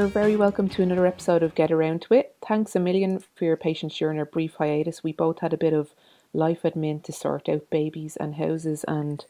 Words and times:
you're 0.00 0.08
very 0.08 0.34
welcome 0.34 0.66
to 0.66 0.82
another 0.82 1.04
episode 1.04 1.42
of 1.42 1.54
Get 1.54 1.70
Around 1.70 2.00
to 2.00 2.14
It. 2.14 2.34
Thanks 2.48 2.74
a 2.74 2.80
million 2.80 3.22
for 3.34 3.44
your 3.44 3.58
patience 3.58 3.98
during 3.98 4.18
our 4.18 4.24
brief 4.24 4.54
hiatus. 4.54 5.04
We 5.04 5.12
both 5.12 5.40
had 5.40 5.52
a 5.52 5.58
bit 5.58 5.74
of 5.74 5.94
life 6.32 6.62
admin 6.62 7.02
to 7.02 7.12
sort 7.12 7.50
out 7.50 7.68
babies 7.68 8.16
and 8.16 8.36
houses 8.36 8.82
and 8.88 9.26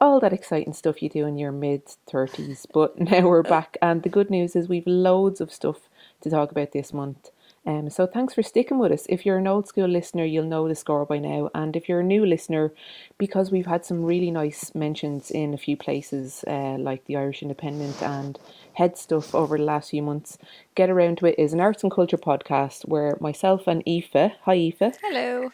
all 0.00 0.20
that 0.20 0.32
exciting 0.32 0.72
stuff 0.72 1.02
you 1.02 1.10
do 1.10 1.26
in 1.26 1.36
your 1.36 1.52
mid 1.52 1.84
30s. 2.10 2.64
But 2.72 2.98
now 3.10 3.28
we're 3.28 3.42
back, 3.42 3.76
and 3.82 4.02
the 4.02 4.08
good 4.08 4.30
news 4.30 4.56
is 4.56 4.66
we've 4.66 4.86
loads 4.86 5.42
of 5.42 5.52
stuff 5.52 5.90
to 6.22 6.30
talk 6.30 6.50
about 6.50 6.72
this 6.72 6.94
month. 6.94 7.28
Um, 7.66 7.88
so 7.88 8.06
thanks 8.06 8.34
for 8.34 8.42
sticking 8.42 8.78
with 8.78 8.92
us. 8.92 9.06
If 9.08 9.24
you're 9.24 9.38
an 9.38 9.46
old 9.46 9.66
school 9.66 9.88
listener, 9.88 10.24
you'll 10.24 10.44
know 10.44 10.68
the 10.68 10.74
score 10.74 11.06
by 11.06 11.18
now. 11.18 11.50
And 11.54 11.74
if 11.76 11.88
you're 11.88 12.00
a 12.00 12.04
new 12.04 12.26
listener, 12.26 12.72
because 13.16 13.50
we've 13.50 13.66
had 13.66 13.84
some 13.84 14.04
really 14.04 14.30
nice 14.30 14.74
mentions 14.74 15.30
in 15.30 15.54
a 15.54 15.58
few 15.58 15.76
places, 15.76 16.44
uh, 16.46 16.76
like 16.78 17.06
the 17.06 17.16
Irish 17.16 17.42
Independent 17.42 18.02
and 18.02 18.38
HeadStuff 18.78 19.34
over 19.34 19.56
the 19.56 19.64
last 19.64 19.90
few 19.90 20.02
months, 20.02 20.36
Get 20.74 20.90
Around 20.90 21.18
to 21.18 21.26
It 21.26 21.38
is 21.38 21.52
an 21.52 21.60
arts 21.60 21.82
and 21.82 21.92
culture 21.92 22.18
podcast 22.18 22.86
where 22.86 23.16
myself 23.20 23.66
and 23.66 23.82
Aoife, 23.88 24.32
hi 24.42 24.54
Aoife. 24.54 24.98
Hello. 25.02 25.50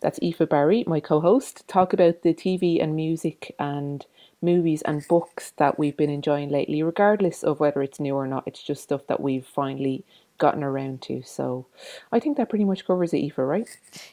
That's 0.00 0.18
Aoife 0.22 0.48
Barry, 0.48 0.84
my 0.86 1.00
co 1.00 1.20
host, 1.20 1.66
talk 1.68 1.92
about 1.92 2.22
the 2.22 2.34
TV 2.34 2.82
and 2.82 2.94
music 2.94 3.54
and 3.58 4.04
movies 4.42 4.82
and 4.82 5.06
books 5.06 5.52
that 5.56 5.78
we've 5.78 5.96
been 5.96 6.10
enjoying 6.10 6.50
lately, 6.50 6.82
regardless 6.82 7.42
of 7.42 7.60
whether 7.60 7.82
it's 7.82 8.00
new 8.00 8.14
or 8.14 8.26
not. 8.26 8.44
It's 8.46 8.62
just 8.62 8.82
stuff 8.82 9.06
that 9.06 9.20
we've 9.20 9.46
finally 9.46 10.04
gotten 10.42 10.62
around 10.64 11.00
to. 11.02 11.22
So 11.22 11.66
I 12.12 12.18
think 12.20 12.36
that 12.36 12.48
pretty 12.50 12.64
much 12.66 12.84
covers 12.86 13.14
it, 13.14 13.18
Aoife, 13.24 13.38
right? 13.38 13.68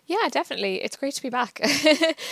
Yeah, 0.06 0.30
definitely. 0.32 0.76
It's 0.86 0.96
great 0.96 1.16
to 1.16 1.22
be 1.22 1.30
back. 1.30 1.60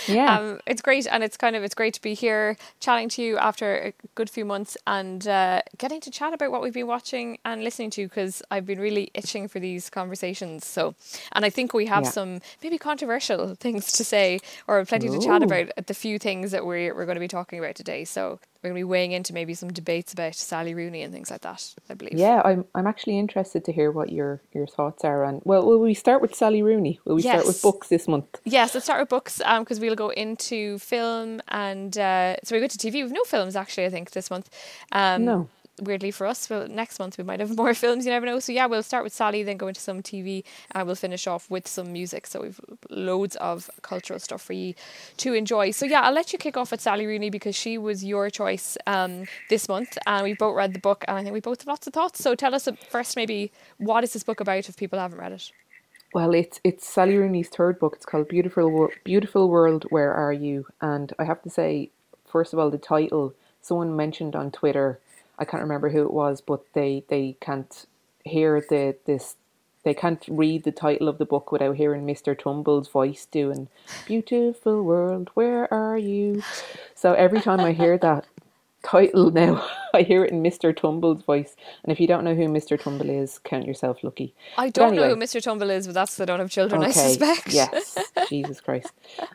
Yeah. 0.06 0.38
um, 0.38 0.60
it's 0.66 0.82
great, 0.82 1.06
and 1.12 1.22
it's 1.24 1.36
kind 1.36 1.56
of 1.56 1.62
it's 1.66 1.74
great 1.74 1.94
to 1.94 2.02
be 2.02 2.14
here 2.14 2.56
chatting 2.80 3.08
to 3.10 3.22
you 3.22 3.38
after 3.38 3.66
a 3.88 3.92
good 4.14 4.30
few 4.30 4.44
months 4.44 4.76
and 4.86 5.26
uh, 5.28 5.62
getting 5.76 6.00
to 6.02 6.10
chat 6.10 6.32
about 6.32 6.50
what 6.52 6.62
we've 6.62 6.74
been 6.80 6.86
watching 6.86 7.38
and 7.44 7.62
listening 7.64 7.90
to 7.90 8.06
because 8.08 8.42
I've 8.50 8.66
been 8.66 8.80
really 8.80 9.10
itching 9.14 9.48
for 9.48 9.60
these 9.60 9.90
conversations. 9.90 10.66
So, 10.66 10.94
and 11.32 11.44
I 11.44 11.50
think 11.50 11.74
we 11.74 11.86
have 11.86 12.04
Yeah. 12.04 12.10
some 12.10 12.40
maybe 12.62 12.78
controversial 12.78 13.54
things 13.64 13.92
to 13.92 14.04
say 14.04 14.40
or 14.68 14.84
plenty 14.84 15.08
to 15.10 15.18
chat 15.18 15.42
about 15.42 15.68
at 15.76 15.86
the 15.88 15.94
few 15.94 16.18
things 16.18 16.50
that 16.52 16.64
we're 16.64 16.94
we're 16.94 17.06
going 17.06 17.16
to 17.16 17.28
be 17.28 17.28
talking 17.38 17.58
about 17.58 17.74
today. 17.76 18.04
So 18.04 18.38
we're 18.62 18.70
going 18.70 18.80
to 18.80 18.80
be 18.80 18.90
weighing 18.90 19.12
into 19.12 19.32
maybe 19.32 19.54
some 19.54 19.72
debates 19.72 20.12
about 20.12 20.34
Sally 20.34 20.74
Rooney 20.74 21.02
and 21.02 21.12
things 21.12 21.30
like 21.30 21.42
that. 21.42 21.74
I 21.88 21.94
believe. 21.94 22.14
Yeah, 22.18 22.42
I'm 22.44 22.64
I'm 22.74 22.86
actually 22.86 23.18
interested 23.18 23.64
to 23.66 23.72
hear 23.72 23.92
what 23.92 24.10
your, 24.10 24.42
your 24.52 24.66
thoughts 24.66 25.04
are 25.04 25.24
on. 25.24 25.40
Well, 25.44 25.64
will 25.64 25.78
we 25.78 25.94
start 25.94 26.20
with 26.20 26.34
Sally 26.34 26.62
Rooney? 26.62 26.98
Will 27.04 27.14
we 27.14 27.22
start 27.22 27.46
with 27.46 27.62
books 27.62 27.88
this 27.88 28.08
month? 28.08 28.26
Yes, 28.44 28.74
let's 28.74 28.86
start 28.86 29.00
with 29.00 29.08
books 29.08 29.38
because 29.38 29.78
we'll 29.78 29.94
go 29.94 30.08
into 30.08 30.78
film 30.78 31.40
and 31.48 31.96
uh, 31.96 32.36
so 32.42 32.56
we 32.56 32.60
go 32.60 32.66
to 32.66 32.78
TV. 32.78 32.94
We've 32.94 33.12
no 33.12 33.24
films 33.24 33.54
actually, 33.54 33.86
I 33.86 33.90
think, 33.90 34.10
this 34.10 34.30
month. 34.30 34.50
Um, 34.92 35.24
No. 35.24 35.48
Weirdly 35.80 36.10
for 36.10 36.26
us, 36.26 36.48
well, 36.48 36.66
next 36.68 36.98
month 36.98 37.18
we 37.18 37.24
might 37.24 37.40
have 37.40 37.56
more 37.56 37.74
films. 37.74 38.04
You 38.04 38.12
never 38.12 38.26
know. 38.26 38.38
So 38.40 38.52
yeah, 38.52 38.66
we'll 38.66 38.82
start 38.82 39.04
with 39.04 39.12
Sally, 39.12 39.42
then 39.42 39.56
go 39.56 39.68
into 39.68 39.80
some 39.80 40.02
TV, 40.02 40.44
and 40.72 40.86
we'll 40.86 40.96
finish 40.96 41.26
off 41.26 41.50
with 41.50 41.68
some 41.68 41.92
music. 41.92 42.26
So 42.26 42.42
we've 42.42 42.60
loads 42.90 43.36
of 43.36 43.70
cultural 43.82 44.18
stuff 44.18 44.42
for 44.42 44.52
you 44.52 44.74
to 45.18 45.34
enjoy. 45.34 45.70
So 45.70 45.86
yeah, 45.86 46.02
I'll 46.02 46.12
let 46.12 46.32
you 46.32 46.38
kick 46.38 46.56
off 46.56 46.70
with 46.70 46.80
Sally 46.80 47.06
Rooney 47.06 47.30
because 47.30 47.54
she 47.54 47.78
was 47.78 48.04
your 48.04 48.30
choice 48.30 48.76
um, 48.86 49.24
this 49.48 49.68
month, 49.68 49.96
and 50.06 50.24
we 50.24 50.34
both 50.34 50.56
read 50.56 50.72
the 50.74 50.80
book, 50.80 51.04
and 51.08 51.16
I 51.16 51.22
think 51.22 51.34
we 51.34 51.40
both 51.40 51.60
have 51.60 51.68
lots 51.68 51.86
of 51.86 51.92
thoughts. 51.92 52.22
So 52.22 52.34
tell 52.34 52.54
us 52.54 52.68
uh, 52.68 52.72
first, 52.90 53.16
maybe 53.16 53.52
what 53.78 54.04
is 54.04 54.12
this 54.12 54.24
book 54.24 54.40
about 54.40 54.68
if 54.68 54.76
people 54.76 54.98
haven't 54.98 55.18
read 55.18 55.32
it? 55.32 55.52
Well, 56.14 56.32
it's 56.34 56.58
it's 56.64 56.88
Sally 56.88 57.16
Rooney's 57.16 57.48
third 57.48 57.78
book. 57.78 57.94
It's 57.96 58.06
called 58.06 58.28
Beautiful 58.28 58.88
Beautiful 59.04 59.48
World. 59.48 59.84
Where 59.90 60.12
are 60.12 60.32
you? 60.32 60.66
And 60.80 61.12
I 61.18 61.24
have 61.24 61.42
to 61.42 61.50
say, 61.50 61.90
first 62.24 62.52
of 62.52 62.58
all, 62.58 62.70
the 62.70 62.78
title. 62.78 63.34
Someone 63.60 63.94
mentioned 63.94 64.34
on 64.34 64.50
Twitter. 64.50 64.98
I 65.38 65.44
can't 65.44 65.62
remember 65.62 65.90
who 65.90 66.02
it 66.02 66.12
was, 66.12 66.40
but 66.40 66.60
they 66.74 67.04
they 67.08 67.36
can't 67.40 67.86
hear 68.24 68.60
the 68.60 68.96
this. 69.06 69.36
They 69.84 69.94
can't 69.94 70.24
read 70.28 70.64
the 70.64 70.72
title 70.72 71.08
of 71.08 71.18
the 71.18 71.24
book 71.24 71.52
without 71.52 71.76
hearing 71.76 72.04
Mr. 72.04 72.38
Tumble's 72.38 72.88
voice 72.88 73.26
doing 73.26 73.68
"Beautiful 74.04 74.82
World, 74.82 75.30
where 75.34 75.72
are 75.72 75.96
you?" 75.98 76.42
So 76.94 77.14
every 77.14 77.40
time 77.40 77.60
I 77.60 77.72
hear 77.72 77.96
that 77.98 78.26
title 78.82 79.30
now, 79.30 79.66
I 79.94 80.02
hear 80.02 80.24
it 80.24 80.32
in 80.32 80.42
Mr. 80.42 80.76
Tumble's 80.76 81.22
voice. 81.22 81.56
And 81.84 81.92
if 81.92 82.00
you 82.00 82.06
don't 82.06 82.24
know 82.24 82.34
who 82.34 82.48
Mr. 82.48 82.80
Tumble 82.80 83.10
is, 83.10 83.38
count 83.38 83.66
yourself 83.66 84.02
lucky. 84.02 84.34
I 84.56 84.70
don't 84.70 84.94
know 84.94 85.08
who 85.08 85.16
Mr. 85.16 85.42
Tumble 85.42 85.70
is, 85.70 85.86
but 85.86 85.94
that's 85.94 86.16
the 86.16 86.26
don't 86.26 86.40
have 86.40 86.50
children, 86.50 86.82
I 86.82 86.90
suspect. 86.90 87.52
Yes, 87.52 87.96
Jesus 88.28 88.60
Christ. 88.60 88.92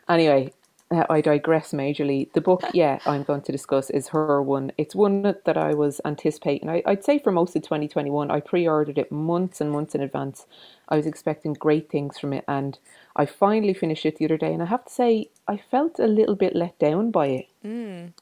Anyway, 0.08 0.52
uh, 0.94 1.06
I 1.10 1.20
digress 1.20 1.72
majorly. 1.72 2.32
The 2.32 2.40
book, 2.40 2.62
yeah, 2.74 2.98
I'm 3.06 3.22
going 3.22 3.42
to 3.42 3.52
discuss 3.52 3.90
is 3.90 4.08
her 4.08 4.42
one. 4.42 4.72
It's 4.78 4.94
one 4.94 5.22
that 5.22 5.56
I 5.56 5.74
was 5.74 6.00
anticipating. 6.04 6.68
I, 6.68 6.82
I'd 6.86 7.04
say 7.04 7.18
for 7.18 7.32
most 7.32 7.56
of 7.56 7.62
2021, 7.62 8.30
I 8.30 8.40
pre-ordered 8.40 8.98
it 8.98 9.10
months 9.10 9.60
and 9.60 9.70
months 9.70 9.94
in 9.94 10.00
advance. 10.00 10.46
I 10.88 10.96
was 10.96 11.06
expecting 11.06 11.54
great 11.54 11.90
things 11.90 12.18
from 12.18 12.32
it, 12.32 12.44
and 12.46 12.78
I 13.16 13.26
finally 13.26 13.74
finished 13.74 14.06
it 14.06 14.18
the 14.18 14.26
other 14.26 14.38
day. 14.38 14.52
And 14.52 14.62
I 14.62 14.66
have 14.66 14.84
to 14.84 14.92
say, 14.92 15.30
I 15.48 15.56
felt 15.56 15.98
a 15.98 16.06
little 16.06 16.36
bit 16.36 16.54
let 16.54 16.78
down 16.78 17.10
by 17.10 17.26
it. 17.26 17.48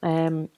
Um, 0.01 0.49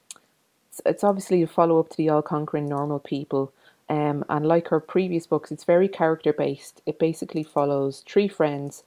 it's, 0.70 0.82
it's 0.86 1.04
obviously 1.04 1.42
a 1.42 1.48
follow 1.48 1.80
up 1.80 1.90
to 1.90 1.98
the 1.98 2.10
All 2.10 2.22
Conquering 2.22 2.68
Normal 2.68 3.00
People. 3.00 3.54
Um, 3.88 4.26
and 4.30 4.48
like 4.48 4.70
her 4.70 4.80
previous 4.80 5.28
books, 5.28 5.52
it's 5.52 5.64
very 5.64 5.88
character 5.88 6.34
based. 6.34 6.82
It 6.86 6.98
basically 6.98 7.44
follows 7.44 8.04
three 8.08 8.28
friends 8.28 8.84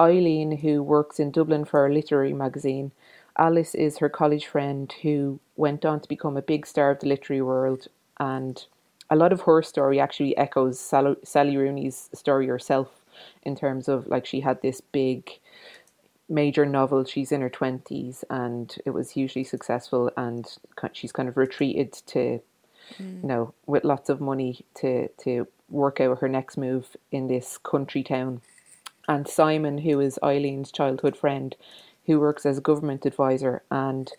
Eileen, 0.00 0.58
who 0.58 0.82
works 0.82 1.20
in 1.20 1.30
Dublin 1.30 1.64
for 1.64 1.86
a 1.86 1.92
literary 1.92 2.32
magazine, 2.32 2.92
Alice 3.38 3.74
is 3.74 3.98
her 3.98 4.08
college 4.08 4.46
friend 4.46 4.92
who 5.02 5.40
went 5.56 5.84
on 5.84 6.00
to 6.00 6.08
become 6.08 6.36
a 6.36 6.42
big 6.42 6.66
star 6.66 6.90
of 6.90 7.00
the 7.00 7.08
literary 7.08 7.42
world. 7.42 7.88
And 8.20 8.64
a 9.10 9.16
lot 9.16 9.32
of 9.32 9.42
her 9.42 9.62
story 9.62 10.00
actually 10.00 10.36
echoes 10.36 10.78
Sally, 10.78 11.16
Sally 11.24 11.56
Rooney's 11.56 12.10
story 12.14 12.46
herself 12.46 12.88
in 13.42 13.56
terms 13.56 13.88
of 13.88 14.06
like 14.06 14.26
she 14.26 14.40
had 14.40 14.60
this 14.62 14.80
big 14.80 15.30
major 16.28 16.66
novel. 16.66 17.04
She's 17.04 17.32
in 17.32 17.40
her 17.40 17.50
20s 17.50 18.24
and 18.30 18.74
it 18.84 18.90
was 18.90 19.10
hugely 19.10 19.44
successful, 19.44 20.10
and 20.16 20.46
she's 20.92 21.12
kind 21.12 21.28
of 21.28 21.36
retreated 21.36 21.92
to, 21.92 22.40
you 22.98 23.04
mm. 23.04 23.24
know, 23.24 23.54
with 23.66 23.84
lots 23.84 24.08
of 24.08 24.20
money 24.20 24.64
to, 24.76 25.08
to 25.24 25.46
work 25.68 26.00
out 26.00 26.20
her 26.20 26.28
next 26.28 26.56
move 26.56 26.96
in 27.10 27.28
this 27.28 27.58
country 27.58 28.02
town. 28.02 28.40
And 29.08 29.26
Simon, 29.28 29.78
who 29.78 30.00
is 30.00 30.18
Eileen's 30.22 30.70
childhood 30.70 31.16
friend, 31.16 31.56
who 32.06 32.20
works 32.20 32.46
as 32.46 32.58
a 32.58 32.62
government 32.62 33.06
advisor, 33.06 33.62
and 33.70 34.10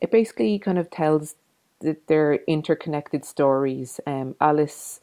it 0.00 0.10
basically 0.10 0.58
kind 0.58 0.78
of 0.78 0.90
tells 0.90 1.36
that 1.80 2.06
they're 2.06 2.34
interconnected 2.46 3.24
stories. 3.24 4.00
Um, 4.06 4.36
Alice 4.40 5.00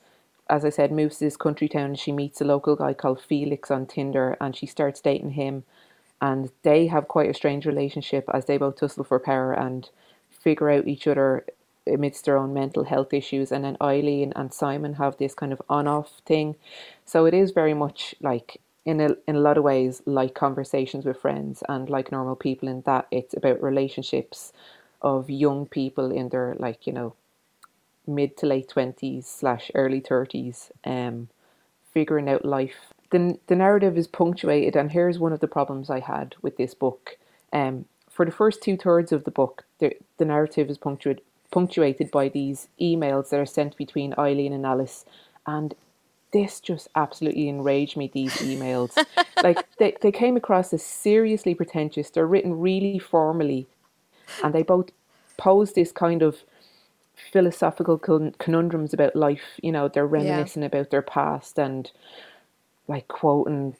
as 0.50 0.64
I 0.64 0.70
said, 0.70 0.92
moves 0.92 1.18
to 1.18 1.26
this 1.26 1.38
country 1.38 1.68
town 1.68 1.86
and 1.86 2.00
she 2.00 2.12
meets 2.12 2.42
a 2.42 2.46
local 2.46 2.76
guy 2.76 2.94
called 2.94 3.22
Felix 3.22 3.70
on 3.70 3.86
Tinder 3.86 4.38
and 4.40 4.56
she 4.56 4.66
starts 4.66 5.02
dating 5.02 5.31
him. 5.31 5.64
And 6.22 6.52
they 6.64 6.88
have 6.88 7.08
quite 7.08 7.30
a 7.30 7.34
strange 7.34 7.66
relationship 7.66 8.26
as 8.34 8.46
they 8.46 8.58
both 8.58 8.78
tussle 8.78 9.03
for 9.03 9.20
power 9.20 9.53
and 9.53 9.90
figure 10.30 10.70
out 10.70 10.88
each 10.88 11.06
other 11.06 11.46
amidst 11.86 12.26
their 12.26 12.38
own 12.38 12.53
mental 12.53 12.86
health 12.86 13.14
issues. 13.14 13.52
And 13.52 13.64
then 13.64 13.78
Eileen 13.81 14.34
and 14.36 14.53
Simon 14.53 14.94
have 14.94 15.18
this 15.18 15.34
kind 15.34 15.53
of 15.53 15.62
on 15.70 15.88
off 15.88 16.22
thing. 16.26 16.56
So 17.06 17.26
it 17.26 17.34
is 17.34 17.52
very 17.52 17.74
much 17.74 18.16
like, 18.22 18.59
in 18.88 19.02
a, 19.02 19.09
in 19.28 19.38
a 19.38 19.42
lot 19.42 19.59
of 19.59 19.66
ways, 19.66 20.02
like 20.08 20.36
conversations 20.36 21.06
with 21.06 21.22
friends 21.22 21.64
and 21.70 21.90
like 21.90 22.12
normal 22.12 22.38
people, 22.38 22.70
in 22.70 22.81
that 22.84 23.08
it's 23.12 23.36
about 23.36 23.64
relationships 23.64 24.53
of 25.03 25.30
young 25.30 25.68
people 25.68 26.12
in 26.12 26.30
their, 26.30 26.56
like, 26.59 26.88
you 26.88 26.94
know, 26.94 27.16
mid 28.08 28.38
to 28.38 28.46
late 28.47 28.70
20s 28.76 29.26
slash 29.26 29.72
early 29.76 30.02
30s 30.02 30.72
um 30.86 31.30
figuring 31.94 32.30
out 32.30 32.46
life. 32.46 32.94
The, 33.12 33.40
the 33.47 33.56
narrative 33.56 33.97
is 33.97 34.08
punctuated 34.08 34.76
and 34.76 34.92
here's 34.92 35.20
one 35.20 35.34
of 35.34 35.40
the 35.42 35.47
problems 35.47 35.90
i 35.90 36.00
had 36.00 36.36
with 36.42 36.58
this 36.58 36.74
book. 36.74 37.17
Um 37.53 37.85
for 38.09 38.26
the 38.26 38.32
first 38.32 38.64
two 38.64 38.78
thirds 38.78 39.11
of 39.11 39.26
the 39.26 39.32
book 39.32 39.66
the, 39.79 39.94
the 40.17 40.26
narrative 40.26 40.70
is 40.70 40.78
punctuated 40.78 41.23
punctuated 41.52 42.11
by 42.11 42.29
these 42.29 42.67
emails 42.82 43.29
that 43.29 43.40
are 43.40 43.46
sent 43.46 43.78
between 43.78 44.14
eileen 44.17 44.53
and 44.53 44.66
alice 44.66 45.06
and 45.47 45.76
this 46.34 46.59
just 46.59 46.88
absolutely 46.96 47.47
enraged 47.47 47.97
me 47.97 48.09
these 48.14 48.34
emails 48.38 48.97
like 49.44 49.66
they, 49.78 49.96
they 50.02 50.12
came 50.12 50.35
across 50.38 50.74
as 50.74 50.84
seriously 50.84 51.53
pretentious 51.53 52.09
they're 52.09 52.28
written 52.28 52.59
really 52.59 53.00
formally 53.00 53.68
and 54.44 54.53
they 54.53 54.64
both 54.64 54.90
pose 55.38 55.74
this 55.74 55.91
kind 55.91 56.22
of 56.22 56.44
philosophical 57.32 57.97
con- 57.97 58.35
conundrums 58.40 58.94
about 58.94 59.16
life. 59.16 59.59
You 59.62 59.72
know, 59.72 59.88
they're 59.88 60.08
reminiscing 60.08 60.64
about 60.64 60.90
their 60.91 61.02
past 61.02 61.58
and 61.58 61.90
like 62.88 63.08
quoting 63.08 63.76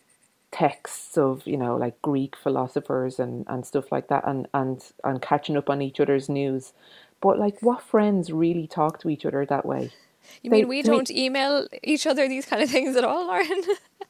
texts 0.50 1.18
of 1.18 1.46
you 1.46 1.58
know 1.58 1.76
like 1.76 2.02
Greek 2.02 2.36
philosophers 2.36 3.20
and 3.20 3.46
and 3.48 3.66
stuff 3.66 3.92
like 3.92 4.08
that, 4.08 4.24
and 4.28 4.48
and 4.54 4.84
and 5.04 5.22
catching 5.22 5.58
up 5.58 5.70
on 5.70 5.82
each 5.82 6.00
other's 6.00 6.30
news. 6.30 6.74
But 7.22 7.40
like, 7.40 7.62
what 7.62 7.82
friends 7.82 8.32
really 8.32 8.68
talk 8.68 9.00
to 9.00 9.10
each 9.10 9.26
other 9.26 9.46
that 9.46 9.66
way? 9.66 9.92
You 10.44 10.50
They- 10.50 10.58
mean 10.58 10.68
we 10.68 10.82
don't 10.82 11.10
email 11.12 11.68
each 11.84 12.06
other 12.08 12.28
these 12.28 12.46
kind 12.46 12.62
of 12.64 12.70
things 12.76 12.96
at 12.96 13.04
all, 13.04 13.28
Lauren? 13.28 13.62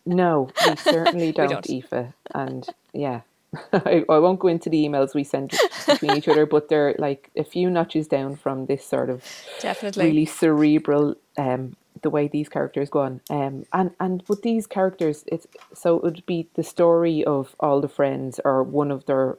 No, 0.06 0.50
we 0.66 0.76
certainly 0.78 1.32
don't, 1.32 1.50
don't. 1.50 1.70
Aoife. 1.70 2.14
And 2.34 2.68
yeah, 2.94 3.22
I, 3.74 4.04
I 4.10 4.20
won't 4.20 4.40
go 4.40 4.48
into 4.48 4.70
the 4.70 4.86
emails 4.88 5.14
we 5.14 5.24
send 5.24 5.54
between 5.88 6.16
each 6.18 6.28
other, 6.28 6.46
but 6.46 6.70
they're 6.70 6.96
like 7.00 7.30
a 7.36 7.44
few 7.44 7.70
notches 7.70 8.08
down 8.08 8.36
from 8.36 8.66
this 8.68 8.86
sort 8.86 9.10
of 9.10 9.24
Definitely. 9.60 10.06
really 10.06 10.26
cerebral 10.26 11.16
um, 11.38 11.76
the 12.04 12.10
way 12.10 12.28
these 12.28 12.50
characters 12.50 12.90
go 12.90 13.00
on. 13.02 13.22
Um, 13.30 13.66
and 13.74 13.92
and 14.00 14.24
with 14.28 14.44
these 14.44 14.68
characters, 14.68 15.24
it's 15.28 15.48
so 15.74 15.98
it 15.98 16.04
would 16.04 16.26
be 16.26 16.48
the 16.56 16.64
story 16.64 17.24
of 17.24 17.56
all 17.60 17.82
the 17.82 17.90
friends 17.90 18.40
or 18.46 18.64
one 18.64 18.92
of 18.92 19.06
their 19.06 19.38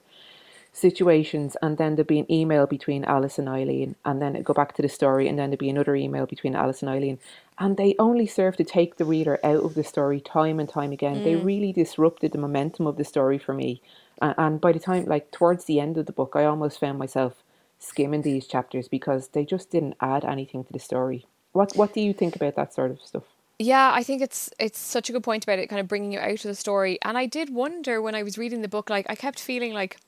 situations, 0.78 1.56
and 1.62 1.76
then 1.78 1.96
there'd 1.96 2.06
be 2.06 2.18
an 2.18 2.32
email 2.32 2.66
between 2.66 3.04
Alice 3.04 3.38
and 3.38 3.48
Eileen, 3.48 3.96
and 4.04 4.22
then 4.22 4.34
it'd 4.34 4.46
go 4.46 4.54
back 4.54 4.74
to 4.76 4.82
the 4.82 4.88
story, 4.88 5.28
and 5.28 5.38
then 5.38 5.50
there'd 5.50 5.58
be 5.58 5.70
another 5.70 5.96
email 5.96 6.26
between 6.26 6.54
Alice 6.54 6.82
and 6.82 6.90
Eileen, 6.90 7.18
and 7.58 7.76
they 7.76 7.94
only 7.98 8.26
serve 8.26 8.56
to 8.56 8.64
take 8.64 8.96
the 8.96 9.04
reader 9.04 9.38
out 9.42 9.64
of 9.64 9.74
the 9.74 9.84
story 9.84 10.20
time 10.20 10.60
and 10.60 10.68
time 10.68 10.92
again. 10.92 11.16
Mm. 11.16 11.24
They 11.24 11.36
really 11.36 11.72
disrupted 11.72 12.32
the 12.32 12.38
momentum 12.38 12.86
of 12.86 12.96
the 12.96 13.04
story 13.04 13.38
for 13.38 13.54
me, 13.54 13.82
and, 14.22 14.34
and 14.38 14.60
by 14.60 14.72
the 14.72 14.78
time, 14.78 15.06
like 15.06 15.30
towards 15.30 15.64
the 15.64 15.80
end 15.80 15.98
of 15.98 16.06
the 16.06 16.12
book, 16.12 16.32
I 16.34 16.44
almost 16.44 16.80
found 16.80 16.98
myself 16.98 17.42
skimming 17.78 18.22
these 18.22 18.46
chapters 18.46 18.88
because 18.88 19.28
they 19.28 19.44
just 19.44 19.70
didn't 19.70 19.96
add 20.00 20.24
anything 20.24 20.64
to 20.64 20.72
the 20.72 20.78
story. 20.78 21.26
What 21.52 21.72
What 21.76 21.94
do 21.94 22.00
you 22.00 22.12
think 22.12 22.36
about 22.36 22.56
that 22.56 22.74
sort 22.74 22.90
of 22.90 23.00
stuff? 23.00 23.24
Yeah, 23.58 23.90
I 23.92 24.04
think 24.04 24.22
it's 24.22 24.50
it's 24.58 24.78
such 24.78 25.10
a 25.10 25.12
good 25.12 25.24
point 25.24 25.44
about 25.44 25.58
it, 25.58 25.68
kind 25.68 25.80
of 25.80 25.88
bringing 25.88 26.12
you 26.12 26.20
out 26.20 26.30
of 26.30 26.42
the 26.42 26.54
story. 26.54 26.98
And 27.02 27.18
I 27.18 27.26
did 27.26 27.50
wonder 27.50 28.00
when 28.00 28.14
I 28.14 28.22
was 28.22 28.38
reading 28.38 28.62
the 28.62 28.68
book, 28.68 28.88
like 28.88 29.06
I 29.08 29.16
kept 29.16 29.40
feeling 29.40 29.72
like 29.72 29.98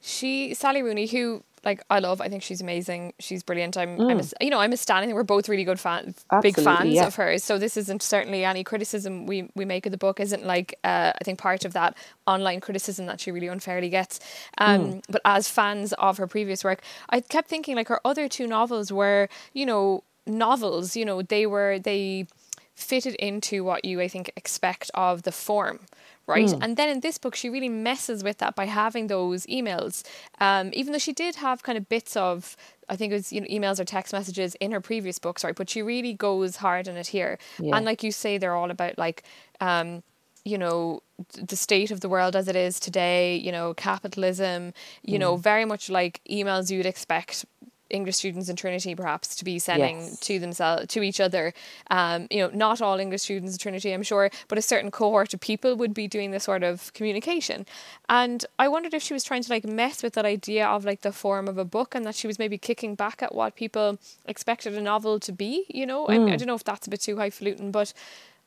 she 0.00 0.54
Sally 0.54 0.82
Rooney, 0.82 1.06
who 1.06 1.42
like 1.64 1.82
I 1.90 1.98
love, 1.98 2.20
I 2.20 2.28
think 2.28 2.42
she's 2.42 2.60
amazing. 2.60 3.14
She's 3.18 3.42
brilliant. 3.42 3.76
I'm, 3.76 3.98
mm. 3.98 4.10
I'm 4.10 4.20
a, 4.20 4.44
you 4.44 4.50
know, 4.50 4.60
I'm 4.60 4.72
a 4.72 4.76
stan. 4.76 5.02
I 5.02 5.06
think 5.06 5.14
we're 5.14 5.22
both 5.22 5.48
really 5.48 5.64
good 5.64 5.80
fans, 5.80 6.24
big 6.40 6.56
fans 6.56 6.94
yeah. 6.94 7.06
of 7.06 7.14
hers. 7.16 7.42
So 7.44 7.58
this 7.58 7.76
isn't 7.76 8.02
certainly 8.02 8.44
any 8.44 8.64
criticism 8.64 9.26
we 9.26 9.50
we 9.54 9.64
make 9.64 9.86
of 9.86 9.92
the 9.92 9.98
book. 9.98 10.20
Isn't 10.20 10.46
like 10.46 10.78
uh, 10.84 11.12
I 11.20 11.24
think 11.24 11.38
part 11.38 11.64
of 11.64 11.72
that 11.72 11.96
online 12.26 12.60
criticism 12.60 13.06
that 13.06 13.20
she 13.20 13.30
really 13.30 13.48
unfairly 13.48 13.88
gets. 13.88 14.20
Um, 14.58 14.80
mm. 14.80 15.02
but 15.08 15.20
as 15.24 15.48
fans 15.48 15.92
of 15.94 16.18
her 16.18 16.26
previous 16.26 16.64
work, 16.64 16.82
I 17.10 17.20
kept 17.20 17.48
thinking 17.48 17.76
like 17.76 17.88
her 17.88 18.00
other 18.04 18.28
two 18.28 18.46
novels 18.46 18.92
were, 18.92 19.28
you 19.52 19.66
know, 19.66 20.04
novels. 20.26 20.96
You 20.96 21.04
know, 21.04 21.22
they 21.22 21.46
were 21.46 21.78
they 21.78 22.26
fitted 22.74 23.14
into 23.16 23.64
what 23.64 23.84
you 23.84 24.00
I 24.00 24.08
think 24.08 24.30
expect 24.36 24.90
of 24.94 25.24
the 25.24 25.32
form 25.32 25.80
right? 26.28 26.46
Mm. 26.46 26.58
And 26.62 26.76
then 26.76 26.90
in 26.90 27.00
this 27.00 27.18
book, 27.18 27.34
she 27.34 27.48
really 27.48 27.70
messes 27.70 28.22
with 28.22 28.38
that 28.38 28.54
by 28.54 28.66
having 28.66 29.06
those 29.06 29.46
emails. 29.46 30.04
Um, 30.40 30.70
even 30.74 30.92
though 30.92 30.98
she 30.98 31.14
did 31.14 31.36
have 31.36 31.62
kind 31.62 31.78
of 31.78 31.88
bits 31.88 32.16
of, 32.16 32.54
I 32.88 32.96
think 32.96 33.12
it 33.12 33.16
was 33.16 33.32
you 33.32 33.40
know, 33.40 33.46
emails 33.48 33.80
or 33.80 33.84
text 33.84 34.12
messages 34.12 34.54
in 34.56 34.70
her 34.72 34.80
previous 34.80 35.18
books, 35.18 35.42
right? 35.42 35.56
But 35.56 35.70
she 35.70 35.82
really 35.82 36.12
goes 36.12 36.56
hard 36.56 36.88
on 36.88 36.96
it 36.96 37.08
here. 37.08 37.38
Yeah. 37.58 37.76
And 37.76 37.86
like 37.86 38.02
you 38.02 38.12
say, 38.12 38.36
they're 38.36 38.54
all 38.54 38.70
about 38.70 38.98
like, 38.98 39.24
um, 39.60 40.02
you 40.44 40.58
know, 40.58 41.02
the 41.34 41.56
state 41.56 41.90
of 41.90 42.00
the 42.00 42.08
world 42.08 42.36
as 42.36 42.46
it 42.46 42.56
is 42.56 42.78
today, 42.78 43.36
you 43.36 43.50
know, 43.50 43.74
capitalism, 43.74 44.72
you 45.02 45.16
mm. 45.16 45.20
know, 45.20 45.36
very 45.36 45.64
much 45.64 45.90
like 45.90 46.20
emails 46.30 46.70
you'd 46.70 46.86
expect 46.86 47.44
English 47.90 48.16
students 48.16 48.48
in 48.48 48.56
Trinity 48.56 48.94
perhaps 48.94 49.36
to 49.36 49.44
be 49.44 49.58
sending 49.58 49.98
yes. 49.98 50.20
to 50.20 50.38
themselves 50.38 50.86
to 50.88 51.02
each 51.02 51.20
other. 51.20 51.52
Um, 51.90 52.26
you 52.30 52.40
know, 52.40 52.50
not 52.52 52.80
all 52.80 52.98
English 52.98 53.22
students 53.22 53.52
in 53.52 53.58
Trinity, 53.58 53.92
I'm 53.92 54.02
sure, 54.02 54.30
but 54.48 54.58
a 54.58 54.62
certain 54.62 54.90
cohort 54.90 55.32
of 55.34 55.40
people 55.40 55.76
would 55.76 55.94
be 55.94 56.08
doing 56.08 56.30
this 56.30 56.44
sort 56.44 56.62
of 56.62 56.92
communication. 56.92 57.66
And 58.08 58.44
I 58.58 58.68
wondered 58.68 58.94
if 58.94 59.02
she 59.02 59.14
was 59.14 59.24
trying 59.24 59.42
to 59.42 59.50
like 59.50 59.64
mess 59.64 60.02
with 60.02 60.14
that 60.14 60.24
idea 60.24 60.66
of 60.66 60.84
like 60.84 61.02
the 61.02 61.12
form 61.12 61.48
of 61.48 61.58
a 61.58 61.64
book 61.64 61.94
and 61.94 62.04
that 62.06 62.14
she 62.14 62.26
was 62.26 62.38
maybe 62.38 62.58
kicking 62.58 62.94
back 62.94 63.22
at 63.22 63.34
what 63.34 63.56
people 63.56 63.98
expected 64.26 64.74
a 64.74 64.80
novel 64.80 65.18
to 65.20 65.32
be, 65.32 65.64
you 65.68 65.86
know. 65.86 66.06
Mm. 66.06 66.10
I, 66.10 66.14
I, 66.14 66.18
mm. 66.18 66.38
don't 66.38 66.46
know 66.46 66.54
if 66.54 66.64
that's 66.64 66.86
a 66.86 66.90
bit 66.90 67.00
too 67.00 67.16
highfalutin, 67.16 67.70
but 67.70 67.92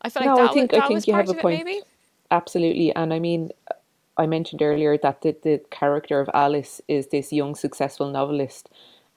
I 0.02 0.10
feel 0.10 0.22
like 0.26 0.36
no, 0.36 0.44
that, 0.44 0.52
I 0.52 0.54
think, 0.54 0.72
was, 0.72 0.82
I 0.82 0.88
think 0.88 1.08
you 1.08 1.14
have 1.14 1.30
a 1.30 1.34
point. 1.34 1.66
maybe. 1.66 1.82
Absolutely. 2.32 2.96
And 2.96 3.14
I 3.14 3.20
mean 3.20 3.52
I 4.18 4.28
mentioned 4.28 4.62
earlier 4.62 4.98
that 4.98 5.22
the, 5.22 5.36
the 5.42 5.62
character 5.72 6.20
of 6.20 6.30
Alice 6.34 6.82
is 6.88 7.08
this 7.08 7.32
young 7.32 7.56
successful 7.56 8.10
novelist 8.10 8.70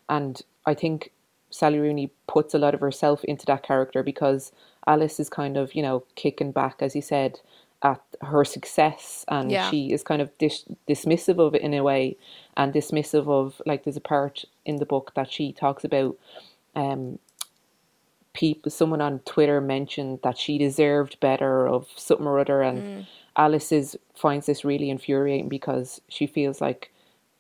and 0.09 0.41
I 0.67 0.75
think 0.75 1.13
Sally 1.51 1.79
Rooney 1.79 2.11
puts 2.27 2.55
a 2.55 2.59
lot 2.59 2.75
of 2.75 2.81
herself 2.81 3.23
into 3.25 3.47
that 3.47 3.63
character 3.63 4.03
because 4.03 4.53
Alice 4.87 5.21
is 5.21 5.31
kind 5.31 5.57
of, 5.57 5.75
you 5.75 5.83
know, 5.83 6.05
kicking 6.17 6.53
back, 6.53 6.77
as 6.81 6.97
you 6.97 7.03
said, 7.03 7.41
at 7.83 8.01
her 8.23 8.45
success 8.45 9.25
and 9.29 9.51
yeah. 9.51 9.71
she 9.71 9.93
is 9.93 10.03
kind 10.03 10.23
of 10.23 10.37
dis- 10.39 10.65
dismissive 10.89 11.39
of 11.39 11.55
it 11.55 11.63
in 11.63 11.75
a 11.75 11.83
way 11.83 12.17
and 12.57 12.73
dismissive 12.73 13.29
of, 13.29 13.61
like, 13.67 13.85
there's 13.85 13.97
a 13.97 14.01
part 14.01 14.45
in 14.65 14.77
the 14.77 14.87
book 14.87 15.13
that 15.15 15.31
she 15.31 15.53
talks 15.53 15.85
about 15.85 16.17
um, 16.75 17.19
people, 18.33 18.71
someone 18.71 19.01
on 19.01 19.21
Twitter 19.21 19.61
mentioned 19.61 20.21
that 20.23 20.39
she 20.39 20.59
deserved 20.59 21.21
better 21.21 21.69
of 21.69 21.87
something 21.97 22.27
or 22.27 22.41
other 22.41 22.63
and 22.63 22.79
mm. 22.79 23.07
Alice 23.37 23.73
is, 23.73 23.99
finds 24.15 24.47
this 24.47 24.65
really 24.65 24.91
infuriating 24.91 25.49
because 25.49 26.01
she 26.09 26.27
feels 26.27 26.61
like 26.61 26.93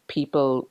people 0.09 0.69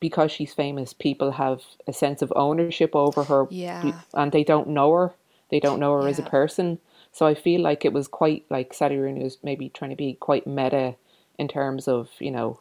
because 0.00 0.32
she's 0.32 0.54
famous, 0.54 0.92
people 0.92 1.32
have 1.32 1.62
a 1.86 1.92
sense 1.92 2.22
of 2.22 2.32
ownership 2.36 2.94
over 2.94 3.24
her, 3.24 3.46
yeah. 3.50 4.00
and 4.14 4.32
they 4.32 4.44
don't 4.44 4.68
know 4.68 4.92
her. 4.92 5.14
They 5.50 5.60
don't 5.60 5.80
know 5.80 5.94
her 5.94 6.02
yeah. 6.02 6.10
as 6.10 6.18
a 6.18 6.22
person. 6.22 6.78
So 7.12 7.26
I 7.26 7.34
feel 7.34 7.62
like 7.62 7.84
it 7.84 7.92
was 7.92 8.08
quite 8.08 8.44
like 8.50 8.74
Sally 8.74 8.98
Rooney 8.98 9.22
was 9.22 9.38
maybe 9.42 9.68
trying 9.68 9.90
to 9.90 9.96
be 9.96 10.14
quite 10.14 10.46
meta 10.46 10.96
in 11.38 11.48
terms 11.48 11.88
of 11.88 12.10
you 12.18 12.30
know 12.30 12.58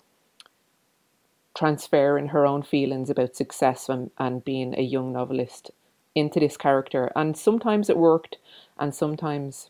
transferring 1.55 2.27
her 2.27 2.45
own 2.45 2.61
feelings 2.61 3.09
about 3.09 3.35
success 3.35 3.89
and, 3.89 4.11
and 4.17 4.43
being 4.43 4.77
a 4.77 4.81
young 4.81 5.13
novelist 5.13 5.71
into 6.13 6.39
this 6.39 6.57
character. 6.57 7.11
And 7.15 7.35
sometimes 7.35 7.89
it 7.89 7.97
worked, 7.97 8.37
and 8.77 8.93
sometimes 8.93 9.69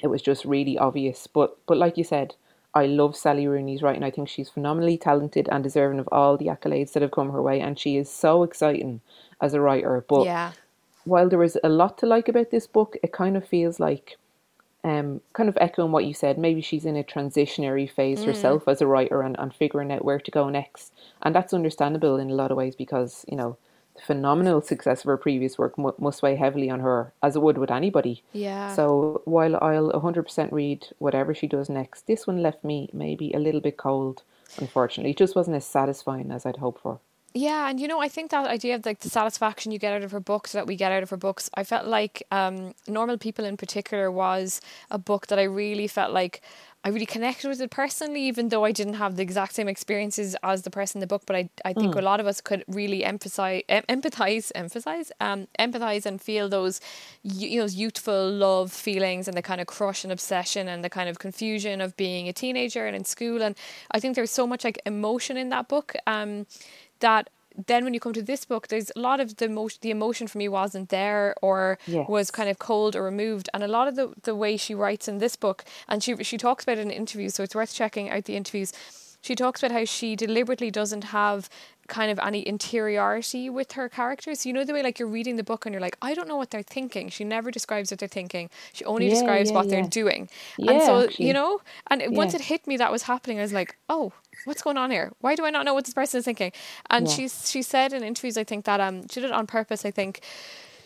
it 0.00 0.06
was 0.06 0.22
just 0.22 0.44
really 0.44 0.78
obvious. 0.78 1.26
But 1.26 1.56
but 1.66 1.76
like 1.76 1.98
you 1.98 2.04
said, 2.04 2.34
I 2.78 2.86
love 2.86 3.16
Sally 3.16 3.46
Rooney's 3.46 3.82
writing. 3.82 4.04
I 4.04 4.10
think 4.10 4.28
she's 4.28 4.48
phenomenally 4.48 4.96
talented 4.96 5.48
and 5.50 5.64
deserving 5.64 5.98
of 5.98 6.08
all 6.12 6.36
the 6.36 6.46
accolades 6.46 6.92
that 6.92 7.02
have 7.02 7.10
come 7.10 7.30
her 7.32 7.42
way. 7.42 7.60
And 7.60 7.78
she 7.78 7.96
is 7.96 8.08
so 8.10 8.42
exciting 8.42 9.00
as 9.40 9.54
a 9.54 9.60
writer. 9.60 10.04
But 10.08 10.24
yeah. 10.24 10.52
while 11.04 11.28
there 11.28 11.42
is 11.42 11.58
a 11.64 11.68
lot 11.68 11.98
to 11.98 12.06
like 12.06 12.28
about 12.28 12.50
this 12.50 12.66
book, 12.66 12.96
it 13.02 13.12
kind 13.12 13.36
of 13.36 13.46
feels 13.46 13.80
like, 13.80 14.16
um, 14.84 15.20
kind 15.32 15.48
of 15.48 15.58
echoing 15.60 15.92
what 15.92 16.04
you 16.04 16.14
said, 16.14 16.38
maybe 16.38 16.60
she's 16.60 16.84
in 16.84 16.96
a 16.96 17.02
transitionary 17.02 17.90
phase 17.90 18.20
mm. 18.20 18.26
herself 18.26 18.68
as 18.68 18.80
a 18.80 18.86
writer 18.86 19.22
and, 19.22 19.36
and 19.38 19.52
figuring 19.54 19.92
out 19.92 20.04
where 20.04 20.20
to 20.20 20.30
go 20.30 20.48
next. 20.48 20.92
And 21.22 21.34
that's 21.34 21.52
understandable 21.52 22.16
in 22.16 22.30
a 22.30 22.34
lot 22.34 22.52
of 22.52 22.56
ways 22.56 22.76
because, 22.76 23.24
you 23.28 23.36
know, 23.36 23.56
phenomenal 24.00 24.60
success 24.60 25.00
of 25.00 25.06
her 25.06 25.16
previous 25.16 25.58
work 25.58 25.76
must 25.98 26.22
weigh 26.22 26.36
heavily 26.36 26.70
on 26.70 26.80
her, 26.80 27.12
as 27.22 27.36
it 27.36 27.42
would 27.42 27.58
with 27.58 27.70
anybody. 27.70 28.22
Yeah. 28.32 28.74
So 28.74 29.22
while 29.24 29.56
I'll 29.56 29.90
100% 29.92 30.52
read 30.52 30.86
whatever 30.98 31.34
she 31.34 31.46
does 31.46 31.68
next, 31.68 32.06
this 32.06 32.26
one 32.26 32.42
left 32.42 32.64
me 32.64 32.88
maybe 32.92 33.32
a 33.32 33.38
little 33.38 33.60
bit 33.60 33.76
cold, 33.76 34.22
unfortunately. 34.58 35.10
It 35.10 35.18
just 35.18 35.36
wasn't 35.36 35.56
as 35.56 35.66
satisfying 35.66 36.30
as 36.30 36.46
I'd 36.46 36.56
hoped 36.56 36.82
for. 36.82 37.00
Yeah, 37.34 37.68
and 37.68 37.78
you 37.78 37.88
know, 37.88 38.00
I 38.00 38.08
think 38.08 38.30
that 38.30 38.46
idea 38.46 38.74
of 38.74 38.86
like 38.86 39.00
the 39.00 39.10
satisfaction 39.10 39.70
you 39.70 39.78
get 39.78 39.92
out 39.92 40.02
of 40.02 40.12
her 40.12 40.20
books 40.20 40.52
that 40.52 40.66
we 40.66 40.76
get 40.76 40.92
out 40.92 41.02
of 41.02 41.10
her 41.10 41.16
books, 41.16 41.50
I 41.54 41.62
felt 41.62 41.86
like 41.86 42.22
um, 42.30 42.74
Normal 42.86 43.18
People 43.18 43.44
in 43.44 43.56
particular 43.56 44.10
was 44.10 44.60
a 44.90 44.98
book 44.98 45.26
that 45.26 45.38
I 45.38 45.42
really 45.42 45.86
felt 45.88 46.12
like 46.12 46.42
I 46.84 46.90
really 46.90 47.06
connected 47.06 47.48
with 47.48 47.60
it 47.60 47.70
personally, 47.70 48.22
even 48.22 48.50
though 48.50 48.64
I 48.64 48.70
didn't 48.70 48.94
have 48.94 49.16
the 49.16 49.22
exact 49.22 49.54
same 49.54 49.68
experiences 49.68 50.36
as 50.44 50.62
the 50.62 50.70
person 50.70 50.98
in 50.98 51.00
the 51.00 51.08
book. 51.08 51.24
But 51.26 51.36
I, 51.36 51.50
I 51.64 51.72
think 51.72 51.94
mm. 51.94 51.98
a 51.98 52.02
lot 52.02 52.20
of 52.20 52.26
us 52.26 52.40
could 52.40 52.64
really 52.68 53.04
emphasize, 53.04 53.62
empathize, 53.68 54.52
emphasize, 54.54 55.10
um, 55.20 55.48
empathize, 55.58 56.06
and 56.06 56.22
feel 56.22 56.48
those, 56.48 56.80
you 57.24 57.60
know, 57.60 57.66
youthful 57.66 58.30
love 58.30 58.72
feelings 58.72 59.26
and 59.26 59.36
the 59.36 59.42
kind 59.42 59.60
of 59.60 59.66
crush 59.66 60.04
and 60.04 60.12
obsession 60.12 60.68
and 60.68 60.84
the 60.84 60.90
kind 60.90 61.08
of 61.08 61.18
confusion 61.18 61.80
of 61.80 61.96
being 61.96 62.28
a 62.28 62.32
teenager 62.32 62.86
and 62.86 62.94
in 62.94 63.04
school. 63.04 63.42
And 63.42 63.56
I 63.90 63.98
think 63.98 64.14
there's 64.14 64.30
so 64.30 64.46
much 64.46 64.62
like 64.62 64.80
emotion 64.86 65.36
in 65.36 65.48
that 65.48 65.68
book. 65.68 65.94
Um, 66.06 66.46
that 67.00 67.30
then 67.66 67.84
when 67.84 67.92
you 67.92 68.00
come 68.00 68.12
to 68.12 68.22
this 68.22 68.44
book, 68.44 68.68
there's 68.68 68.92
a 68.94 69.00
lot 69.00 69.18
of 69.20 69.36
the 69.36 69.46
emotion, 69.46 69.78
the 69.82 69.90
emotion 69.90 70.28
for 70.28 70.38
me 70.38 70.48
wasn't 70.48 70.90
there 70.90 71.34
or 71.42 71.78
yes. 71.86 72.08
was 72.08 72.30
kind 72.30 72.48
of 72.48 72.58
cold 72.58 72.94
or 72.94 73.02
removed. 73.02 73.48
And 73.52 73.64
a 73.64 73.68
lot 73.68 73.88
of 73.88 73.96
the, 73.96 74.12
the 74.22 74.34
way 74.34 74.56
she 74.56 74.74
writes 74.74 75.08
in 75.08 75.18
this 75.18 75.34
book, 75.34 75.64
and 75.88 76.02
she, 76.02 76.22
she 76.22 76.38
talks 76.38 76.64
about 76.64 76.78
it 76.78 76.82
in 76.82 76.90
interviews, 76.90 77.34
so 77.34 77.42
it's 77.42 77.54
worth 77.54 77.74
checking 77.74 78.10
out 78.10 78.24
the 78.24 78.36
interviews. 78.36 78.72
She 79.20 79.34
talks 79.34 79.62
about 79.62 79.72
how 79.72 79.84
she 79.84 80.14
deliberately 80.14 80.70
doesn't 80.70 81.04
have 81.04 81.50
kind 81.88 82.12
of 82.12 82.18
any 82.20 82.46
interiority 82.46 83.50
with 83.50 83.72
her 83.72 83.88
characters. 83.88 84.46
You 84.46 84.52
know 84.52 84.62
the 84.62 84.72
way 84.74 84.82
like 84.82 85.00
you're 85.00 85.08
reading 85.08 85.36
the 85.36 85.42
book 85.42 85.66
and 85.66 85.72
you're 85.72 85.80
like, 85.80 85.96
I 86.00 86.14
don't 86.14 86.28
know 86.28 86.36
what 86.36 86.50
they're 86.50 86.62
thinking. 86.62 87.08
She 87.08 87.24
never 87.24 87.50
describes 87.50 87.90
what 87.90 87.98
they're 87.98 88.08
thinking. 88.08 88.50
She 88.72 88.84
only 88.84 89.08
yeah, 89.08 89.14
describes 89.14 89.50
yeah, 89.50 89.56
what 89.56 89.66
yeah. 89.66 89.70
they're 89.72 89.90
doing. 89.90 90.28
and 90.58 90.82
so 90.82 91.04
actually. 91.04 91.26
you 91.26 91.32
know, 91.32 91.60
and 91.88 92.16
once 92.16 92.34
it 92.34 92.42
hit 92.42 92.66
me 92.66 92.76
that 92.76 92.92
was 92.92 93.02
happening, 93.02 93.38
I 93.38 93.42
was 93.42 93.52
like, 93.52 93.76
oh, 93.88 94.12
what's 94.44 94.62
going 94.62 94.76
on 94.76 94.90
here? 94.90 95.12
Why 95.20 95.34
do 95.34 95.44
I 95.44 95.50
not 95.50 95.64
know 95.64 95.74
what 95.74 95.84
this 95.84 95.94
person 95.94 96.18
is 96.18 96.24
thinking? 96.24 96.52
And 96.90 97.08
she 97.08 97.28
she 97.28 97.62
said 97.62 97.92
in 97.92 98.02
interviews, 98.02 98.36
I 98.36 98.44
think 98.44 98.64
that 98.64 98.80
um 98.80 99.02
she 99.08 99.20
did 99.20 99.30
it 99.30 99.32
on 99.32 99.46
purpose. 99.46 99.84
I 99.84 99.90
think 99.90 100.20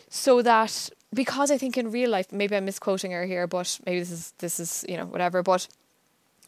so 0.09 0.41
that 0.41 0.89
because 1.13 1.51
I 1.51 1.57
think 1.57 1.77
in 1.77 1.91
real 1.91 2.09
life, 2.09 2.31
maybe 2.31 2.55
I'm 2.55 2.65
misquoting 2.65 3.11
her 3.11 3.25
here, 3.25 3.47
but 3.47 3.79
maybe 3.85 3.99
this 3.99 4.11
is 4.11 4.33
this 4.39 4.59
is 4.59 4.85
you 4.87 4.97
know 4.97 5.05
whatever, 5.05 5.43
but 5.43 5.67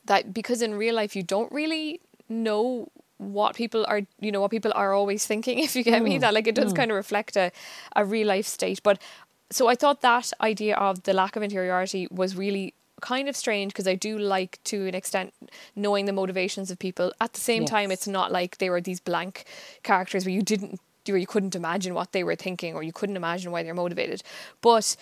that 0.05 0.33
because 0.33 0.61
in 0.61 0.75
real 0.75 0.95
life 0.95 1.15
you 1.15 1.23
don't 1.23 1.51
really 1.51 1.99
know 2.29 2.89
what 3.17 3.55
people 3.55 3.85
are 3.87 4.01
you 4.19 4.31
know 4.31 4.41
what 4.41 4.51
people 4.51 4.71
are 4.75 4.93
always 4.93 5.25
thinking 5.25 5.59
if 5.67 5.75
you 5.75 5.83
get 5.83 6.01
mm. 6.01 6.05
me 6.05 6.17
that 6.17 6.33
like 6.33 6.47
it 6.47 6.55
does 6.55 6.73
mm. 6.73 6.75
kind 6.75 6.91
of 6.91 6.97
reflect 6.97 7.35
a, 7.37 7.51
a 7.95 8.03
real 8.03 8.27
life 8.27 8.45
state 8.45 8.81
but 8.83 9.01
so 9.49 9.67
i 9.67 9.75
thought 9.75 10.01
that 10.01 10.33
idea 10.41 10.75
of 10.75 11.03
the 11.03 11.13
lack 11.13 11.35
of 11.35 11.43
interiority 11.43 12.07
was 12.11 12.35
really 12.35 12.73
kind 13.05 13.29
of 13.29 13.35
strange 13.35 13.71
because 13.71 13.87
i 13.87 13.95
do 13.95 14.17
like 14.17 14.59
to 14.63 14.87
an 14.87 14.95
extent 14.95 15.33
knowing 15.75 16.05
the 16.05 16.13
motivations 16.13 16.71
of 16.71 16.79
people 16.79 17.13
at 17.21 17.33
the 17.33 17.39
same 17.39 17.63
yes. 17.63 17.69
time 17.69 17.91
it's 17.91 18.07
not 18.07 18.31
like 18.31 18.57
they 18.57 18.69
were 18.69 18.81
these 18.81 18.99
blank 18.99 19.45
characters 19.83 20.25
where 20.25 20.33
you 20.33 20.41
didn't 20.41 20.79
you, 21.07 21.15
you 21.15 21.27
couldn't 21.27 21.55
imagine 21.55 21.93
what 21.93 22.11
they 22.11 22.23
were 22.23 22.35
thinking 22.35 22.73
or 22.73 22.83
you 22.83 22.93
couldn't 22.93 23.15
imagine 23.15 23.51
why 23.51 23.63
they're 23.63 23.73
motivated. 23.73 24.23
But 24.61 24.95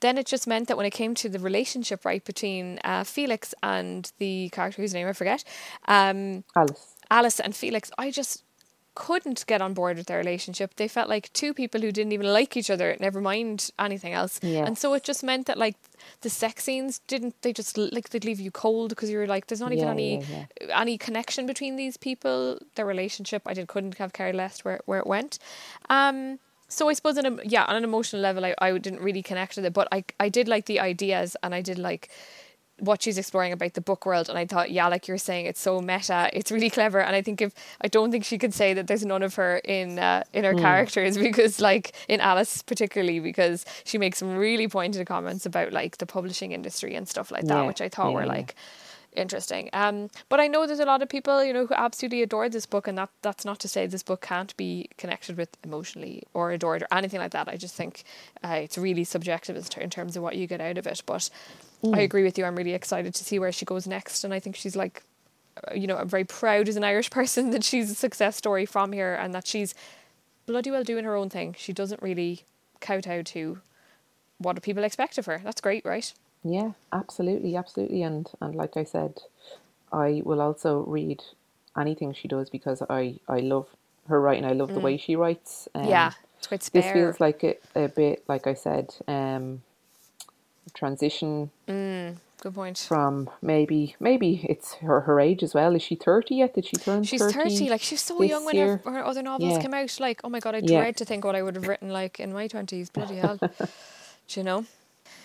then 0.00 0.18
it 0.18 0.26
just 0.26 0.46
meant 0.46 0.68
that 0.68 0.76
when 0.76 0.86
it 0.86 0.92
came 0.92 1.14
to 1.16 1.28
the 1.28 1.38
relationship 1.38 2.04
right 2.04 2.24
between 2.24 2.78
uh, 2.84 3.04
Felix 3.04 3.54
and 3.62 4.10
the 4.18 4.48
character 4.50 4.82
whose 4.82 4.94
name 4.94 5.08
I 5.08 5.12
forget, 5.12 5.44
um, 5.86 6.44
Alice. 6.56 6.94
Alice 7.10 7.40
and 7.40 7.54
Felix, 7.54 7.90
I 7.98 8.10
just 8.10 8.44
couldn't 8.98 9.44
get 9.46 9.60
on 9.62 9.74
board 9.74 9.96
with 9.96 10.06
their 10.06 10.18
relationship. 10.18 10.74
They 10.74 10.88
felt 10.88 11.08
like 11.08 11.32
two 11.32 11.54
people 11.54 11.80
who 11.80 11.92
didn't 11.92 12.12
even 12.12 12.26
like 12.40 12.56
each 12.56 12.70
other, 12.74 12.96
never 12.98 13.20
mind 13.20 13.70
anything 13.78 14.12
else. 14.12 14.40
And 14.66 14.76
so 14.76 14.92
it 14.94 15.04
just 15.04 15.22
meant 15.22 15.46
that 15.46 15.56
like 15.56 15.76
the 16.22 16.30
sex 16.30 16.64
scenes 16.64 16.98
didn't 17.06 17.34
they 17.42 17.52
just 17.52 17.78
like 17.78 18.08
they'd 18.10 18.24
leave 18.24 18.40
you 18.40 18.50
cold 18.50 18.88
because 18.90 19.08
you 19.10 19.18
were 19.18 19.26
like 19.34 19.46
there's 19.46 19.60
not 19.60 19.72
even 19.72 19.86
Yeah, 19.86 19.98
any 19.98 20.10
yeah, 20.34 20.44
any 20.82 20.98
connection 20.98 21.46
between 21.46 21.76
these 21.76 21.96
people. 21.96 22.58
Their 22.74 22.86
relationship 22.86 23.42
I 23.46 23.54
did 23.54 23.68
couldn't 23.68 23.96
have 23.98 24.12
cared 24.12 24.34
less 24.34 24.64
where 24.64 24.80
where 24.86 24.98
it 24.98 25.06
went. 25.06 25.38
Um 25.88 26.38
so 26.70 26.88
I 26.90 26.94
suppose 26.94 27.16
on 27.18 27.26
a, 27.26 27.34
yeah 27.44 27.64
on 27.70 27.76
an 27.76 27.84
emotional 27.84 28.20
level 28.20 28.44
I, 28.44 28.54
I 28.58 28.76
didn't 28.78 29.00
really 29.00 29.22
connect 29.22 29.56
with 29.56 29.64
it, 29.64 29.72
but 29.72 29.86
I 29.92 30.04
I 30.18 30.28
did 30.28 30.48
like 30.48 30.66
the 30.66 30.80
ideas 30.80 31.36
and 31.42 31.54
I 31.54 31.62
did 31.62 31.78
like 31.78 32.10
what 32.80 33.02
she's 33.02 33.18
exploring 33.18 33.52
about 33.52 33.74
the 33.74 33.80
book 33.80 34.06
world 34.06 34.28
and 34.28 34.38
I 34.38 34.46
thought 34.46 34.70
yeah 34.70 34.88
like 34.88 35.08
you're 35.08 35.18
saying 35.18 35.46
it's 35.46 35.60
so 35.60 35.80
meta 35.80 36.30
it's 36.32 36.52
really 36.52 36.70
clever 36.70 37.00
and 37.00 37.14
I 37.16 37.22
think 37.22 37.42
if 37.42 37.52
I 37.80 37.88
don't 37.88 38.10
think 38.10 38.24
she 38.24 38.38
could 38.38 38.54
say 38.54 38.74
that 38.74 38.86
there's 38.86 39.04
none 39.04 39.22
of 39.22 39.34
her 39.34 39.58
in 39.58 39.98
uh, 39.98 40.24
in 40.32 40.44
her 40.44 40.54
characters 40.54 41.18
because 41.28 41.60
like 41.60 41.92
in 42.08 42.20
Alice 42.20 42.62
particularly 42.62 43.20
because 43.20 43.64
she 43.84 43.98
makes 43.98 44.18
some 44.18 44.36
really 44.36 44.68
pointed 44.68 45.06
comments 45.06 45.44
about 45.46 45.72
like 45.72 45.98
the 45.98 46.06
publishing 46.06 46.52
industry 46.52 46.94
and 46.94 47.08
stuff 47.08 47.30
like 47.30 47.44
that 47.46 47.62
Yeah, 47.62 47.66
which 47.66 47.80
I 47.80 47.88
thought 47.88 48.10
yeah, 48.10 48.16
were 48.16 48.26
like 48.26 48.54
interesting. 49.16 49.70
Um 49.72 50.10
but 50.28 50.38
I 50.38 50.46
know 50.46 50.66
there's 50.66 50.78
a 50.78 50.84
lot 50.84 51.02
of 51.02 51.08
people 51.08 51.42
you 51.42 51.52
know 51.52 51.66
who 51.66 51.74
absolutely 51.74 52.22
adore 52.22 52.48
this 52.48 52.66
book 52.66 52.86
and 52.86 52.96
that 52.98 53.10
that's 53.22 53.44
not 53.44 53.58
to 53.60 53.68
say 53.68 53.86
this 53.86 54.02
book 54.02 54.20
can't 54.20 54.56
be 54.56 54.88
connected 54.96 55.36
with 55.36 55.48
emotionally 55.64 56.22
or 56.34 56.52
adored 56.52 56.82
or 56.82 56.88
anything 56.92 57.20
like 57.20 57.32
that. 57.32 57.48
I 57.48 57.56
just 57.56 57.74
think 57.74 58.04
uh, 58.44 58.60
it's 58.62 58.78
really 58.78 59.04
subjective 59.04 59.56
in 59.76 59.90
terms 59.90 60.16
of 60.16 60.22
what 60.22 60.36
you 60.36 60.46
get 60.46 60.60
out 60.60 60.78
of 60.78 60.86
it. 60.86 61.02
But 61.06 61.30
I 61.92 62.00
agree 62.00 62.24
with 62.24 62.38
you 62.38 62.44
I'm 62.44 62.56
really 62.56 62.74
excited 62.74 63.14
to 63.14 63.24
see 63.24 63.38
where 63.38 63.52
she 63.52 63.64
goes 63.64 63.86
next 63.86 64.24
and 64.24 64.34
I 64.34 64.40
think 64.40 64.56
she's 64.56 64.76
like 64.76 65.02
uh, 65.68 65.74
you 65.74 65.86
know 65.86 65.96
I'm 65.96 66.08
very 66.08 66.24
proud 66.24 66.68
as 66.68 66.76
an 66.76 66.84
Irish 66.92 67.10
person 67.10 67.50
that 67.50 67.64
she's 67.64 67.90
a 67.90 67.94
success 67.94 68.36
story 68.36 68.66
from 68.66 68.92
here 68.92 69.14
and 69.14 69.34
that 69.34 69.46
she's 69.46 69.74
bloody 70.46 70.70
well 70.70 70.84
doing 70.84 71.04
her 71.04 71.14
own 71.16 71.30
thing 71.30 71.54
she 71.58 71.72
doesn't 71.72 72.02
really 72.02 72.44
kowtow 72.80 73.22
to 73.22 73.58
what 74.38 74.54
do 74.54 74.60
people 74.60 74.84
expect 74.84 75.18
of 75.18 75.26
her 75.26 75.40
that's 75.44 75.60
great 75.60 75.84
right 75.84 76.12
Yeah, 76.44 76.72
absolutely, 76.92 77.56
absolutely. 77.56 78.02
And 78.02 78.28
and 78.40 78.54
like 78.54 78.76
I 78.76 78.84
said, 78.84 79.20
I 79.92 80.22
will 80.24 80.40
also 80.40 80.84
read 80.86 81.22
anything 81.76 82.14
she 82.14 82.28
does 82.28 82.50
because 82.50 82.82
I 82.88 83.18
I 83.28 83.40
love 83.40 83.66
her 84.08 84.20
writing. 84.20 84.44
I 84.44 84.52
love 84.52 84.72
the 84.72 84.80
way 84.80 84.96
she 84.96 85.16
writes. 85.16 85.68
Um, 85.74 85.84
Mm. 85.84 85.90
yeah 85.90 86.12
it's 86.38 86.46
quite 86.46 86.62
spare. 86.62 86.82
This 86.82 86.92
feels 86.92 87.20
like 87.20 87.42
a, 87.44 87.56
a 87.74 87.88
bit, 87.88 88.24
like 88.28 88.46
I 88.46 88.54
said, 88.54 88.94
um, 89.08 89.62
transition 90.74 91.50
mm, 91.68 92.16
good 92.42 92.54
point 92.54 92.90
from 92.90 93.30
maybe 93.42 93.96
maybe 94.00 94.46
it's 94.48 94.74
her 94.76 95.02
her 95.02 95.20
age 95.20 95.42
as 95.42 95.54
well. 95.54 95.74
Is 95.76 95.82
she 95.82 95.96
thirty 95.96 96.36
yet? 96.36 96.54
Did 96.54 96.66
she 96.66 96.78
turn 96.78 97.08
She's 97.08 97.20
30? 97.20 97.32
30, 97.32 97.70
like 97.70 97.82
she's 97.82 98.02
so 98.02 98.22
young 98.22 98.44
when 98.44 98.56
her, 98.58 98.82
her 98.84 99.04
other 99.04 99.22
novels 99.22 99.56
Yeah. 99.56 99.58
came 99.58 99.74
out. 99.74 99.98
Like, 100.00 100.20
oh 100.24 100.30
my 100.30 100.40
god, 100.40 100.54
I 100.56 100.60
Yeah. 100.60 100.62
dread 100.62 100.96
to 100.98 101.04
think 101.06 101.24
what 101.24 101.36
I 101.36 101.42
would 101.42 101.56
have 101.56 101.68
written 101.68 101.90
like 101.90 102.20
in 102.20 102.32
my 102.32 102.48
20s. 102.48 102.92
Bloody 102.92 103.16
hell. 103.16 103.40
Do 104.28 104.40
you 104.40 104.44
know? 104.44 104.66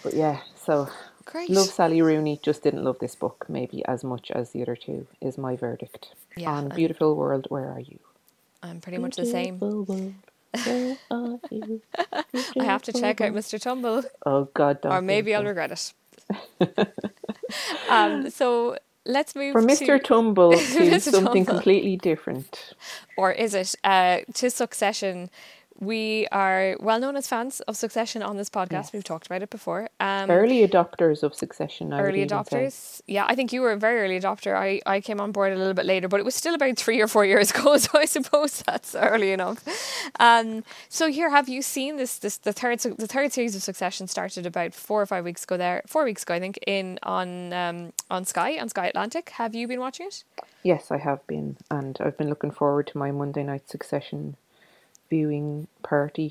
But 0.03 0.15
yeah, 0.15 0.41
so 0.55 0.89
Great. 1.25 1.49
love 1.49 1.71
Sally 1.71 2.01
Rooney. 2.01 2.39
Just 2.43 2.63
didn't 2.63 2.83
love 2.85 2.99
this 2.99 3.15
book 3.15 3.45
maybe 3.49 3.85
as 3.85 4.03
much 4.03 4.31
as 4.31 4.51
the 4.51 4.63
other 4.63 4.75
two. 4.77 5.07
Is 5.21 5.37
my 5.37 5.55
verdict 5.57 6.15
Yeah, 6.35 6.51
on 6.51 6.71
Beautiful 6.71 7.15
World. 7.15 7.47
Where 7.49 7.71
are 7.71 7.81
you? 7.81 7.99
I'm 8.63 8.81
pretty 8.81 8.97
much 8.99 9.17
the 9.17 9.25
same. 9.25 9.61
World, 9.61 10.15
where 10.65 10.97
are 11.11 11.39
you? 11.51 11.81
I 12.59 12.63
have 12.63 12.83
to 12.83 12.93
check 12.93 13.21
out 13.21 13.33
Mr. 13.33 13.59
Tumble, 13.59 14.03
Oh 14.25 14.49
God, 14.53 14.81
don't 14.81 14.91
or 14.91 15.01
maybe 15.01 15.33
I'll 15.35 15.43
regret 15.43 15.71
it. 15.71 15.93
um, 17.89 18.29
so 18.29 18.77
let's 19.05 19.35
move 19.35 19.53
From 19.53 19.67
to, 19.67 19.73
Mr. 19.73 20.03
Tumble 20.03 20.51
to 20.53 20.57
Mr. 20.57 21.11
something 21.11 21.45
Tumble. 21.45 21.53
completely 21.55 21.97
different. 21.97 22.73
or 23.17 23.31
is 23.31 23.53
it 23.53 23.75
uh, 23.83 24.19
to 24.33 24.49
Succession? 24.49 25.29
We 25.79 26.27
are 26.31 26.77
well 26.79 26.99
known 26.99 27.15
as 27.15 27.27
fans 27.27 27.59
of 27.61 27.75
Succession 27.75 28.21
on 28.21 28.37
this 28.37 28.49
podcast. 28.49 28.71
Yes. 28.71 28.93
We've 28.93 29.03
talked 29.03 29.25
about 29.25 29.41
it 29.41 29.49
before. 29.49 29.89
Um, 29.99 30.29
Early 30.29 30.67
adopters 30.67 31.23
of 31.23 31.33
Succession. 31.33 31.91
I 31.91 32.01
early 32.01 32.25
adopters. 32.25 33.01
Yeah, 33.07 33.25
I 33.27 33.35
think 33.35 33.51
you 33.51 33.61
were 33.61 33.71
a 33.71 33.77
very 33.77 34.01
early 34.01 34.19
adopter. 34.19 34.55
I, 34.55 34.81
I 34.85 35.01
came 35.01 35.19
on 35.19 35.31
board 35.31 35.51
a 35.51 35.55
little 35.55 35.73
bit 35.73 35.85
later, 35.85 36.07
but 36.07 36.19
it 36.19 36.25
was 36.25 36.35
still 36.35 36.53
about 36.53 36.77
three 36.77 37.01
or 37.01 37.07
four 37.07 37.25
years 37.25 37.51
ago, 37.55 37.77
so 37.77 37.97
I 37.97 38.05
suppose 38.05 38.61
that's 38.61 38.95
early 38.95 39.31
enough. 39.31 39.63
Um, 40.19 40.63
so 40.89 41.09
here, 41.09 41.29
have 41.29 41.49
you 41.49 41.61
seen 41.61 41.97
this? 41.97 42.19
This 42.19 42.37
the 42.37 42.53
third 42.53 42.79
the 42.79 43.07
third 43.07 43.33
series 43.33 43.55
of 43.55 43.63
Succession 43.63 44.07
started 44.07 44.45
about 44.45 44.73
four 44.73 45.01
or 45.01 45.05
five 45.05 45.23
weeks 45.23 45.43
ago. 45.43 45.57
There, 45.57 45.81
four 45.87 46.03
weeks 46.03 46.23
ago, 46.23 46.35
I 46.35 46.39
think, 46.39 46.59
in 46.67 46.99
on 47.03 47.51
um, 47.53 47.93
on 48.09 48.25
Sky 48.25 48.57
on 48.59 48.69
Sky 48.69 48.87
Atlantic. 48.87 49.29
Have 49.31 49.55
you 49.55 49.67
been 49.67 49.79
watching 49.79 50.07
it? 50.07 50.23
Yes, 50.63 50.91
I 50.91 50.97
have 50.97 51.25
been, 51.27 51.57
and 51.69 51.97
I've 51.99 52.17
been 52.17 52.29
looking 52.29 52.51
forward 52.51 52.87
to 52.87 52.97
my 52.97 53.11
Monday 53.11 53.43
night 53.43 53.69
Succession 53.69 54.37
viewing 55.13 55.67
party. 55.83 56.29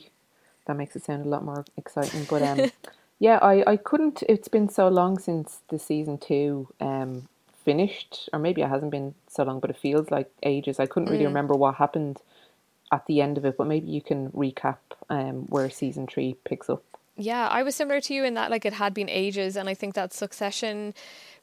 That 0.67 0.77
makes 0.77 0.95
it 0.97 1.05
sound 1.05 1.25
a 1.27 1.29
lot 1.29 1.45
more 1.45 1.65
exciting. 1.77 2.27
But 2.29 2.43
um, 2.43 2.71
yeah, 3.19 3.39
I, 3.53 3.55
I 3.73 3.77
couldn't. 3.77 4.23
It's 4.29 4.49
been 4.49 4.69
so 4.69 4.89
long 4.89 5.19
since 5.19 5.61
the 5.69 5.79
season 5.79 6.19
two 6.19 6.69
um 6.81 7.29
finished, 7.65 8.29
or 8.33 8.41
maybe 8.41 8.61
it 8.63 8.69
hasn't 8.69 8.91
been 8.91 9.15
so 9.29 9.45
long, 9.45 9.61
but 9.61 9.71
it 9.71 9.77
feels 9.77 10.11
like 10.11 10.29
ages. 10.43 10.81
I 10.81 10.87
couldn't 10.87 11.11
really 11.11 11.27
remember 11.27 11.55
what 11.55 11.77
happened 11.77 12.19
at 12.91 13.07
the 13.07 13.21
end 13.21 13.39
of 13.39 13.45
it, 13.45 13.57
but 13.57 13.69
maybe 13.69 13.87
you 13.87 14.03
can 14.11 14.31
recap 14.31 14.79
um 15.09 15.37
where 15.53 15.71
season 15.71 16.07
three 16.07 16.35
picks 16.45 16.69
up. 16.69 16.83
Yeah, 17.17 17.47
I 17.49 17.63
was 17.63 17.77
similar 17.77 18.01
to 18.01 18.15
you 18.15 18.25
in 18.25 18.35
that 18.35 18.51
like 18.51 18.65
it 18.65 18.73
had 18.73 18.95
been 18.95 19.11
ages, 19.25 19.57
and 19.57 19.69
I 19.69 19.75
think 19.75 19.95
that 19.95 20.13
Succession, 20.13 20.95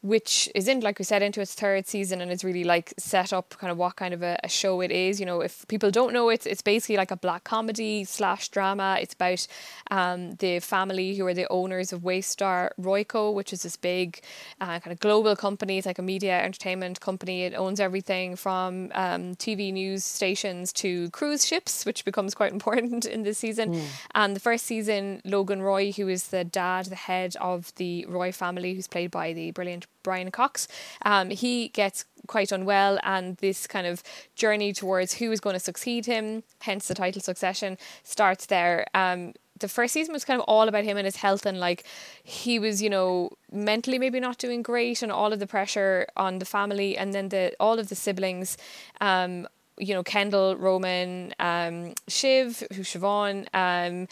which 0.01 0.50
is 0.56 0.68
in 0.68 0.79
like 0.79 0.98
we 0.98 1.03
said 1.03 1.22
into 1.22 1.41
its 1.41 1.53
third 1.53 1.86
season, 1.86 2.22
and 2.22 2.32
it's 2.32 2.44
really 2.44 2.63
like 2.63 2.94
set 2.98 3.34
up 3.34 3.56
kind 3.58 3.72
of 3.72 3.77
what 3.77 3.98
kind 3.98 4.13
of 4.13 4.24
a, 4.24 4.39
a 4.44 4.50
show 4.50 4.79
it 4.82 4.91
is. 4.91 5.20
You 5.20 5.25
know, 5.25 5.41
if 5.41 5.68
people 5.68 5.91
don't 5.91 6.13
know 6.13 6.29
it, 6.29 6.48
it's 6.48 6.62
basically 6.62 6.96
like 6.96 7.12
a 7.12 7.18
black 7.18 7.44
comedy 7.44 8.06
slash 8.06 8.50
drama. 8.50 8.98
It's 9.01 9.13
about 9.13 9.46
um, 9.91 10.32
the 10.36 10.60
family 10.60 11.15
who 11.15 11.25
are 11.25 11.34
the 11.34 11.48
owners 11.50 11.91
of 11.91 12.01
Waystar 12.01 12.70
Royco, 12.79 13.34
which 13.34 13.51
is 13.51 13.63
this 13.63 13.75
big 13.75 14.22
uh, 14.62 14.79
kind 14.79 14.94
of 14.94 15.00
global 15.00 15.36
company. 15.36 15.77
It's 15.77 15.88
like 15.88 16.00
a 16.00 16.03
media 16.03 16.39
entertainment 16.41 17.01
company. 17.01 17.44
It 17.44 17.53
owns 17.53 17.82
everything 17.82 18.38
from 18.38 18.91
um, 18.94 19.36
TV 19.36 19.74
news 19.74 20.06
stations 20.06 20.72
to 20.74 21.10
cruise 21.10 21.46
ships, 21.46 21.86
which 21.86 22.06
becomes 22.06 22.34
quite 22.34 22.53
important 22.60 23.06
in 23.06 23.24
this 23.24 23.38
season. 23.38 23.82
And 24.15 24.36
the 24.36 24.39
first 24.39 24.65
season, 24.65 25.22
Logan 25.25 25.62
Roy, 25.62 25.91
who 25.91 26.08
is 26.08 26.27
the 26.27 26.46
dad, 26.46 26.86
the 26.86 26.96
head 26.96 27.36
of 27.41 27.74
the 27.75 28.06
Roy 28.08 28.32
family, 28.32 28.74
who's 28.74 28.88
played 28.88 29.12
by 29.12 29.34
the 29.34 29.51
brilliant 29.51 29.88
Brian 30.03 30.31
Cox, 30.31 30.67
um, 31.03 31.29
he 31.29 31.69
gets 31.69 32.05
quite 32.27 32.51
unwell, 32.51 33.00
and 33.03 33.38
this 33.38 33.67
kind 33.67 33.86
of 33.86 34.01
journey 34.36 34.72
towards 34.74 35.15
who 35.15 35.31
is 35.31 35.39
going 35.39 35.55
to 35.55 35.60
succeed 35.60 36.05
him, 36.05 36.43
hence 36.62 36.88
the 36.88 36.93
title 36.93 37.22
Succession, 37.22 37.77
starts 38.03 38.46
there. 38.46 38.86
Um, 38.93 39.34
the 39.60 39.67
first 39.67 39.93
season 39.93 40.13
was 40.13 40.25
kind 40.25 40.39
of 40.39 40.46
all 40.48 40.67
about 40.67 40.84
him 40.84 40.98
and 40.98 41.05
his 41.05 41.17
health 41.17 41.46
and 41.46 41.60
like 41.60 41.84
he 42.24 42.60
was 42.60 42.81
you 42.81 42.89
know 42.89 43.29
mentally 43.51 44.00
maybe 44.00 44.19
not 44.19 44.38
doing 44.38 44.62
great 44.62 45.01
and 45.01 45.12
all 45.12 45.34
of 45.34 45.39
the 45.39 45.48
pressure 45.48 46.08
on 46.15 46.39
the 46.39 46.46
family 46.46 46.98
and 46.98 47.13
then 47.13 47.29
the 47.29 47.53
all 47.60 47.77
of 47.77 47.89
the 47.89 47.96
siblings 47.96 48.58
um 49.01 49.48
you 49.77 49.93
know 49.93 50.03
Kendall 50.03 50.55
Roman 50.55 51.34
um 51.39 51.93
Shiv 52.08 52.63
who's 52.74 52.88
Siobhan 52.88 53.48
um 53.53 54.08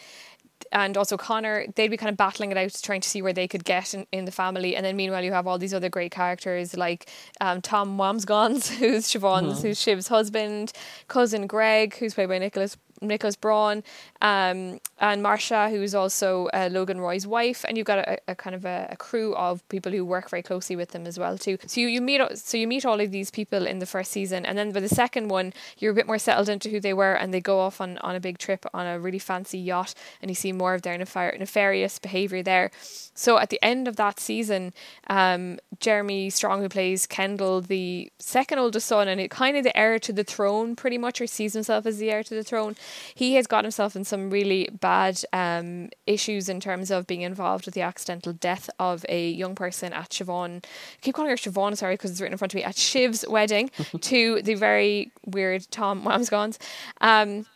and 0.72 0.96
also 0.96 1.16
Connor, 1.16 1.66
they'd 1.74 1.88
be 1.88 1.96
kind 1.96 2.10
of 2.10 2.16
battling 2.16 2.50
it 2.50 2.56
out, 2.56 2.74
trying 2.82 3.00
to 3.00 3.08
see 3.08 3.22
where 3.22 3.32
they 3.32 3.48
could 3.48 3.64
get 3.64 3.94
in, 3.94 4.06
in 4.12 4.24
the 4.24 4.32
family. 4.32 4.76
And 4.76 4.84
then 4.84 4.96
meanwhile, 4.96 5.24
you 5.24 5.32
have 5.32 5.46
all 5.46 5.58
these 5.58 5.74
other 5.74 5.88
great 5.88 6.12
characters 6.12 6.76
like 6.76 7.10
um, 7.40 7.60
Tom 7.60 7.96
Wambsgans, 7.96 8.68
who's 8.78 9.06
Siobhan's, 9.06 9.62
who's 9.62 9.78
Shiv's 9.78 10.08
husband, 10.08 10.72
cousin 11.08 11.46
Greg, 11.46 11.96
who's 11.96 12.14
played 12.14 12.28
by 12.28 12.38
Nicholas 12.38 12.76
Nicholas 13.00 13.36
Braun, 13.36 13.82
um, 14.20 14.80
and 15.00 15.22
Marcia, 15.22 15.70
who's 15.70 15.94
also 15.94 16.46
uh, 16.52 16.68
Logan 16.70 17.00
Roy's 17.00 17.26
wife, 17.26 17.64
and 17.66 17.76
you've 17.76 17.86
got 17.86 17.98
a, 17.98 18.18
a 18.28 18.34
kind 18.34 18.56
of 18.56 18.64
a, 18.64 18.88
a 18.90 18.96
crew 18.96 19.34
of 19.34 19.66
people 19.68 19.92
who 19.92 20.04
work 20.04 20.30
very 20.30 20.42
closely 20.42 20.76
with 20.76 20.90
them 20.90 21.06
as 21.06 21.18
well 21.18 21.38
too. 21.38 21.58
So 21.66 21.80
you, 21.80 21.88
you 21.88 22.00
meet 22.00 22.20
so 22.36 22.56
you 22.56 22.66
meet 22.66 22.84
all 22.84 23.00
of 23.00 23.10
these 23.10 23.30
people 23.30 23.66
in 23.66 23.78
the 23.78 23.86
first 23.86 24.10
season, 24.10 24.44
and 24.44 24.58
then 24.58 24.72
by 24.72 24.80
the 24.80 24.88
second 24.88 25.28
one, 25.28 25.52
you're 25.78 25.92
a 25.92 25.94
bit 25.94 26.06
more 26.06 26.18
settled 26.18 26.48
into 26.48 26.68
who 26.68 26.80
they 26.80 26.94
were, 26.94 27.14
and 27.14 27.32
they 27.32 27.40
go 27.40 27.60
off 27.60 27.80
on, 27.80 27.98
on 27.98 28.14
a 28.14 28.20
big 28.20 28.38
trip 28.38 28.66
on 28.74 28.86
a 28.86 28.98
really 28.98 29.18
fancy 29.18 29.58
yacht, 29.58 29.94
and 30.20 30.30
you 30.30 30.34
see 30.34 30.52
more 30.52 30.74
of 30.74 30.82
their 30.82 30.98
nefar- 30.98 31.38
nefarious 31.38 31.98
behavior 31.98 32.42
there. 32.42 32.70
So 33.14 33.38
at 33.38 33.50
the 33.50 33.62
end 33.62 33.88
of 33.88 33.96
that 33.96 34.20
season, 34.20 34.72
um, 35.08 35.58
Jeremy 35.80 36.30
Strong, 36.30 36.62
who 36.62 36.68
plays 36.68 37.06
Kendall, 37.06 37.60
the 37.60 38.12
second 38.18 38.58
oldest 38.58 38.86
son, 38.86 39.08
and 39.08 39.20
it 39.20 39.30
kind 39.30 39.56
of 39.56 39.64
the 39.64 39.76
heir 39.76 39.98
to 39.98 40.12
the 40.12 40.24
throne, 40.24 40.76
pretty 40.76 40.98
much, 40.98 41.20
or 41.20 41.26
sees 41.26 41.54
himself 41.54 41.86
as 41.86 41.98
the 41.98 42.10
heir 42.10 42.22
to 42.22 42.34
the 42.34 42.44
throne 42.44 42.76
he 43.14 43.34
has 43.34 43.46
got 43.46 43.64
himself 43.64 43.96
in 43.96 44.04
some 44.04 44.30
really 44.30 44.68
bad 44.80 45.22
um, 45.32 45.90
issues 46.06 46.48
in 46.48 46.60
terms 46.60 46.90
of 46.90 47.06
being 47.06 47.22
involved 47.22 47.66
with 47.66 47.74
the 47.74 47.82
accidental 47.82 48.32
death 48.32 48.70
of 48.78 49.04
a 49.08 49.30
young 49.30 49.54
person 49.54 49.92
at 49.92 50.10
Siobhan. 50.10 50.64
I 50.64 50.68
keep 51.00 51.14
calling 51.14 51.30
her 51.30 51.36
Siobhan, 51.36 51.76
sorry, 51.76 51.94
because 51.94 52.10
it's 52.10 52.20
written 52.20 52.34
in 52.34 52.38
front 52.38 52.52
of 52.54 52.56
me, 52.56 52.64
at 52.64 52.76
Shiv's 52.76 53.24
wedding 53.28 53.70
to 54.00 54.42
the 54.42 54.54
very 54.54 55.12
weird 55.26 55.66
Tom 55.70 56.02
Wambsgans. 56.02 56.58
Um, 57.00 57.46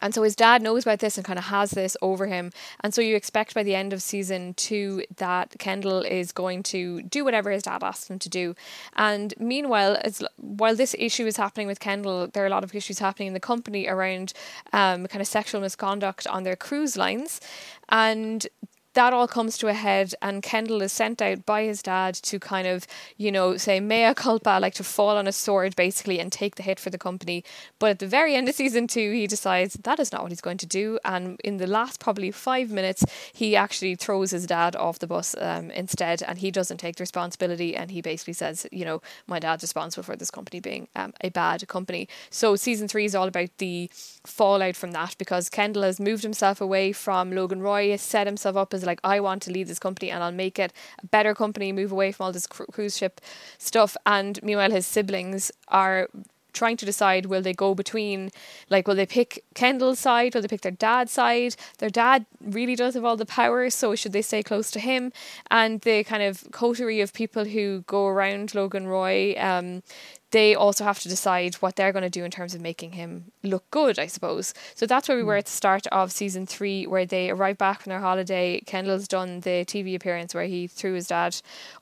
And 0.00 0.14
so 0.14 0.22
his 0.22 0.36
dad 0.36 0.62
knows 0.62 0.84
about 0.84 0.98
this 0.98 1.16
and 1.16 1.24
kind 1.24 1.38
of 1.38 1.46
has 1.46 1.70
this 1.72 1.96
over 2.02 2.26
him. 2.26 2.52
And 2.80 2.92
so 2.94 3.00
you 3.00 3.16
expect 3.16 3.54
by 3.54 3.62
the 3.62 3.74
end 3.74 3.92
of 3.92 4.02
season 4.02 4.54
two 4.54 5.04
that 5.16 5.56
Kendall 5.58 6.02
is 6.02 6.32
going 6.32 6.62
to 6.64 7.02
do 7.02 7.24
whatever 7.24 7.50
his 7.50 7.62
dad 7.62 7.82
asks 7.82 8.08
him 8.08 8.18
to 8.18 8.28
do. 8.28 8.54
And 8.94 9.34
meanwhile, 9.38 9.98
as, 10.02 10.22
while 10.36 10.74
this 10.74 10.94
issue 10.98 11.26
is 11.26 11.36
happening 11.36 11.66
with 11.66 11.80
Kendall, 11.80 12.28
there 12.28 12.42
are 12.42 12.46
a 12.46 12.50
lot 12.50 12.64
of 12.64 12.74
issues 12.74 12.98
happening 12.98 13.28
in 13.28 13.34
the 13.34 13.40
company 13.40 13.86
around 13.86 14.32
um, 14.72 15.06
kind 15.06 15.20
of 15.20 15.26
sexual 15.26 15.60
misconduct 15.60 16.26
on 16.26 16.42
their 16.42 16.56
cruise 16.56 16.96
lines. 16.96 17.40
And 17.88 18.46
that 18.94 19.12
all 19.12 19.28
comes 19.28 19.56
to 19.58 19.68
a 19.68 19.72
head 19.72 20.14
and 20.20 20.42
Kendall 20.42 20.82
is 20.82 20.92
sent 20.92 21.22
out 21.22 21.46
by 21.46 21.64
his 21.64 21.82
dad 21.82 22.14
to 22.14 22.38
kind 22.40 22.66
of, 22.66 22.86
you 23.16 23.30
know, 23.30 23.56
say 23.56 23.78
mea 23.78 24.14
culpa, 24.14 24.58
like 24.60 24.74
to 24.74 24.84
fall 24.84 25.16
on 25.16 25.26
a 25.26 25.32
sword 25.32 25.76
basically 25.76 26.18
and 26.18 26.32
take 26.32 26.56
the 26.56 26.62
hit 26.62 26.80
for 26.80 26.90
the 26.90 26.98
company. 26.98 27.44
But 27.78 27.90
at 27.90 27.98
the 28.00 28.06
very 28.06 28.34
end 28.34 28.48
of 28.48 28.54
season 28.54 28.86
two, 28.86 29.12
he 29.12 29.26
decides 29.26 29.74
that 29.74 30.00
is 30.00 30.12
not 30.12 30.22
what 30.22 30.32
he's 30.32 30.40
going 30.40 30.58
to 30.58 30.66
do. 30.66 30.98
And 31.04 31.40
in 31.44 31.58
the 31.58 31.66
last 31.66 32.00
probably 32.00 32.30
five 32.30 32.70
minutes, 32.70 33.04
he 33.32 33.54
actually 33.54 33.94
throws 33.94 34.32
his 34.32 34.46
dad 34.46 34.74
off 34.74 34.98
the 34.98 35.06
bus 35.06 35.36
um, 35.40 35.70
instead 35.70 36.22
and 36.22 36.38
he 36.38 36.50
doesn't 36.50 36.78
take 36.78 36.96
the 36.96 37.02
responsibility. 37.02 37.76
And 37.76 37.90
he 37.90 38.00
basically 38.02 38.34
says, 38.34 38.66
you 38.72 38.84
know, 38.84 39.02
my 39.26 39.38
dad's 39.38 39.62
responsible 39.62 40.02
for 40.02 40.16
this 40.16 40.30
company 40.30 40.60
being 40.60 40.88
um, 40.96 41.12
a 41.20 41.28
bad 41.28 41.66
company. 41.68 42.08
So 42.30 42.56
season 42.56 42.88
three 42.88 43.04
is 43.04 43.14
all 43.14 43.28
about 43.28 43.50
the 43.58 43.88
fallout 44.26 44.76
from 44.76 44.90
that 44.92 45.16
because 45.18 45.48
Kendall 45.48 45.82
has 45.82 46.00
moved 46.00 46.22
himself 46.22 46.60
away 46.60 46.92
from 46.92 47.30
Logan 47.32 47.62
Roy, 47.62 47.94
set 47.96 48.26
himself 48.26 48.56
up 48.56 48.74
as 48.74 48.84
like, 48.90 49.00
I 49.04 49.20
want 49.20 49.42
to 49.42 49.52
lead 49.52 49.68
this 49.68 49.78
company 49.78 50.10
and 50.10 50.22
I'll 50.22 50.32
make 50.46 50.58
it 50.58 50.72
a 51.02 51.06
better 51.06 51.34
company, 51.34 51.72
move 51.72 51.92
away 51.92 52.12
from 52.12 52.24
all 52.24 52.32
this 52.32 52.46
cru- 52.46 52.66
cruise 52.66 52.96
ship 52.96 53.20
stuff. 53.58 53.96
And 54.04 54.42
meanwhile, 54.42 54.70
his 54.70 54.86
siblings 54.86 55.52
are 55.68 56.08
trying 56.52 56.76
to 56.76 56.86
decide 56.86 57.26
will 57.26 57.42
they 57.42 57.52
go 57.52 57.74
between 57.74 58.30
like 58.68 58.88
will 58.88 58.94
they 58.94 59.06
pick 59.06 59.44
Kendall's 59.54 59.98
side? 59.98 60.34
Will 60.34 60.42
they 60.42 60.48
pick 60.48 60.62
their 60.62 60.72
dad's 60.72 61.12
side? 61.12 61.56
Their 61.78 61.90
dad 61.90 62.26
really 62.40 62.76
does 62.76 62.94
have 62.94 63.04
all 63.04 63.16
the 63.16 63.26
power 63.26 63.70
so 63.70 63.94
should 63.94 64.12
they 64.12 64.22
stay 64.22 64.42
close 64.42 64.70
to 64.72 64.80
him? 64.80 65.12
And 65.50 65.80
the 65.82 66.04
kind 66.04 66.22
of 66.22 66.46
coterie 66.50 67.00
of 67.00 67.12
people 67.12 67.44
who 67.44 67.84
go 67.86 68.06
around 68.06 68.54
Logan 68.54 68.86
Roy 68.86 69.34
um, 69.38 69.82
they 70.30 70.54
also 70.54 70.84
have 70.84 71.00
to 71.00 71.08
decide 71.08 71.54
what 71.56 71.76
they're 71.76 71.92
going 71.92 72.02
to 72.02 72.10
do 72.10 72.24
in 72.24 72.30
terms 72.30 72.54
of 72.54 72.60
making 72.60 72.92
him 72.92 73.32
look 73.42 73.68
good, 73.70 73.98
I 73.98 74.06
suppose. 74.06 74.54
So 74.74 74.86
that's 74.86 75.08
where 75.08 75.16
we 75.16 75.24
were 75.24 75.36
at 75.36 75.46
the 75.46 75.50
start 75.50 75.86
of 75.88 76.12
season 76.12 76.46
three, 76.46 76.86
where 76.86 77.04
they 77.04 77.30
arrive 77.30 77.58
back 77.58 77.82
from 77.82 77.90
their 77.90 78.00
holiday. 78.00 78.60
Kendall's 78.66 79.08
done 79.08 79.40
the 79.40 79.64
TV 79.64 79.94
appearance 79.94 80.34
where 80.34 80.44
he 80.44 80.66
threw 80.66 80.94
his 80.94 81.08
dad 81.08 81.36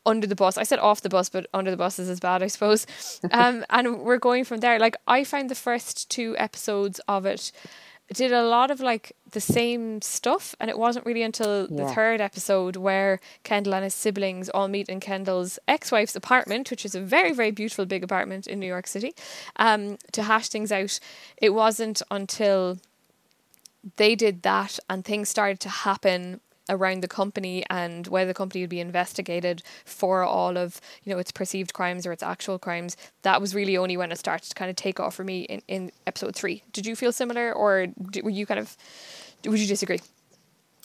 under 0.06 0.26
the 0.26 0.34
bus. 0.34 0.56
I 0.56 0.62
said 0.62 0.78
off 0.78 1.02
the 1.02 1.08
bus, 1.08 1.28
but 1.28 1.46
under 1.52 1.70
the 1.70 1.76
bus 1.76 1.98
is 1.98 2.08
as 2.08 2.20
bad, 2.20 2.42
I 2.42 2.48
suppose. 2.48 2.86
Um, 3.30 3.64
and 3.68 4.00
we're 4.00 4.18
going 4.18 4.44
from 4.44 4.60
there. 4.60 4.78
Like, 4.78 4.96
I 5.06 5.22
found 5.22 5.50
the 5.50 5.54
first 5.54 6.10
two 6.10 6.34
episodes 6.38 6.98
of 7.08 7.26
it 7.26 7.52
did 8.12 8.32
a 8.32 8.42
lot 8.42 8.70
of 8.70 8.80
like 8.80 9.12
the 9.32 9.40
same 9.40 10.00
stuff 10.00 10.54
and 10.58 10.70
it 10.70 10.78
wasn't 10.78 11.04
really 11.04 11.22
until 11.22 11.66
Yeah. 11.70 11.84
the 11.84 11.92
third 11.92 12.20
episode 12.20 12.76
where 12.76 13.20
Kendall 13.44 13.74
and 13.74 13.84
his 13.84 13.92
siblings 13.94 14.48
all 14.48 14.68
meet 14.68 14.88
in 14.88 14.98
Kendall's 15.00 15.58
ex-wife's 15.68 16.16
apartment 16.16 16.70
which 16.70 16.84
is 16.86 16.94
a 16.94 17.00
very 17.00 17.32
very 17.32 17.50
beautiful 17.50 17.84
big 17.84 18.02
apartment 18.02 18.46
in 18.46 18.58
New 18.60 18.66
York 18.66 18.86
City 18.86 19.14
um, 19.56 19.98
to 20.12 20.22
hash 20.22 20.48
things 20.48 20.72
out 20.72 20.98
it 21.36 21.50
wasn't 21.50 22.00
until 22.10 22.78
they 23.96 24.14
did 24.14 24.42
that 24.42 24.78
and 24.88 25.04
things 25.04 25.28
started 25.28 25.60
to 25.60 25.68
happen 25.68 26.40
around 26.68 27.02
the 27.02 27.08
company 27.08 27.64
and 27.70 28.06
whether 28.08 28.28
the 28.28 28.34
company 28.34 28.62
would 28.62 28.70
be 28.70 28.80
investigated 28.80 29.62
for 29.84 30.22
all 30.22 30.56
of 30.56 30.80
you 31.04 31.12
know 31.12 31.18
its 31.18 31.32
perceived 31.32 31.72
crimes 31.74 32.06
or 32.06 32.12
its 32.12 32.22
actual 32.22 32.58
crimes 32.58 32.96
that 33.22 33.40
was 33.40 33.54
really 33.54 33.76
only 33.76 33.96
when 33.96 34.12
it 34.12 34.18
started 34.18 34.48
to 34.48 34.54
kind 34.54 34.70
of 34.70 34.76
take 34.76 35.00
off 35.00 35.14
for 35.14 35.24
me 35.24 35.42
in, 35.42 35.62
in 35.68 35.92
episode 36.06 36.34
three 36.34 36.62
did 36.72 36.86
you 36.86 36.96
feel 36.96 37.12
similar 37.12 37.52
or 37.52 37.86
did, 38.10 38.24
were 38.24 38.30
you 38.30 38.46
kind 38.46 38.60
of 38.60 38.76
would 39.46 39.60
you 39.60 39.66
disagree 39.66 40.00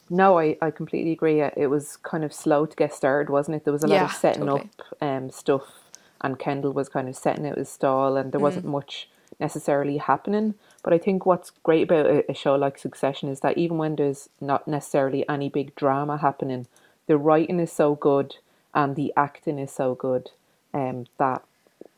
No, 0.10 0.39
I, 0.39 0.58
I 0.62 0.72
completely 0.72 1.12
agree. 1.12 1.41
Uh, 1.41 1.52
It 1.58 1.67
was 1.67 1.98
kind 1.98 2.24
of 2.24 2.34
slow 2.34 2.65
to 2.65 2.76
get 2.76 2.93
started, 2.93 3.32
wasn't 3.32 3.58
it? 3.58 3.63
There 3.65 3.74
was 3.74 3.84
a 3.84 3.88
lot 3.88 4.02
Yeah, 4.02 4.04
of 4.04 4.13
setting 4.13 4.48
totally. 4.48 4.50
up 4.50 4.82
um, 5.02 5.30
stuff, 5.30 5.91
and 6.22 6.39
Kendall 6.39 6.74
was 6.74 6.89
kind 6.89 7.10
of 7.10 7.15
setting 7.15 7.46
it 7.46 7.58
his 7.58 7.69
stall, 7.69 8.17
and 8.17 8.32
there 8.32 8.39
Mm. 8.39 8.41
wasn't 8.41 8.65
much 8.65 9.10
necessarily 9.39 9.98
happening. 9.98 10.56
But 10.84 10.93
I 10.93 10.98
think 10.98 11.26
what's 11.26 11.50
great 11.50 11.84
about 11.84 12.06
a, 12.06 12.30
a 12.32 12.36
show 12.36 12.56
like 12.56 12.78
Succession 12.78 13.30
is 13.30 13.39
that 13.39 13.58
even 13.58 13.78
when 13.78 13.96
there's 13.96 14.30
not 14.41 14.67
necessarily 14.67 15.28
any 15.30 15.50
big 15.50 15.76
drama 15.76 16.17
happening, 16.17 16.67
the 17.08 17.17
writing 17.17 17.60
is 17.60 17.72
so 17.72 17.96
good 17.96 18.36
and 18.74 18.96
the 18.96 19.13
acting 19.15 19.60
is 19.60 19.72
so 19.72 19.96
good 19.96 20.32
um, 20.74 21.06
that 21.17 21.43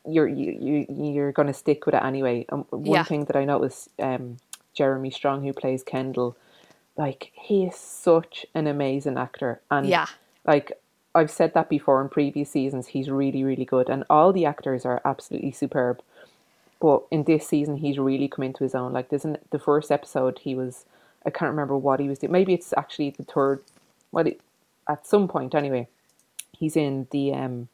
you're 0.07 0.27
you, 0.27 0.51
you 0.59 0.85
you're 1.13 1.31
going 1.31 1.47
to 1.47 1.53
stick 1.53 1.85
with 1.85 1.95
it 1.95 2.03
anyway. 2.03 2.45
Um, 2.49 2.65
one 2.69 2.93
Yeah. 2.95 3.03
thing 3.03 3.25
that 3.25 3.35
I 3.35 3.45
noticed, 3.45 3.89
um, 3.99 4.37
Jeremy 4.73 5.09
Strong, 5.09 5.43
who 5.43 5.53
plays 5.53 5.83
Kendall, 5.83 6.37
like 6.97 7.31
he 7.33 7.65
is 7.65 7.75
such 7.75 8.45
an 8.53 8.67
amazing 8.67 9.17
actor, 9.17 9.61
and 9.71 9.89
Yeah. 9.89 10.05
like 10.45 10.73
I've 11.15 11.31
said 11.31 11.53
that 11.53 11.69
before 11.69 12.01
in 12.01 12.09
previous 12.09 12.51
seasons, 12.51 12.87
he's 12.87 13.09
really 13.09 13.43
really 13.43 13.65
good, 13.65 13.89
and 13.89 14.03
all 14.09 14.31
the 14.31 14.45
actors 14.45 14.85
are 14.85 15.01
absolutely 15.05 15.51
superb. 15.51 16.01
But 16.79 17.03
in 17.11 17.23
this 17.23 17.47
season, 17.47 17.77
he's 17.77 17.97
really 17.97 18.27
come 18.27 18.43
into 18.43 18.63
his 18.63 18.75
own. 18.75 18.93
Like, 18.93 19.09
there's 19.09 19.25
an, 19.25 19.37
the 19.51 19.59
first 19.59 19.91
episode, 19.91 20.39
he 20.39 20.55
was 20.55 20.85
I 21.25 21.31
can't 21.31 21.49
remember 21.49 21.75
what 21.77 21.99
he 21.99 22.07
was 22.07 22.19
doing. 22.19 22.31
Maybe 22.31 22.53
it's 22.53 22.73
actually 22.77 23.09
the 23.11 23.23
third. 23.23 23.63
Well, 24.11 24.27
it, 24.27 24.39
at 24.87 25.07
some 25.07 25.27
point 25.27 25.55
anyway, 25.55 25.87
he's 26.51 26.75
in 26.75 27.07
the 27.11 27.33
um 27.33 27.67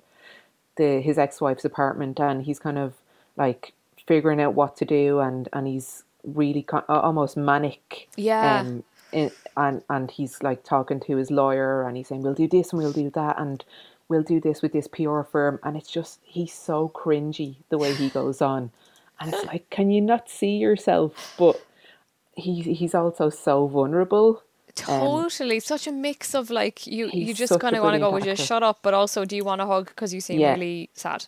the 0.78 1.02
his 1.02 1.18
ex-wife's 1.18 1.66
apartment 1.66 2.20
and 2.20 2.44
he's 2.44 2.60
kind 2.60 2.78
of 2.78 2.94
like 3.38 3.74
figuring 4.08 4.40
out 4.42 4.54
what 4.54 4.78
to 4.78 4.86
do 4.86 5.20
and 5.20 5.50
and 5.54 5.68
he's 5.68 6.04
really 6.24 6.62
ki- 6.64 6.78
almost 6.88 7.36
manic 7.36 8.08
Yeah. 8.16 8.62
um 8.62 8.84
in, 9.12 9.32
and 9.58 9.84
and 9.90 10.10
he's 10.10 10.42
like 10.42 10.64
talking 10.64 11.00
to 11.02 11.18
his 11.18 11.30
lawyer 11.30 11.84
and 11.86 11.98
he's 11.98 12.08
saying 12.08 12.22
we'll 12.22 12.34
do 12.34 12.48
this 12.48 12.72
and 12.72 12.82
we'll 12.82 12.94
do 12.94 13.10
that 13.12 13.40
and 13.40 13.64
we'll 14.08 14.24
do 14.24 14.40
this 14.40 14.62
with 14.62 14.72
this 14.72 14.88
PR 14.88 15.22
firm 15.24 15.60
and 15.64 15.76
it's 15.76 15.92
just 15.92 16.20
he's 16.24 16.54
so 16.54 16.90
cringy 16.96 17.56
the 17.70 17.78
way 17.78 17.94
he 17.94 18.10
goes 18.10 18.42
on 18.42 18.72
and 19.22 19.34
it's 19.34 19.46
like 19.46 19.70
can 19.70 19.90
you 19.90 20.02
not 20.02 20.30
see 20.30 20.58
yourself 20.58 21.34
but 21.38 21.62
he 22.34 22.62
he's 22.62 22.96
also 22.96 23.30
so 23.30 23.68
vulnerable 23.68 24.44
Totally, 24.76 25.60
such 25.60 25.88
a 25.88 25.92
mix 25.92 26.34
of 26.34 26.50
like 26.50 26.88
you. 26.88 27.10
You 27.14 27.34
just 27.34 27.60
kind 27.60 27.76
of 27.76 27.84
want 27.84 27.96
to 27.96 28.00
go, 28.00 28.12
"Would 28.12 28.26
you 28.26 28.36
shut 28.36 28.64
up?" 28.64 28.80
But 28.82 28.94
also, 28.94 29.26
do 29.26 29.36
you 29.36 29.44
want 29.44 29.62
a 29.62 29.66
hug 29.66 29.88
because 29.88 30.14
you 30.14 30.22
seem 30.22 30.40
Yeah. 30.40 30.54
really 30.54 30.90
sad? 30.94 31.26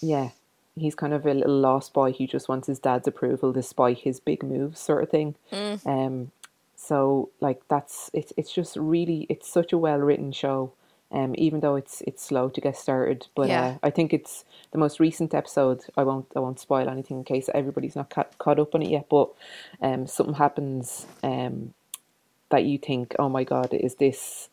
Yeah, 0.00 0.30
he's 0.76 0.94
kind 0.94 1.12
of 1.12 1.26
a 1.26 1.34
little 1.34 1.58
lost 1.58 1.92
boy 1.92 2.12
who 2.12 2.26
just 2.26 2.48
wants 2.48 2.66
his 2.68 2.78
dad's 2.78 3.08
approval 3.08 3.52
despite 3.52 3.98
his 3.98 4.20
big 4.20 4.42
moves, 4.42 4.80
sort 4.80 5.02
of 5.02 5.10
thing. 5.10 5.34
Um, 5.84 6.30
so 6.76 7.30
like 7.40 7.66
that's 7.68 8.10
it's 8.12 8.32
it's 8.36 8.52
just 8.52 8.76
really 8.76 9.26
it's 9.28 9.48
such 9.48 9.72
a 9.72 9.78
well 9.78 9.98
written 9.98 10.32
show. 10.32 10.72
Um, 11.14 11.34
even 11.38 11.60
though 11.60 11.76
it's 11.76 12.02
it's 12.08 12.22
slow 12.24 12.48
to 12.48 12.60
get 12.60 12.76
started, 12.76 13.26
but 13.36 13.48
Yeah. 13.48 13.64
uh, 13.66 13.74
I 13.86 13.90
think 13.90 14.12
it's 14.12 14.44
the 14.72 14.78
most 14.78 14.98
recent 14.98 15.32
episode. 15.32 15.80
I 15.96 16.02
won't 16.02 16.26
I 16.36 16.40
won't 16.40 16.58
spoil 16.58 16.88
anything 16.88 17.18
in 17.18 17.24
case 17.24 17.48
everybody's 17.54 17.94
not 17.96 18.10
ca- 18.10 18.32
caught 18.38 18.58
up 18.58 18.74
on 18.74 18.82
it 18.82 18.90
yet. 18.90 19.06
But 19.08 19.28
um, 19.80 20.06
something 20.08 20.34
happens 20.34 21.06
um, 21.22 21.72
that 22.50 22.64
you 22.64 22.78
think, 22.78 23.14
oh 23.18 23.28
my 23.28 23.44
god, 23.44 23.72
is 23.72 23.94
this 23.96 24.48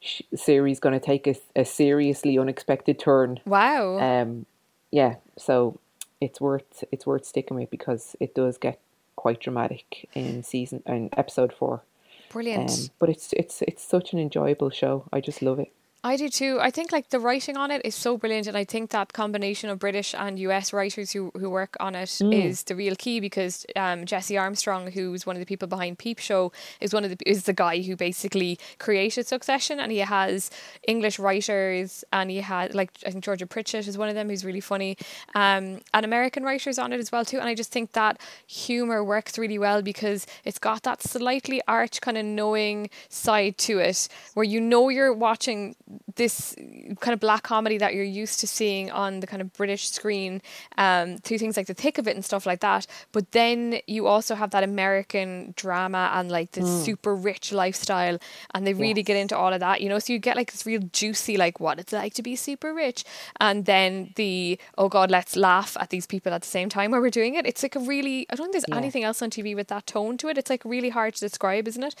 sh- 0.00 0.22
series 0.34 0.80
going 0.80 0.98
to 0.98 1.04
take 1.04 1.26
a, 1.26 1.34
a 1.54 1.64
seriously 1.64 2.38
unexpected 2.38 2.98
turn? 2.98 3.40
Wow. 3.44 3.98
um 3.98 4.46
yeah 4.90 5.16
so 5.36 5.78
it's 6.20 6.40
worth 6.40 6.84
it's 6.90 7.04
worth 7.06 7.26
sticking 7.26 7.56
with 7.58 7.70
because 7.70 8.16
it 8.20 8.34
does 8.34 8.56
get 8.56 8.78
quite 9.16 9.38
dramatic 9.40 10.08
in 10.14 10.42
season 10.42 10.82
in 10.86 11.10
episode 11.16 11.52
four 11.52 11.82
Brilliant. 12.30 12.70
um 12.70 12.76
but 12.98 13.10
it's 13.10 13.34
it's 13.34 13.60
it's 13.62 13.84
such 13.84 14.14
an 14.14 14.18
enjoyable 14.18 14.70
show 14.70 15.04
i 15.12 15.20
just 15.20 15.42
love 15.42 15.58
it 15.58 15.70
I 16.04 16.16
do 16.16 16.28
too. 16.28 16.58
I 16.60 16.70
think 16.70 16.92
like 16.92 17.10
the 17.10 17.18
writing 17.18 17.56
on 17.56 17.72
it 17.72 17.82
is 17.84 17.92
so 17.92 18.16
brilliant, 18.16 18.46
and 18.46 18.56
I 18.56 18.62
think 18.62 18.90
that 18.90 19.12
combination 19.12 19.68
of 19.68 19.80
British 19.80 20.14
and 20.14 20.38
US 20.38 20.72
writers 20.72 21.10
who 21.10 21.32
who 21.36 21.50
work 21.50 21.76
on 21.80 21.96
it 21.96 22.20
is 22.20 22.62
the 22.62 22.76
real 22.76 22.94
key 22.94 23.18
because 23.18 23.66
um, 23.74 24.06
Jesse 24.06 24.38
Armstrong, 24.38 24.92
who's 24.92 25.26
one 25.26 25.34
of 25.34 25.40
the 25.40 25.46
people 25.46 25.66
behind 25.66 25.98
Peep 25.98 26.20
Show, 26.20 26.52
is 26.80 26.94
one 26.94 27.04
of 27.04 27.10
the 27.10 27.18
is 27.26 27.44
the 27.44 27.52
guy 27.52 27.82
who 27.82 27.96
basically 27.96 28.60
created 28.78 29.26
Succession, 29.26 29.80
and 29.80 29.90
he 29.90 29.98
has 29.98 30.52
English 30.86 31.18
writers, 31.18 32.04
and 32.12 32.30
he 32.30 32.38
had 32.38 32.76
like 32.76 32.92
I 33.04 33.10
think 33.10 33.24
Georgia 33.24 33.46
Pritchett 33.46 33.88
is 33.88 33.98
one 33.98 34.08
of 34.08 34.14
them 34.14 34.28
who's 34.28 34.44
really 34.44 34.60
funny, 34.60 34.96
um, 35.34 35.80
and 35.92 36.04
American 36.04 36.44
writers 36.44 36.78
on 36.78 36.92
it 36.92 37.00
as 37.00 37.10
well 37.10 37.24
too. 37.24 37.40
And 37.40 37.48
I 37.48 37.56
just 37.56 37.72
think 37.72 37.92
that 37.92 38.20
humor 38.46 39.02
works 39.02 39.36
really 39.36 39.58
well 39.58 39.82
because 39.82 40.28
it's 40.44 40.60
got 40.60 40.84
that 40.84 41.02
slightly 41.02 41.60
arch 41.66 42.00
kind 42.00 42.16
of 42.16 42.24
knowing 42.24 42.88
side 43.08 43.58
to 43.58 43.80
it, 43.80 44.08
where 44.34 44.44
you 44.44 44.60
know 44.60 44.90
you're 44.90 45.12
watching 45.12 45.74
this 46.16 46.54
kind 47.00 47.14
of 47.14 47.20
black 47.20 47.42
comedy 47.42 47.78
that 47.78 47.94
you're 47.94 48.04
used 48.04 48.40
to 48.40 48.46
seeing 48.46 48.90
on 48.90 49.20
the 49.20 49.26
kind 49.26 49.40
of 49.40 49.52
British 49.54 49.88
screen 49.88 50.42
um, 50.76 51.18
through 51.18 51.38
things 51.38 51.56
like 51.56 51.66
The 51.66 51.74
Thick 51.74 51.98
of 51.98 52.06
It 52.06 52.14
and 52.14 52.24
stuff 52.24 52.44
like 52.44 52.60
that. 52.60 52.86
But 53.12 53.32
then 53.32 53.80
you 53.86 54.06
also 54.06 54.34
have 54.34 54.50
that 54.50 54.64
American 54.64 55.54
drama 55.56 56.10
and 56.14 56.30
like 56.30 56.52
the 56.52 56.62
mm. 56.62 56.84
super 56.84 57.14
rich 57.14 57.52
lifestyle, 57.52 58.18
and 58.54 58.66
they 58.66 58.74
really 58.74 59.00
yes. 59.00 59.06
get 59.06 59.16
into 59.16 59.36
all 59.36 59.52
of 59.52 59.60
that, 59.60 59.80
you 59.80 59.88
know. 59.88 59.98
So 59.98 60.12
you 60.12 60.18
get 60.18 60.36
like 60.36 60.52
this 60.52 60.66
real 60.66 60.82
juicy, 60.92 61.36
like 61.36 61.60
what 61.60 61.78
it's 61.78 61.92
like 61.92 62.14
to 62.14 62.22
be 62.22 62.36
super 62.36 62.74
rich, 62.74 63.04
and 63.40 63.64
then 63.64 64.12
the 64.16 64.58
oh 64.76 64.88
god, 64.88 65.10
let's 65.10 65.36
laugh 65.36 65.76
at 65.80 65.90
these 65.90 66.06
people 66.06 66.32
at 66.32 66.42
the 66.42 66.48
same 66.48 66.68
time 66.68 66.90
while 66.90 67.00
we're 67.00 67.10
doing 67.10 67.34
it. 67.34 67.46
It's 67.46 67.62
like 67.62 67.76
a 67.76 67.80
really 67.80 68.26
I 68.30 68.34
don't 68.34 68.46
think 68.46 68.52
there's 68.52 68.64
yeah. 68.68 68.76
anything 68.76 69.04
else 69.04 69.22
on 69.22 69.30
TV 69.30 69.54
with 69.54 69.68
that 69.68 69.86
tone 69.86 70.16
to 70.18 70.28
it. 70.28 70.36
It's 70.36 70.50
like 70.50 70.64
really 70.64 70.90
hard 70.90 71.14
to 71.14 71.20
describe, 71.20 71.66
isn't 71.68 71.82
it? 71.82 71.94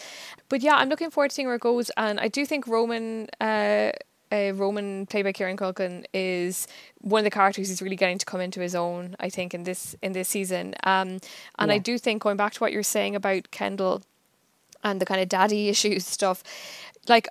But 0.48 0.60
yeah, 0.60 0.74
I'm 0.74 0.88
looking 0.88 1.10
forward 1.10 1.30
to 1.30 1.34
seeing 1.34 1.46
where 1.46 1.56
it 1.56 1.62
goes, 1.62 1.90
and 1.96 2.20
I 2.20 2.28
do 2.28 2.44
think 2.44 2.66
Roman. 2.66 3.28
Uh, 3.40 3.77
uh, 4.30 4.52
Roman, 4.54 5.06
played 5.06 5.24
by 5.24 5.32
Kieran 5.32 5.56
Culkin, 5.56 6.04
is 6.12 6.66
one 7.00 7.20
of 7.20 7.24
the 7.24 7.30
characters 7.30 7.68
who's 7.68 7.82
really 7.82 7.96
getting 7.96 8.18
to 8.18 8.26
come 8.26 8.40
into 8.40 8.60
his 8.60 8.74
own. 8.74 9.16
I 9.20 9.30
think 9.30 9.54
in 9.54 9.64
this 9.64 9.96
in 10.02 10.12
this 10.12 10.28
season, 10.28 10.74
um, 10.84 11.18
and 11.58 11.68
yeah. 11.68 11.74
I 11.74 11.78
do 11.78 11.98
think 11.98 12.22
going 12.22 12.36
back 12.36 12.52
to 12.54 12.60
what 12.60 12.72
you're 12.72 12.82
saying 12.82 13.16
about 13.16 13.50
Kendall 13.50 14.02
and 14.84 15.00
the 15.00 15.06
kind 15.06 15.20
of 15.20 15.28
daddy 15.28 15.68
issues 15.74 16.06
stuff, 16.06 16.42
like 17.08 17.28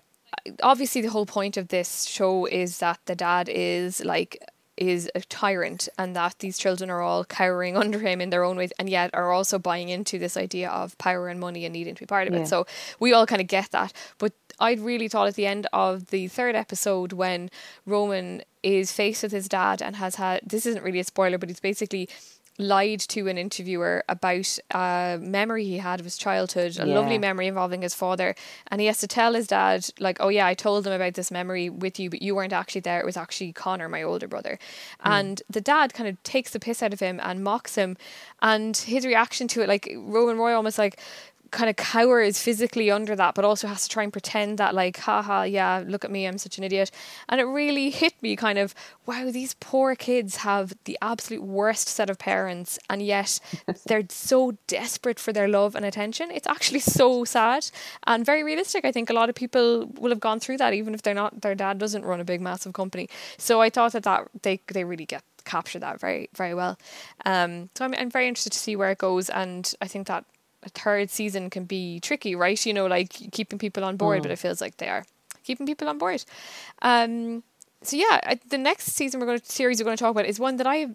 obviously 0.64 1.02
the 1.02 1.10
whole 1.10 1.26
point 1.26 1.58
of 1.58 1.70
this 1.70 2.06
show 2.06 2.46
is 2.46 2.80
that 2.80 3.00
the 3.06 3.16
dad 3.16 3.50
is 3.50 4.04
like 4.04 4.44
is 4.78 5.10
a 5.16 5.22
tyrant 5.22 5.90
and 5.98 6.16
that 6.16 6.40
these 6.40 6.58
children 6.58 6.90
are 6.90 7.02
all 7.02 7.26
cowering 7.26 7.76
under 7.84 8.00
him 8.00 8.22
in 8.22 8.30
their 8.30 8.44
own 8.44 8.58
ways 8.58 8.72
and 8.80 8.90
yet 8.90 9.10
are 9.14 9.32
also 9.32 9.60
buying 9.60 9.90
into 9.90 10.18
this 10.20 10.38
idea 10.38 10.70
of 10.70 10.98
power 10.98 11.28
and 11.28 11.40
money 11.40 11.66
and 11.66 11.74
needing 11.74 11.96
to 11.96 12.02
be 12.02 12.06
part 12.06 12.28
of 12.28 12.34
yeah. 12.34 12.42
it. 12.42 12.48
So 12.48 12.66
we 13.00 13.14
all 13.14 13.26
kind 13.26 13.42
of 13.42 13.48
get 13.48 13.72
that. 13.72 13.92
But 14.18 14.34
I 14.60 14.74
really 14.74 15.08
thought 15.08 15.28
at 15.28 15.36
the 15.36 15.46
end 15.46 15.68
of 15.74 16.08
the 16.08 16.28
third 16.28 16.56
episode 16.56 17.14
when 17.14 17.50
Roman 17.86 18.42
is 18.64 18.92
faced 18.92 19.24
with 19.24 19.32
his 19.32 19.48
dad 19.48 19.82
and 19.82 19.96
has 19.98 20.16
had 20.16 20.42
this 20.46 20.66
isn't 20.66 20.84
really 20.84 21.00
a 21.00 21.04
spoiler, 21.04 21.38
but 21.38 21.50
he's 21.50 21.60
basically 21.60 22.10
lied 22.58 23.00
to 23.00 23.28
an 23.28 23.38
interviewer 23.38 24.04
about 24.10 24.58
a 24.72 25.20
memory 25.22 25.64
he 25.64 25.78
had 25.78 26.00
of 26.00 26.06
his 26.06 26.18
childhood, 26.18 26.78
a 26.80 26.88
yeah. 26.88 26.96
lovely 26.96 27.18
memory 27.18 27.48
involving 27.48 27.84
his 27.84 27.94
father. 27.94 28.36
And 28.72 28.82
he 28.82 28.88
has 28.88 28.98
to 29.00 29.08
tell 29.08 29.34
his 29.34 29.48
dad, 29.48 29.90
like, 30.00 30.18
oh, 30.20 30.30
yeah, 30.30 30.48
I 30.48 30.56
told 30.56 30.88
him 30.88 30.94
about 30.94 31.14
this 31.14 31.30
memory 31.30 31.70
with 31.70 32.00
you, 32.00 32.10
but 32.10 32.22
you 32.22 32.34
weren't 32.36 32.54
actually 32.54 32.82
there. 32.82 33.00
It 33.00 33.06
was 33.06 33.18
actually 33.18 33.54
Connor, 33.54 33.88
my 33.88 34.02
older 34.02 34.28
brother. 34.28 34.58
Mm. 35.06 35.20
And 35.20 35.42
the 35.50 35.62
dad 35.62 35.94
kind 35.94 36.10
of 36.10 36.22
takes 36.24 36.52
the 36.52 36.60
piss 36.60 36.82
out 36.82 36.94
of 36.94 37.00
him 37.00 37.20
and 37.22 37.44
mocks 37.44 37.76
him. 37.76 37.96
And 38.42 38.76
his 38.76 39.06
reaction 39.06 39.48
to 39.50 39.62
it, 39.62 39.68
like, 39.68 39.94
Roman 39.96 40.38
Roy 40.38 40.54
almost 40.54 40.80
like, 40.80 41.00
kind 41.52 41.70
of 41.70 41.76
cowers 41.76 42.42
physically 42.42 42.92
under 42.92 43.16
that, 43.16 43.36
but 43.36 43.46
also 43.46 43.68
has 43.68 43.84
to 43.84 43.90
try 43.90 44.04
and 44.04 44.12
pretend 44.12 44.58
that, 44.58 44.76
like, 44.76 44.98
haha, 44.98 45.44
yeah, 45.44 45.84
look 45.86 46.06
at 46.06 46.12
me, 46.12 46.26
I'm 46.26 46.38
such 46.38 46.58
an 46.58 46.64
idiot. 46.64 46.92
And 47.30 47.40
it 47.40 47.46
really 47.46 47.90
hit 47.90 48.14
me 48.22 48.36
kind 48.36 48.58
of, 48.58 48.74
wow, 49.06 49.30
these 49.32 49.56
poor 49.56 49.96
kids 49.96 50.38
have 50.38 50.74
the 50.86 50.98
absolute 51.02 51.44
worst 51.44 51.88
set 51.88 52.10
of 52.10 52.20
parents, 52.20 52.80
and 52.90 53.02
yet 53.02 53.40
they're 53.86 54.06
so 54.10 54.58
desperate 54.68 55.20
for 55.20 55.34
their 55.34 55.48
love 55.48 55.76
and 55.76 55.86
attention. 55.86 56.32
It's 56.32 56.48
actually 56.48 56.80
so 56.80 57.24
sad 57.24 57.70
and 58.06 58.26
very 58.26 58.44
realistic. 58.44 58.86
I 58.86 58.92
think 58.92 59.10
a 59.10 59.14
lot 59.14 59.30
of 59.30 59.36
people 59.36 59.88
will 60.00 60.10
have 60.10 60.20
gone 60.20 60.40
through 60.40 60.58
that, 60.58 60.74
even 60.74 60.94
if 60.94 61.02
they're 61.02 61.14
not, 61.14 61.42
their 61.42 61.56
dad 61.56 61.78
doesn't 61.78 62.06
run 62.06 62.20
a 62.20 62.26
big, 62.26 62.42
massive 62.42 62.74
company. 62.74 63.10
So 63.38 63.62
I 63.62 63.70
thought 63.70 63.94
that, 63.94 64.04
that 64.04 64.28
they, 64.42 64.60
they 64.68 64.84
really 64.84 65.06
get 65.06 65.24
capture 65.48 65.80
that 65.80 66.00
very 66.00 66.30
very 66.36 66.54
well. 66.54 66.78
Um, 67.26 67.70
so 67.76 67.86
I'm 67.86 67.96
I'm 67.96 68.12
very 68.12 68.28
interested 68.28 68.54
to 68.54 68.60
see 68.60 68.76
where 68.76 68.92
it 68.92 69.00
goes, 69.00 69.30
and 69.30 69.74
I 69.82 69.88
think 69.88 70.08
that 70.08 70.26
a 70.68 70.70
third 70.70 71.10
season 71.10 71.50
can 71.50 71.66
be 71.66 72.00
tricky, 72.00 72.36
right? 72.36 72.64
You 72.66 72.74
know, 72.74 72.86
like 72.86 73.10
keeping 73.32 73.60
people 73.60 73.84
on 73.84 73.98
board, 73.98 74.20
mm. 74.20 74.24
but 74.24 74.32
it 74.32 74.40
feels 74.40 74.62
like 74.62 74.78
they 74.78 74.90
are 74.90 75.06
keeping 75.44 75.66
people 75.66 75.88
on 75.88 75.98
board. 75.98 76.24
Um, 76.82 77.44
so 77.84 77.96
yeah, 77.96 78.20
I, 78.24 78.40
the 78.50 78.58
next 78.58 78.88
season 78.94 79.20
we're 79.20 79.28
going 79.28 79.40
to 79.40 79.46
series 79.46 79.80
we're 79.80 79.86
going 79.86 79.98
to 79.98 80.02
talk 80.02 80.12
about 80.12 80.26
is 80.26 80.40
one 80.40 80.58
that 80.58 80.68
I 80.68 80.88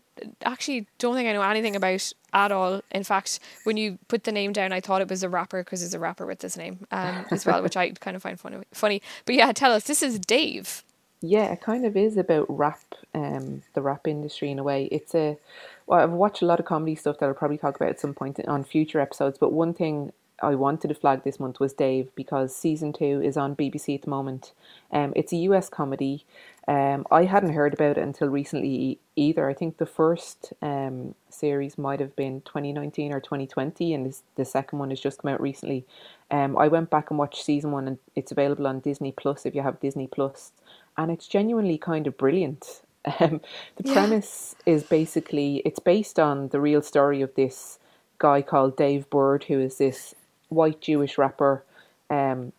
actually 0.45 0.87
don't 0.99 1.15
think 1.15 1.29
I 1.29 1.33
know 1.33 1.43
anything 1.43 1.77
about 1.77 2.13
at 2.33 2.53
all. 2.53 2.83
In 2.91 3.05
fact, 3.05 3.39
when 3.65 3.77
you 3.77 3.99
put 4.09 4.25
the 4.25 4.33
name 4.33 4.53
down, 4.53 4.73
I 4.73 4.81
thought 4.81 5.01
it 5.01 5.09
was 5.09 5.23
a 5.23 5.29
rapper 5.29 5.63
because 5.63 5.81
there's 5.81 5.95
a 5.95 5.99
rapper 5.99 6.27
with 6.27 6.41
this 6.41 6.57
name 6.57 6.87
um, 6.91 7.27
as 7.31 7.47
well, 7.47 7.63
which 7.63 7.77
I 7.77 7.91
kind 7.91 8.17
of 8.17 8.23
find 8.23 8.39
funny. 8.39 8.59
Funny, 8.73 9.03
but 9.25 9.35
yeah, 9.35 9.53
tell 9.53 9.73
us. 9.73 9.85
This 9.85 10.03
is 10.03 10.19
Dave. 10.19 10.85
Yeah, 11.21 11.53
it 11.53 11.61
kind 11.61 11.87
of 11.87 11.97
is 11.97 12.17
about 12.17 12.47
rap, 12.49 12.83
um, 13.15 13.63
the 13.75 13.81
rap 13.81 14.09
industry 14.09 14.51
in 14.51 14.59
a 14.59 14.65
way. 14.65 14.89
It's 14.91 15.15
a 15.15 15.39
well, 15.87 16.01
I've 16.01 16.11
watched 16.11 16.43
a 16.43 16.47
lot 16.47 16.61
of 16.61 16.67
comedy 16.67 16.95
stuff 16.95 17.19
that 17.19 17.27
I'll 17.27 17.35
probably 17.35 17.59
talk 17.59 17.77
about 17.77 17.91
at 17.91 18.01
some 18.01 18.15
point 18.15 18.41
on 18.47 18.65
future 18.65 19.01
episodes. 19.01 19.39
But 19.39 19.53
one 19.53 19.75
thing 19.75 20.13
I 20.43 20.57
wanted 20.57 20.89
to 20.89 20.95
flag 20.95 21.23
this 21.23 21.39
month 21.39 21.61
was 21.61 21.73
Dave 21.73 22.09
because 22.17 22.55
season 22.55 22.93
two 22.93 23.23
is 23.23 23.37
on 23.37 23.55
BBC 23.55 23.95
at 23.95 24.03
the 24.03 24.11
moment. 24.11 24.53
Um, 24.91 25.13
it's 25.15 25.33
a 25.33 25.37
US 25.37 25.69
comedy. 25.69 26.25
Um, 26.67 27.07
I 27.11 27.25
hadn't 27.25 27.55
heard 27.55 27.75
about 27.75 27.99
it 27.99 28.03
until 28.03 28.29
recently 28.29 28.99
either. 29.17 29.49
I 29.49 29.55
think 29.55 29.77
the 29.77 29.87
first 29.87 30.53
um, 30.61 31.15
series 31.31 31.79
might 31.79 32.01
have 32.01 32.15
been 32.17 32.41
2019 32.43 33.13
or 33.13 33.21
2020, 33.21 33.95
and 33.95 34.07
this, 34.07 34.23
the 34.37 34.45
second 34.45 34.79
one 34.79 34.91
has 34.91 35.01
just 35.01 35.19
come 35.23 35.33
out 35.33 35.41
recently. 35.41 35.85
Um, 36.31 36.57
I 36.57 36.69
went 36.69 36.91
back 36.91 37.11
and 37.11 37.19
watched 37.19 37.45
season 37.45 37.73
one, 37.73 37.87
and 37.87 37.99
it's 38.15 38.33
available 38.33 38.67
on 38.67 38.81
Disney 38.81 39.13
Plus 39.13 39.47
if 39.47 39.55
you 39.55 39.63
have 39.63 39.81
Disney 39.81 40.07
Plus, 40.07 40.53
and 40.97 41.11
it's 41.11 41.27
genuinely 41.27 41.79
kind 41.79 42.07
of 42.07 42.17
brilliant. 42.17 42.83
Um, 43.05 43.41
the 43.77 43.85
yeah. 43.85 43.93
premise 43.93 44.55
is 44.65 44.85
basically 44.85 45.57
it's 45.65 45.81
based 45.81 46.19
on 46.19 46.49
the 46.49 46.61
real 46.61 46.83
story 46.83 47.21
of 47.21 47.35
this 47.35 47.79
guy 48.19 48.43
called 48.43 48.77
Dave 48.77 49.11
Burd, 49.11 49.45
who 49.45 49.59
is 49.59 49.79
this 49.79 50.15
white 50.49 50.81
Jewish 50.81 51.19
rapper. 51.19 51.65
Um, 52.09 52.53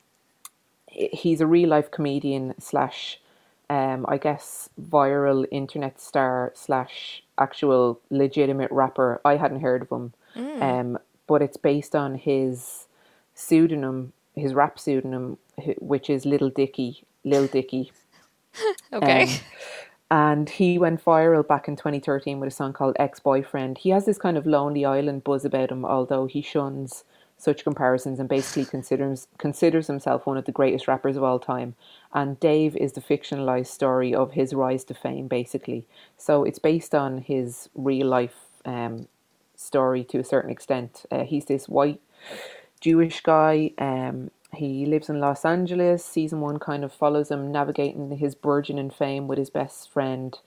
he's 0.87 1.41
a 1.41 1.47
real 1.47 1.69
life 1.69 1.89
comedian 1.91 2.55
slash, 2.59 3.19
um, 3.69 4.05
I 4.07 4.17
guess, 4.17 4.69
viral 4.79 5.45
internet 5.51 6.01
star 6.01 6.51
slash 6.55 7.23
actual 7.37 7.99
legitimate 8.09 8.71
rapper. 8.71 9.21
I 9.23 9.37
hadn't 9.37 9.61
heard 9.61 9.83
of 9.83 9.89
him, 9.89 10.13
mm. 10.35 10.61
um, 10.61 10.99
but 11.27 11.41
it's 11.41 11.57
based 11.57 11.95
on 11.95 12.15
his 12.15 12.87
pseudonym, 13.33 14.13
his 14.35 14.53
rap 14.53 14.77
pseudonym, 14.77 15.37
which 15.79 16.09
is 16.09 16.25
Little 16.25 16.49
Dicky, 16.49 17.03
Lil 17.23 17.47
Dicky. 17.47 17.91
okay. 18.93 19.23
Um, 19.23 19.29
and 20.13 20.47
he 20.47 20.77
went 20.77 21.03
viral 21.03 21.45
back 21.45 21.67
in 21.67 21.75
2013 21.75 22.39
with 22.39 22.47
a 22.47 22.55
song 22.55 22.71
called 22.71 22.95
Ex 22.99 23.19
Boyfriend. 23.19 23.79
He 23.79 23.89
has 23.89 24.05
this 24.05 24.19
kind 24.19 24.37
of 24.37 24.45
lonely 24.45 24.85
island 24.85 25.23
buzz 25.23 25.43
about 25.43 25.71
him, 25.71 25.83
although 25.83 26.27
he 26.27 26.43
shuns 26.43 27.03
such 27.35 27.63
comparisons 27.63 28.19
and 28.19 28.29
basically 28.29 28.65
considers 28.65 29.27
considers 29.39 29.87
himself 29.87 30.27
one 30.27 30.37
of 30.37 30.45
the 30.45 30.51
greatest 30.51 30.87
rappers 30.87 31.17
of 31.17 31.23
all 31.23 31.39
time. 31.39 31.73
And 32.13 32.39
Dave 32.39 32.75
is 32.75 32.91
the 32.91 33.01
fictionalized 33.01 33.65
story 33.65 34.13
of 34.13 34.33
his 34.33 34.53
rise 34.53 34.83
to 34.83 34.93
fame, 34.93 35.27
basically. 35.27 35.87
So 36.15 36.43
it's 36.43 36.59
based 36.59 36.93
on 36.93 37.17
his 37.17 37.69
real 37.73 38.05
life 38.05 38.35
um, 38.65 39.07
story 39.55 40.03
to 40.03 40.19
a 40.19 40.23
certain 40.23 40.51
extent. 40.51 41.07
Uh, 41.09 41.23
he's 41.23 41.45
this 41.45 41.67
white 41.67 41.99
Jewish 42.79 43.21
guy. 43.21 43.71
Um, 43.79 44.29
he 44.55 44.85
lives 44.85 45.09
in 45.09 45.19
Los 45.19 45.45
Angeles. 45.45 46.03
Season 46.03 46.41
one 46.41 46.59
kind 46.59 46.83
of 46.83 46.93
follows 46.93 47.31
him 47.31 47.51
navigating 47.51 48.17
his 48.17 48.35
burgeoning 48.35 48.89
fame 48.89 49.27
with 49.27 49.37
his 49.37 49.49
best 49.49 49.89
friend 49.91 50.37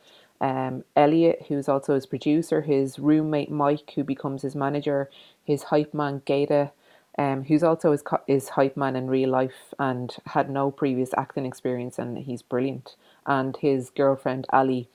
um, 0.41 0.85
Elliot, 0.95 1.47
who's 1.49 1.69
also 1.69 1.95
his 1.95 2.07
producer, 2.07 2.61
his 2.61 2.99
roommate 2.99 3.51
Mike, 3.51 3.93
who 3.95 4.05
becomes 4.05 4.43
his 4.43 4.55
manager, 4.55 5.11
his 5.45 5.65
hype 5.65 5.95
man 5.95 6.23
Gata, 6.25 6.73
um, 7.19 7.45
who's 7.45 7.63
also 7.63 7.93
his, 7.93 8.05
his 8.27 8.51
hype 8.51 8.77
man 8.77 8.97
in 8.97 9.09
real 9.09 9.31
life 9.31 9.75
and 9.79 10.15
had 10.27 10.51
no 10.51 10.71
previous 10.71 11.11
acting 11.17 11.47
experience, 11.47 11.99
and 11.99 12.19
he's 12.19 12.43
brilliant, 12.43 12.97
and 13.25 13.57
his 13.57 13.91
girlfriend 13.91 14.47
Ali. 14.53 14.89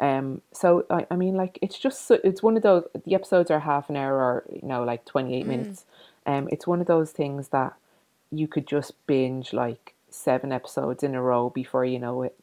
Um, 0.00 0.42
so 0.52 0.84
I, 0.90 1.06
I 1.12 1.16
mean, 1.16 1.36
like 1.36 1.60
it's 1.62 1.78
just 1.78 2.08
so, 2.08 2.18
it's 2.24 2.42
one 2.42 2.56
of 2.56 2.64
those. 2.64 2.84
The 3.06 3.14
episodes 3.14 3.50
are 3.52 3.60
half 3.60 3.88
an 3.88 3.96
hour, 3.96 4.16
or 4.16 4.44
you 4.50 4.66
know, 4.66 4.82
like 4.82 5.04
twenty 5.04 5.36
eight 5.36 5.44
mm. 5.44 5.50
minutes. 5.50 5.86
Um, 6.26 6.48
it's 6.50 6.66
one 6.66 6.80
of 6.80 6.88
those 6.88 7.12
things 7.12 7.48
that 7.48 7.74
you 8.32 8.48
could 8.48 8.66
just 8.66 9.06
binge 9.06 9.52
like 9.52 9.94
seven 10.10 10.52
episodes 10.52 11.02
in 11.02 11.14
a 11.14 11.22
row 11.22 11.50
before 11.50 11.84
you 11.84 11.98
know 11.98 12.22
it. 12.22 12.36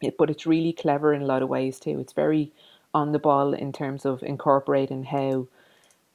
it. 0.00 0.18
But 0.18 0.30
it's 0.30 0.46
really 0.46 0.72
clever 0.72 1.14
in 1.14 1.22
a 1.22 1.26
lot 1.26 1.42
of 1.42 1.48
ways 1.48 1.78
too. 1.78 1.98
It's 2.00 2.12
very 2.12 2.52
on 2.92 3.12
the 3.12 3.18
ball 3.18 3.54
in 3.54 3.72
terms 3.72 4.04
of 4.04 4.22
incorporating 4.22 5.04
how 5.04 5.46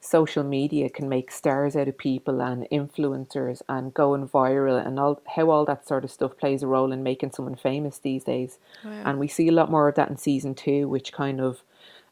social 0.02 0.44
media 0.44 0.90
can 0.90 1.10
make 1.10 1.32
stars 1.32 1.76
out 1.76 1.88
of 1.88 1.98
people 1.98 2.42
and 2.42 2.68
influencers 2.72 3.62
and 3.68 3.94
going 3.94 4.28
viral 4.28 4.86
and 4.86 5.00
all 5.00 5.20
how 5.36 5.50
all 5.50 5.66
that 5.66 5.88
sort 5.88 6.04
of 6.04 6.12
stuff 6.12 6.38
plays 6.38 6.62
a 6.62 6.68
role 6.68 6.92
in 6.92 7.02
making 7.02 7.32
someone 7.32 7.56
famous 7.56 7.98
these 7.98 8.24
days. 8.24 8.60
Wow. 8.84 9.02
And 9.06 9.20
we 9.20 9.28
see 9.28 9.48
a 9.48 9.54
lot 9.54 9.72
more 9.72 9.88
of 9.88 9.96
that 9.96 10.10
in 10.10 10.18
season 10.18 10.54
two, 10.54 10.88
which 10.88 11.12
kind 11.12 11.42
of 11.42 11.62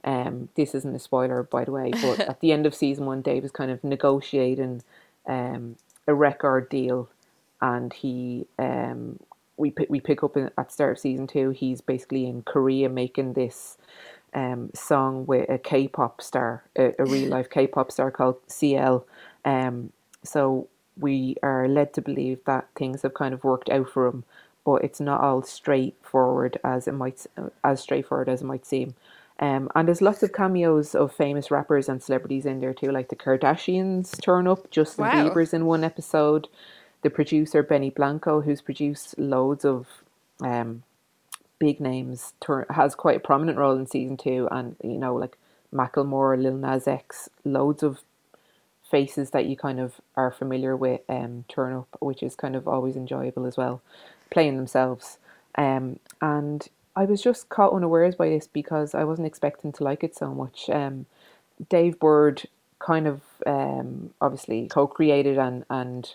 um, 0.04 0.50
this 0.56 0.74
isn't 0.74 0.96
a 0.96 1.00
spoiler 1.00 1.44
by 1.44 1.66
the 1.66 1.72
way, 1.72 1.92
but 1.92 2.20
at 2.32 2.40
the 2.40 2.52
end 2.52 2.66
of 2.66 2.74
season 2.74 3.06
one, 3.06 3.22
Dave 3.22 3.44
is 3.44 3.52
kind 3.52 3.70
of 3.72 3.84
negotiating 3.84 4.82
um, 5.28 5.76
a 6.08 6.14
record 6.14 6.70
deal, 6.70 7.10
and 7.62 7.94
he 7.94 8.48
um, 8.60 9.20
we 9.58 9.72
pick, 9.72 9.90
we 9.90 10.00
pick 10.00 10.24
up 10.24 10.38
in, 10.38 10.50
at 10.58 10.68
the 10.68 10.74
start 10.74 10.92
of 10.94 11.00
season 11.00 11.28
two. 11.28 11.52
He's 11.52 11.82
basically 11.82 12.28
in 12.28 12.42
Korea 12.44 12.90
making 12.90 13.34
this 13.34 13.78
um, 14.34 14.72
song 14.74 15.26
with 15.26 15.50
a 15.50 15.58
K-pop 15.58 16.22
star, 16.22 16.64
a, 16.76 16.94
a 17.00 17.06
real 17.06 17.30
life 17.30 17.50
K-pop 17.52 17.92
star 17.92 18.12
called 18.12 18.38
CL. 18.48 19.06
Um, 19.46 19.92
so 20.24 20.68
we 20.98 21.36
are 21.44 21.68
led 21.68 21.94
to 21.94 22.02
believe 22.02 22.40
that 22.46 22.68
things 22.76 23.02
have 23.02 23.14
kind 23.14 23.34
of 23.34 23.44
worked 23.44 23.70
out 23.70 23.90
for 23.90 24.08
him, 24.08 24.24
but 24.66 24.84
it's 24.84 25.00
not 25.00 25.22
all 25.22 25.42
straightforward 25.44 26.60
as 26.64 26.88
it 26.88 26.94
might 26.94 27.26
as 27.64 27.82
straightforward 27.82 28.30
as 28.30 28.42
it 28.42 28.46
might 28.46 28.66
seem. 28.66 28.96
Um, 29.44 29.70
and 29.76 29.86
there's 29.90 30.02
lots 30.02 30.24
of 30.24 30.32
cameos 30.32 30.96
of 30.96 31.12
famous 31.12 31.52
rappers 31.52 31.90
and 31.90 32.02
celebrities 32.02 32.46
in 32.46 32.62
there 32.62 32.74
too, 32.74 32.92
like 32.94 33.10
the 33.10 33.18
Kardashians 33.18 34.22
turn 34.22 34.48
up. 34.48 34.72
Justin 34.72 35.04
Wow. 35.04 35.12
Bieber's 35.30 35.54
in 35.54 35.66
one 35.66 35.84
episode. 35.84 36.48
The 37.02 37.10
producer 37.10 37.62
Benny 37.62 37.90
Blanco, 37.90 38.40
who's 38.40 38.62
produced 38.62 39.20
loads 39.20 39.66
of 39.66 39.86
um, 40.40 40.84
big 41.60 41.82
names, 41.82 42.32
has 42.70 42.96
quite 42.96 43.18
a 43.18 43.20
prominent 43.20 43.58
role 43.58 43.76
in 43.76 43.86
season 43.86 44.16
two. 44.16 44.48
And 44.50 44.78
you 44.82 44.98
know, 44.98 45.14
like 45.14 45.38
Macklemore, 45.74 46.42
Lil 46.42 46.56
Nas 46.56 46.88
X, 46.88 47.30
loads 47.44 47.84
of 47.84 48.00
faces 48.90 49.32
that 49.32 49.46
you 49.48 49.58
kind 49.58 49.82
of 49.82 49.96
are 50.16 50.32
familiar 50.32 50.74
with 50.74 51.02
um, 51.10 51.44
turn 51.50 51.74
up, 51.74 51.90
which 52.00 52.24
is 52.24 52.38
kind 52.38 52.56
of 52.56 52.66
always 52.66 52.96
enjoyable 52.96 53.46
as 53.46 53.58
well, 53.58 53.82
playing 54.32 54.56
themselves. 54.56 55.18
Um, 55.56 56.00
and 56.22 56.66
I 56.96 57.06
was 57.06 57.22
just 57.22 57.50
caught 57.50 57.74
unawares 57.74 58.16
by 58.16 58.30
this 58.30 58.48
because 58.48 58.94
I 58.96 59.04
wasn't 59.04 59.28
expecting 59.28 59.72
to 59.74 59.84
like 59.84 60.04
it 60.04 60.16
so 60.16 60.34
much. 60.34 60.70
Um, 60.70 61.06
Dave 61.70 62.00
Burd 62.00 62.44
kind 62.80 63.08
of 63.08 63.22
um, 63.46 64.12
obviously 64.22 64.68
co-created 64.68 65.38
and 65.38 65.66
and 65.70 66.14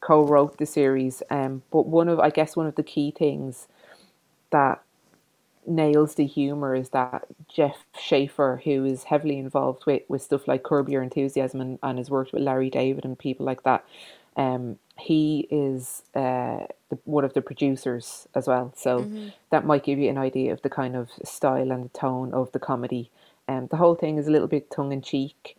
co-wrote 0.00 0.58
the 0.58 0.66
series, 0.66 1.22
um, 1.30 1.62
but 1.70 1.86
one 1.86 2.08
of 2.08 2.20
I 2.20 2.30
guess 2.30 2.56
one 2.56 2.66
of 2.66 2.76
the 2.76 2.82
key 2.82 3.10
things 3.10 3.68
that 4.50 4.82
nails 5.66 6.14
the 6.14 6.26
humor 6.26 6.74
is 6.74 6.90
that 6.90 7.26
Jeff 7.48 7.84
Schaffer, 7.98 8.60
who 8.64 8.84
is 8.84 9.04
heavily 9.04 9.38
involved 9.38 9.84
with, 9.86 10.02
with 10.08 10.22
stuff 10.22 10.46
like 10.48 10.62
Curb 10.62 10.88
Your 10.88 11.02
Enthusiasm 11.02 11.60
and, 11.60 11.78
and 11.82 11.98
has 11.98 12.10
worked 12.10 12.32
with 12.32 12.42
Larry 12.42 12.70
David 12.70 13.04
and 13.04 13.18
people 13.18 13.46
like 13.46 13.62
that, 13.64 13.84
um, 14.36 14.78
he 14.98 15.46
is 15.50 16.02
uh, 16.14 16.66
the, 16.90 16.98
one 17.04 17.24
of 17.24 17.34
the 17.34 17.42
producers 17.42 18.28
as 18.34 18.46
well. 18.48 18.72
So 18.76 19.08
that 19.50 19.64
might 19.66 19.84
give 19.84 19.98
you 19.98 20.08
an 20.10 20.18
idea 20.18 20.52
of 20.52 20.62
the 20.62 20.70
kind 20.70 20.96
of 20.96 21.10
style 21.24 21.70
and 21.72 21.84
the 21.86 21.98
tone 21.98 22.32
of 22.32 22.52
the 22.52 22.58
comedy. 22.58 23.10
Um, 23.48 23.68
the 23.68 23.76
whole 23.76 23.94
thing 23.94 24.18
is 24.18 24.26
a 24.28 24.30
little 24.30 24.48
bit 24.48 24.70
tongue 24.70 24.92
in 24.92 25.02
cheek. 25.02 25.56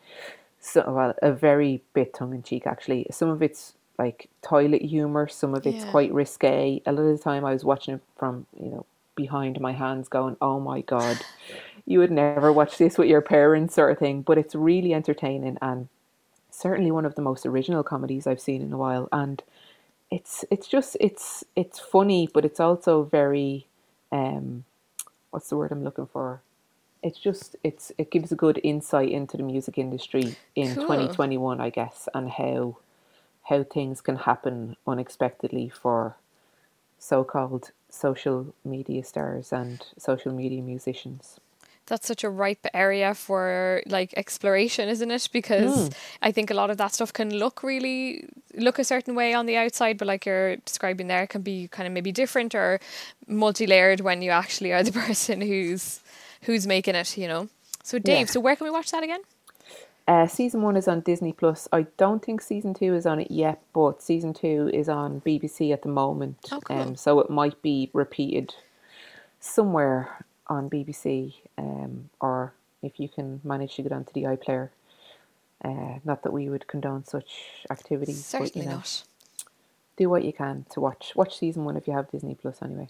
So, 0.60 0.84
well, 0.92 1.14
a 1.22 1.32
very 1.32 1.82
bit 1.94 2.14
tongue 2.14 2.34
in 2.34 2.44
cheek 2.44 2.66
actually. 2.68 3.08
Some 3.12 3.30
of 3.30 3.42
it's 3.44 3.74
like 4.00 4.30
toilet 4.42 4.82
humor, 4.82 5.28
some 5.28 5.54
of 5.56 5.66
it's 5.68 5.84
Yeah. 5.84 5.92
quite 5.92 6.14
risque. 6.14 6.82
A 6.86 6.92
lot 6.92 7.04
of 7.04 7.18
the 7.18 7.24
time 7.24 7.46
I 7.46 7.54
was 7.54 7.64
watching 7.64 7.96
it 7.96 8.02
from, 8.18 8.46
you 8.60 8.70
know, 8.72 8.86
behind 9.16 9.60
my 9.62 9.74
hands 9.74 10.10
going, 10.10 10.38
oh 10.42 10.60
my 10.60 10.82
God, 10.82 11.26
you 11.86 12.00
would 12.00 12.12
never 12.12 12.52
watch 12.52 12.78
this 12.78 12.98
with 12.98 13.08
your 13.08 13.22
parents 13.22 13.76
sort 13.76 13.92
of 13.92 14.00
thing. 14.00 14.22
But 14.22 14.38
it's 14.38 14.56
really 14.56 14.94
entertaining 14.94 15.58
and 15.62 15.88
certainly 16.56 16.92
one 16.92 17.06
of 17.06 17.16
the 17.16 17.22
most 17.22 17.46
original 17.46 17.84
comedies 17.84 18.26
I've 18.26 18.40
seen 18.40 18.62
in 18.62 18.74
a 18.74 18.78
while. 18.78 19.10
And 19.12 19.44
it's 20.12 20.46
it's 20.50 20.68
just 20.68 20.96
it's 21.00 21.44
it's 21.56 21.80
funny, 21.80 22.30
but 22.34 22.46
it's 22.46 22.60
also 22.60 23.04
very 23.04 23.68
um 24.12 24.64
what's 25.32 25.50
the 25.50 25.58
word 25.58 25.72
I'm 25.72 25.84
looking 25.84 26.08
for? 26.08 26.42
It's 27.04 27.20
just 27.20 27.56
it's 27.64 27.92
it 27.98 28.12
gives 28.12 28.32
a 28.32 28.36
good 28.36 28.60
insight 28.64 29.10
into 29.10 29.38
the 29.38 29.44
music 29.44 29.78
industry 29.78 30.36
in 30.56 30.76
Cool. 30.76 30.88
2021, 30.88 31.60
I 31.60 31.70
guess, 31.70 32.08
and 32.14 32.30
how 32.30 32.78
how 33.44 33.64
things 33.64 34.02
can 34.02 34.16
happen 34.16 34.76
unexpectedly 34.88 35.70
for 35.70 36.16
so-called 36.98 37.72
social 37.90 38.56
media 38.64 39.04
stars 39.04 39.54
and 39.54 39.86
social 39.98 40.34
media 40.34 40.62
musicians. 40.62 41.40
That's 41.88 42.08
such 42.08 42.24
a 42.24 42.30
ripe 42.30 42.66
area 42.74 43.14
for 43.14 43.82
like 43.86 44.14
exploration, 44.18 44.90
isn't 44.90 45.12
it? 45.12 45.30
Because 45.32 45.92
I 46.22 46.32
think 46.32 46.50
a 46.50 46.56
lot 46.56 46.70
of 46.72 46.78
that 46.78 46.94
stuff 46.96 47.14
can 47.14 47.38
look 47.38 47.62
really 47.62 48.28
look 48.56 48.80
a 48.80 48.84
certain 48.84 49.14
way 49.16 49.34
on 49.36 49.46
the 49.46 49.56
outside, 49.58 49.98
but 50.00 50.08
like 50.08 50.26
you're 50.26 50.56
describing 50.58 51.08
there, 51.08 51.24
it 51.24 51.30
can 51.30 51.42
be 51.44 51.68
kind 51.68 51.86
of 51.86 51.94
maybe 51.94 52.12
different 52.12 52.56
or 52.56 52.80
multi-layered 53.28 54.02
when 54.02 54.22
you 54.22 54.32
actually 54.32 54.74
are 54.74 54.82
the 54.84 54.92
person 55.06 55.42
who's 55.42 56.00
who's 56.42 56.66
making 56.66 56.96
it. 56.96 57.18
You 57.18 57.28
know. 57.28 57.50
So 57.84 58.00
Dave, 58.00 58.20
Yeah. 58.28 58.34
so 58.34 58.40
where 58.40 58.56
can 58.56 58.66
we 58.66 58.72
watch 58.72 58.90
that 58.92 59.04
again? 59.04 59.22
Uh, 60.08 60.28
season 60.28 60.62
one 60.62 60.76
is 60.78 60.88
on 60.88 61.02
Disney 61.02 61.34
Plus. 61.34 61.68
I 61.72 61.88
don't 61.98 62.24
think 62.24 62.42
season 62.42 62.74
two 62.76 62.96
is 62.96 63.06
on 63.08 63.20
it 63.20 63.30
yet, 63.32 63.60
but 63.74 64.02
season 64.02 64.34
two 64.34 64.70
is 64.74 64.88
on 64.90 65.22
BBC 65.22 65.72
at 65.74 65.82
the 65.82 65.90
moment. 65.90 66.38
Oh, 66.52 66.60
cool. 66.62 66.78
um, 66.80 66.96
so 66.96 67.20
it 67.20 67.30
might 67.30 67.60
be 67.64 67.90
repeated 67.94 68.54
somewhere 69.40 70.25
on 70.48 70.70
BBC, 70.70 71.36
um, 71.58 72.10
or 72.20 72.54
if 72.82 73.00
you 73.00 73.10
can 73.10 73.42
manage 73.44 73.76
to 73.76 73.82
get 73.82 73.92
onto 73.92 74.14
the 74.14 74.24
iPlayer. 74.24 74.70
Uh, 75.64 76.00
not 76.04 76.22
that 76.24 76.32
we 76.34 76.50
would 76.50 76.68
condone 76.68 77.04
such 77.06 77.64
activities, 77.72 78.18
but 78.32 78.40
Certainly 78.40 78.66
you 78.66 78.70
know, 78.70 78.78
not. 78.78 79.04
do 79.98 80.10
what 80.10 80.24
you 80.24 80.34
can 80.34 80.66
to 80.72 80.80
watch. 80.80 81.14
Watch 81.16 81.40
season 81.40 81.64
one 81.66 81.78
if 81.78 81.88
you 81.88 81.94
have 81.94 82.12
Disney 82.12 82.36
Plus 82.36 82.62
anyway. 82.62 82.90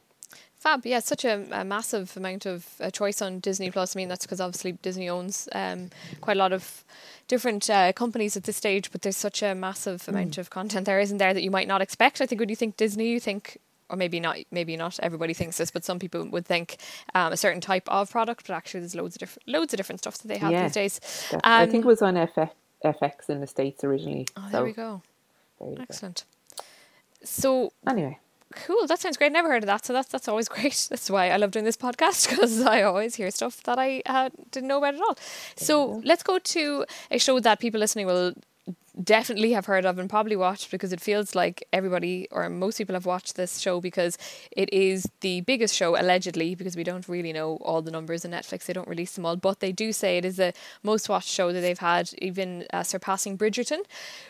Fab, 0.59 0.85
yeah, 0.85 0.99
such 0.99 1.23
a, 1.23 1.45
a 1.51 1.63
massive 1.63 2.17
amount 2.17 2.47
of 2.47 2.67
uh, 2.81 2.89
choice 2.89 3.21
on 3.21 3.39
Disney 3.39 3.69
Plus. 3.69 3.95
I 3.95 3.99
mean, 3.99 4.09
that's 4.09 4.25
because 4.25 4.41
obviously 4.41 4.71
Disney 4.71 5.07
owns 5.07 5.47
um, 5.53 5.91
quite 6.21 6.37
a 6.37 6.39
lot 6.39 6.53
of 6.53 6.83
different 7.27 7.69
uh, 7.69 7.93
companies 7.93 8.35
at 8.35 8.45
this 8.45 8.57
stage, 8.57 8.91
but 8.91 9.03
there's 9.03 9.15
such 9.15 9.43
a 9.43 9.53
massive 9.53 10.07
amount 10.07 10.39
of 10.39 10.49
content 10.49 10.87
there, 10.87 10.99
isn't 10.99 11.19
there, 11.19 11.35
that 11.35 11.43
you 11.43 11.51
might 11.51 11.67
not 11.67 11.81
expect. 11.81 12.19
I 12.19 12.25
think 12.25 12.39
when 12.39 12.49
you 12.49 12.55
think 12.55 12.77
Disney, 12.77 13.09
you 13.09 13.19
think, 13.19 13.59
or 13.89 13.95
maybe 13.97 14.19
not, 14.19 14.37
maybe 14.51 14.75
not 14.77 14.99
everybody 15.01 15.33
thinks 15.33 15.57
this, 15.57 15.71
but 15.71 15.83
some 15.85 15.99
people 15.99 16.25
would 16.29 16.45
think 16.45 16.77
um, 17.13 17.31
a 17.33 17.37
certain 17.37 17.61
type 17.61 17.87
of 17.87 18.09
product, 18.11 18.47
but 18.47 18.53
actually 18.55 18.79
there's 18.81 18.95
loads 18.95 19.15
of 19.15 19.19
different, 19.19 19.47
loads 19.47 19.73
of 19.73 19.77
different 19.77 19.99
stuff 19.99 20.17
that 20.19 20.27
they 20.27 20.37
have 20.37 20.51
Yeah, 20.51 20.63
these 20.63 20.73
days. 20.73 20.99
Def- 21.31 21.41
I 21.43 21.65
think 21.65 21.83
it 21.83 21.85
Um, 21.85 21.87
was 21.87 22.01
on 22.01 22.15
FX, 22.15 22.49
FX 22.83 23.29
in 23.29 23.41
the 23.41 23.47
States 23.47 23.83
originally. 23.83 24.27
Oh, 24.35 24.41
so 24.45 24.49
there 24.51 24.63
we 24.63 24.71
go. 24.73 25.01
there 25.59 25.69
you 25.69 25.75
go. 25.77 25.81
Excellent. 25.83 26.23
So 27.23 27.71
Anyway, 27.87 28.19
Cool, 28.53 28.87
that 28.87 28.99
sounds 28.99 29.17
great. 29.17 29.31
Never 29.33 29.49
heard 29.49 29.63
of 29.63 29.67
that, 29.67 29.85
so 29.85 29.91
that's 29.91 30.07
that's 30.07 30.27
always 30.29 30.47
great. 30.55 30.87
That's 30.89 31.09
why 31.09 31.29
I 31.29 31.37
love 31.37 31.51
doing 31.51 31.65
this 31.65 31.75
podcast 31.75 32.29
because 32.29 32.61
I 32.61 32.83
always 32.83 33.15
hear 33.15 33.29
stuff 33.31 33.61
that 33.63 33.77
I 33.77 34.01
uh, 34.05 34.29
didn't 34.51 34.69
know 34.69 34.77
about 34.77 34.93
at 34.95 35.01
all. 35.01 35.17
So 35.57 36.01
let's 36.05 36.23
go 36.23 36.39
to 36.39 36.85
a 37.11 37.17
show 37.17 37.39
that 37.41 37.59
people 37.59 37.79
listening 37.79 38.05
will 38.05 38.33
definitely 39.03 39.51
have 39.51 39.65
heard 39.65 39.85
of 39.85 39.99
and 39.99 40.09
probably 40.09 40.35
watched 40.35 40.71
because 40.71 40.93
it 40.93 41.01
feels 41.01 41.35
like 41.35 41.67
everybody 41.73 42.27
or 42.31 42.49
most 42.49 42.77
people 42.77 42.93
have 42.93 43.05
watched 43.05 43.35
this 43.35 43.59
show 43.59 43.81
because 43.81 44.17
it 44.51 44.71
is 44.71 45.09
the 45.21 45.41
biggest 45.41 45.75
show 45.75 45.99
allegedly 45.99 46.55
because 46.55 46.75
we 46.75 46.83
don't 46.83 47.07
really 47.09 47.33
know 47.33 47.57
all 47.57 47.81
the 47.81 47.91
numbers 47.91 48.23
in 48.23 48.31
Netflix. 48.31 48.65
They 48.65 48.73
don't 48.73 48.87
release 48.87 49.13
them 49.13 49.25
all 49.25 49.35
but 49.35 49.59
they 49.59 49.71
do 49.71 49.91
say 49.91 50.17
it 50.17 50.25
is 50.25 50.37
the 50.37 50.53
most 50.83 51.09
watched 51.09 51.29
show 51.29 51.51
that 51.51 51.61
they've 51.61 51.77
had 51.77 52.09
even 52.19 52.65
uh, 52.71 52.83
surpassing 52.83 53.37
Bridgerton 53.37 53.79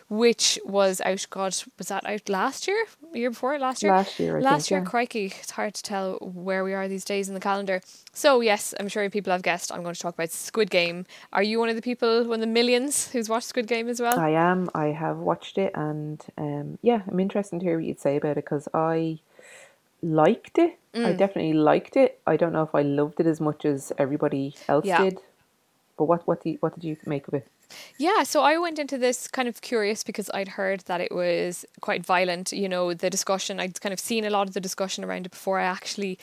which 0.10 0.60
was 0.66 1.02
out 1.02 1.26
god 1.30 1.56
was 1.78 1.88
that 1.90 2.06
out 2.06 2.28
last 2.30 2.68
year? 2.68 2.86
Year 3.14 3.30
before 3.30 3.58
last 3.60 3.84
year? 3.84 3.92
Last 3.92 4.20
year, 4.20 4.38
I 4.38 4.42
last 4.42 4.64
think, 4.64 4.72
year 4.72 4.80
yeah. 4.80 4.86
crikey 4.90 5.26
it's 5.40 5.52
hard 5.52 5.76
to 5.76 5.84
tell 5.84 6.16
where 6.22 6.64
we 6.64 6.74
are 6.74 6.88
these 6.88 7.06
days 7.06 7.28
in 7.28 7.34
the 7.34 7.40
calendar. 7.40 7.82
So 8.14 8.42
yes 8.42 8.74
I'm 8.80 8.88
sure 8.88 9.08
people 9.10 9.32
have 9.32 9.44
guessed 9.44 9.72
I'm 9.72 9.84
going 9.84 9.96
to 9.96 10.02
talk 10.02 10.16
about 10.16 10.32
Squid 10.32 10.72
Game. 10.72 11.06
Are 11.34 11.44
you 11.44 11.60
one 11.60 11.70
of 11.70 11.76
the 11.76 11.82
people 11.82 12.24
one 12.24 12.36
of 12.36 12.42
the 12.42 12.48
millions 12.48 13.12
who's 13.12 13.30
watched 13.30 13.48
Squid 13.48 13.68
Game 13.68 13.88
as 13.88 14.02
well? 14.02 14.20
I 14.20 14.30
am. 14.30 14.55
I 14.74 14.88
have 15.04 15.18
watched 15.18 15.58
it, 15.58 15.72
and 15.76 16.20
um, 16.38 16.78
yeah, 16.82 17.02
I'm 17.08 17.20
interested 17.20 17.60
to 17.60 17.66
hear 17.66 17.78
what 17.78 17.86
you'd 17.86 18.00
say 18.00 18.16
about 18.18 18.38
it 18.38 18.46
because 18.46 18.68
I 18.74 19.20
liked 20.02 20.58
it. 20.58 20.78
I 20.96 21.12
Mm. 21.14 21.18
definitely 21.18 21.54
liked 21.54 21.96
it. 21.98 22.20
I 22.26 22.38
don't 22.38 22.54
know 22.54 22.64
if 22.64 22.74
I 22.74 22.82
loved 22.82 23.20
it 23.20 23.28
as 23.28 23.42
much 23.42 23.66
as 23.66 23.92
everybody 23.98 24.56
else 24.70 24.86
Yeah. 24.86 25.02
did. 25.04 25.20
But 25.98 26.06
what 26.06 26.28
what 26.28 26.42
do 26.44 26.50
you, 26.52 26.58
what 26.62 26.74
did 26.76 26.84
you 26.84 26.98
make 27.06 27.28
of 27.28 27.34
it? 27.34 27.48
Yeah, 27.98 28.24
so 28.24 28.42
I 28.42 28.58
went 28.58 28.80
into 28.80 28.98
this 28.98 29.28
kind 29.28 29.48
of 29.48 29.62
curious 29.62 30.04
because 30.04 30.30
I'd 30.34 30.50
heard 30.50 30.82
that 30.82 31.02
it 31.02 31.12
was 31.12 31.66
quite 31.82 32.06
violent. 32.06 32.52
You 32.52 32.70
know, 32.70 32.94
the 32.94 33.10
discussion, 33.10 33.60
I'd 33.60 33.80
kind 33.82 33.94
of 33.94 34.00
seen 34.00 34.26
a 34.26 34.30
lot 34.30 34.48
of 34.48 34.54
the 34.54 34.62
discussion 34.62 35.04
around 35.04 35.26
it 35.26 35.32
before 35.32 35.60
I 35.60 35.66
actually 35.66 36.20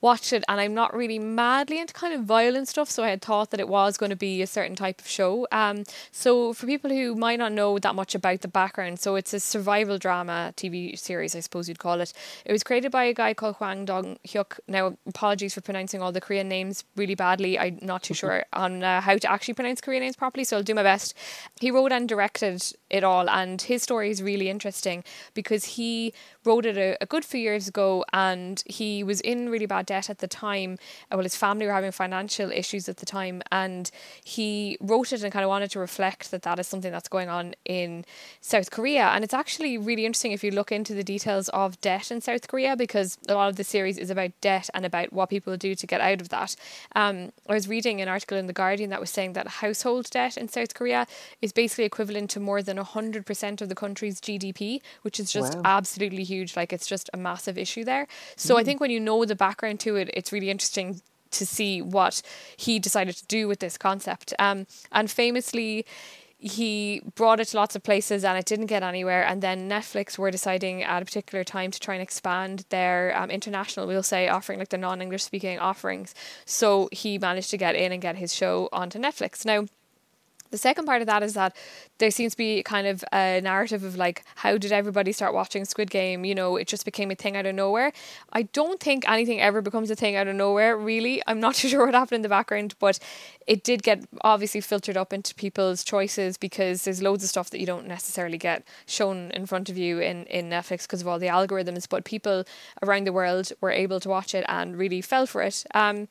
watched 0.00 0.32
it. 0.32 0.44
And 0.48 0.60
I'm 0.60 0.74
not 0.74 0.94
really 0.94 1.18
madly 1.18 1.78
into 1.78 1.92
kind 1.92 2.14
of 2.14 2.24
violent 2.24 2.68
stuff. 2.68 2.90
So 2.90 3.02
I 3.02 3.08
had 3.08 3.22
thought 3.22 3.50
that 3.50 3.60
it 3.60 3.68
was 3.68 3.96
going 3.96 4.10
to 4.10 4.16
be 4.16 4.42
a 4.42 4.46
certain 4.46 4.76
type 4.76 5.00
of 5.00 5.06
show. 5.06 5.46
Um, 5.52 5.84
so 6.10 6.52
for 6.52 6.66
people 6.66 6.90
who 6.90 7.14
might 7.14 7.38
not 7.38 7.52
know 7.52 7.78
that 7.78 7.94
much 7.94 8.14
about 8.14 8.40
the 8.40 8.48
background, 8.48 9.00
so 9.00 9.16
it's 9.16 9.34
a 9.34 9.40
survival 9.40 9.98
drama 9.98 10.52
TV 10.56 10.98
series, 10.98 11.36
I 11.36 11.40
suppose 11.40 11.68
you'd 11.68 11.78
call 11.78 12.00
it. 12.00 12.12
It 12.44 12.52
was 12.52 12.62
created 12.62 12.92
by 12.92 13.04
a 13.04 13.14
guy 13.14 13.34
called 13.34 13.56
Hwang 13.56 13.84
Dong 13.84 14.18
Hyuk. 14.26 14.58
Now, 14.66 14.96
apologies 15.06 15.54
for 15.54 15.60
pronouncing 15.60 16.02
all 16.02 16.12
the 16.12 16.20
Korean 16.20 16.48
names 16.48 16.84
really 16.96 17.14
badly. 17.14 17.58
I'm 17.58 17.78
not 17.82 18.02
too 18.02 18.14
sure 18.20 18.44
on 18.52 18.82
uh, 18.82 19.00
how 19.00 19.16
to 19.16 19.30
actually 19.30 19.54
pronounce 19.54 19.80
Korean 19.80 20.02
names 20.02 20.16
properly, 20.16 20.44
so 20.44 20.56
I'll 20.56 20.62
do 20.62 20.74
my 20.74 20.79
best. 20.82 21.14
He 21.60 21.70
wrote 21.70 21.92
and 21.92 22.08
directed 22.08 22.62
it 22.90 23.04
all, 23.04 23.30
and 23.30 23.62
his 23.62 23.82
story 23.82 24.10
is 24.10 24.22
really 24.22 24.48
interesting 24.50 25.04
because 25.34 25.64
he 25.76 26.12
wrote 26.44 26.66
it 26.66 26.76
a, 26.76 26.96
a 27.00 27.06
good 27.06 27.24
few 27.24 27.40
years 27.40 27.68
ago 27.68 28.04
and 28.12 28.62
he 28.66 29.04
was 29.04 29.20
in 29.20 29.48
really 29.48 29.66
bad 29.66 29.86
debt 29.86 30.10
at 30.10 30.18
the 30.18 30.28
time. 30.28 30.78
Uh, 31.10 31.16
Well, 31.16 31.24
his 31.24 31.36
family 31.36 31.66
were 31.66 31.72
having 31.72 31.92
financial 31.92 32.50
issues 32.50 32.88
at 32.88 32.96
the 32.96 33.06
time, 33.06 33.42
and 33.52 33.90
he 34.24 34.78
wrote 34.80 35.12
it 35.12 35.22
and 35.22 35.30
kind 35.32 35.44
of 35.44 35.50
wanted 35.50 35.70
to 35.72 35.78
reflect 35.78 36.30
that 36.30 36.42
that 36.42 36.58
is 36.58 36.66
something 36.66 36.90
that's 36.90 37.08
going 37.08 37.28
on 37.28 37.54
in 37.64 38.04
South 38.40 38.70
Korea. 38.70 39.08
And 39.08 39.22
it's 39.22 39.34
actually 39.34 39.76
really 39.76 40.06
interesting 40.06 40.32
if 40.32 40.42
you 40.42 40.50
look 40.50 40.72
into 40.72 40.94
the 40.94 41.04
details 41.04 41.50
of 41.50 41.78
debt 41.80 42.10
in 42.10 42.20
South 42.22 42.48
Korea 42.48 42.74
because 42.74 43.18
a 43.28 43.34
lot 43.34 43.50
of 43.50 43.56
the 43.56 43.64
series 43.64 43.98
is 43.98 44.10
about 44.10 44.30
debt 44.40 44.70
and 44.72 44.86
about 44.86 45.12
what 45.12 45.28
people 45.28 45.56
do 45.56 45.74
to 45.74 45.86
get 45.86 46.00
out 46.00 46.20
of 46.22 46.30
that. 46.30 46.56
Um, 46.96 47.32
I 47.48 47.54
was 47.54 47.68
reading 47.68 48.00
an 48.00 48.08
article 48.08 48.38
in 48.38 48.46
The 48.46 48.52
Guardian 48.54 48.90
that 48.90 49.00
was 49.00 49.10
saying 49.10 49.34
that 49.34 49.46
household 49.46 50.08
debt 50.10 50.38
in 50.38 50.48
South 50.48 50.72
Korea 50.72 51.06
is 51.42 51.52
basically 51.52 51.84
equivalent 51.84 52.30
to 52.30 52.40
more 52.40 52.62
than 52.62 52.78
100% 52.80 53.60
of 53.60 53.68
the 53.68 53.74
country's 53.74 54.20
GDP, 54.20 54.80
which 55.02 55.20
is 55.20 55.32
just 55.32 55.54
Wow. 55.54 55.62
absolutely 55.64 56.24
huge. 56.24 56.56
Like 56.56 56.72
it's 56.72 56.86
just 56.86 57.08
a 57.12 57.16
massive 57.16 57.56
issue 57.58 57.84
there. 57.84 58.06
So 58.36 58.58
I 58.58 58.64
think 58.64 58.80
when 58.80 58.90
you 58.90 59.00
know 59.00 59.24
the 59.24 59.36
background 59.36 59.80
to 59.80 59.96
it, 59.96 60.10
it's 60.14 60.32
really 60.32 60.50
interesting 60.50 61.00
to 61.32 61.46
see 61.46 61.80
what 61.80 62.22
he 62.56 62.78
decided 62.78 63.16
to 63.16 63.26
do 63.26 63.46
with 63.46 63.60
this 63.60 63.78
concept. 63.78 64.34
Um, 64.38 64.66
and 64.90 65.08
famously, 65.10 65.86
he 66.42 67.02
brought 67.14 67.38
it 67.38 67.48
to 67.48 67.56
lots 67.58 67.76
of 67.76 67.82
places 67.82 68.24
and 68.24 68.38
it 68.38 68.46
didn't 68.46 68.66
get 68.66 68.82
anywhere. 68.82 69.22
And 69.24 69.42
then 69.42 69.68
Netflix 69.68 70.18
were 70.18 70.30
deciding 70.30 70.82
at 70.82 71.02
a 71.02 71.04
particular 71.04 71.44
time 71.44 71.70
to 71.70 71.78
try 71.78 71.94
and 71.94 72.02
expand 72.02 72.64
their 72.70 73.16
um, 73.16 73.30
international, 73.30 73.86
we'll 73.86 74.02
say, 74.02 74.26
offering, 74.28 74.58
like 74.58 74.70
the 74.70 74.78
non 74.78 75.02
English 75.02 75.22
speaking 75.22 75.58
offerings. 75.58 76.14
So 76.46 76.88
he 76.92 77.18
managed 77.18 77.50
to 77.50 77.58
get 77.58 77.74
in 77.74 77.92
and 77.92 78.00
get 78.00 78.16
his 78.16 78.34
show 78.34 78.68
onto 78.72 78.98
Netflix. 78.98 79.44
Now, 79.44 79.66
the 80.50 80.58
second 80.58 80.84
part 80.84 81.00
of 81.00 81.06
that 81.06 81.22
is 81.22 81.34
that 81.34 81.56
there 81.98 82.10
seems 82.10 82.32
to 82.32 82.38
be 82.38 82.62
kind 82.62 82.86
of 82.86 83.04
a 83.12 83.40
narrative 83.40 83.84
of 83.84 83.96
like 83.96 84.24
how 84.36 84.58
did 84.58 84.72
everybody 84.72 85.12
start 85.12 85.34
watching 85.34 85.64
Squid 85.64 85.90
Game? 85.90 86.24
You 86.24 86.34
know, 86.34 86.56
it 86.56 86.66
just 86.66 86.84
became 86.84 87.10
a 87.10 87.14
thing 87.14 87.36
out 87.36 87.46
of 87.46 87.54
nowhere. 87.54 87.92
I 88.32 88.42
don't 88.42 88.80
think 88.80 89.08
anything 89.08 89.40
ever 89.40 89.62
becomes 89.62 89.90
a 89.90 89.96
thing 89.96 90.16
out 90.16 90.26
of 90.26 90.36
nowhere, 90.36 90.76
really. 90.76 91.22
I'm 91.26 91.40
not 91.40 91.54
too 91.54 91.68
sure 91.72 91.86
what 91.86 91.94
happened 91.94 92.16
in 92.16 92.22
the 92.22 92.28
background, 92.28 92.74
but 92.78 92.98
it 93.50 93.64
did 93.64 93.82
get 93.82 94.04
obviously 94.20 94.60
filtered 94.60 94.96
up 94.96 95.12
into 95.12 95.34
people's 95.34 95.82
choices 95.82 96.36
because 96.36 96.84
there's 96.84 97.02
loads 97.02 97.24
of 97.24 97.30
stuff 97.30 97.50
that 97.50 97.58
you 97.58 97.66
don't 97.66 97.84
necessarily 97.84 98.38
get 98.38 98.62
shown 98.86 99.32
in 99.32 99.44
front 99.44 99.68
of 99.68 99.76
you 99.76 99.98
in, 99.98 100.24
in 100.26 100.48
Netflix 100.48 100.82
because 100.82 101.00
of 101.00 101.08
all 101.08 101.18
the 101.18 101.26
algorithms, 101.26 101.88
but 101.88 102.04
people 102.04 102.44
around 102.80 103.08
the 103.08 103.12
world 103.12 103.52
were 103.60 103.72
able 103.72 103.98
to 103.98 104.08
watch 104.08 104.36
it 104.36 104.44
and 104.48 104.78
really 104.78 105.00
fell 105.00 105.26
for 105.26 105.42
it. 105.42 105.64
Um, 105.74 106.06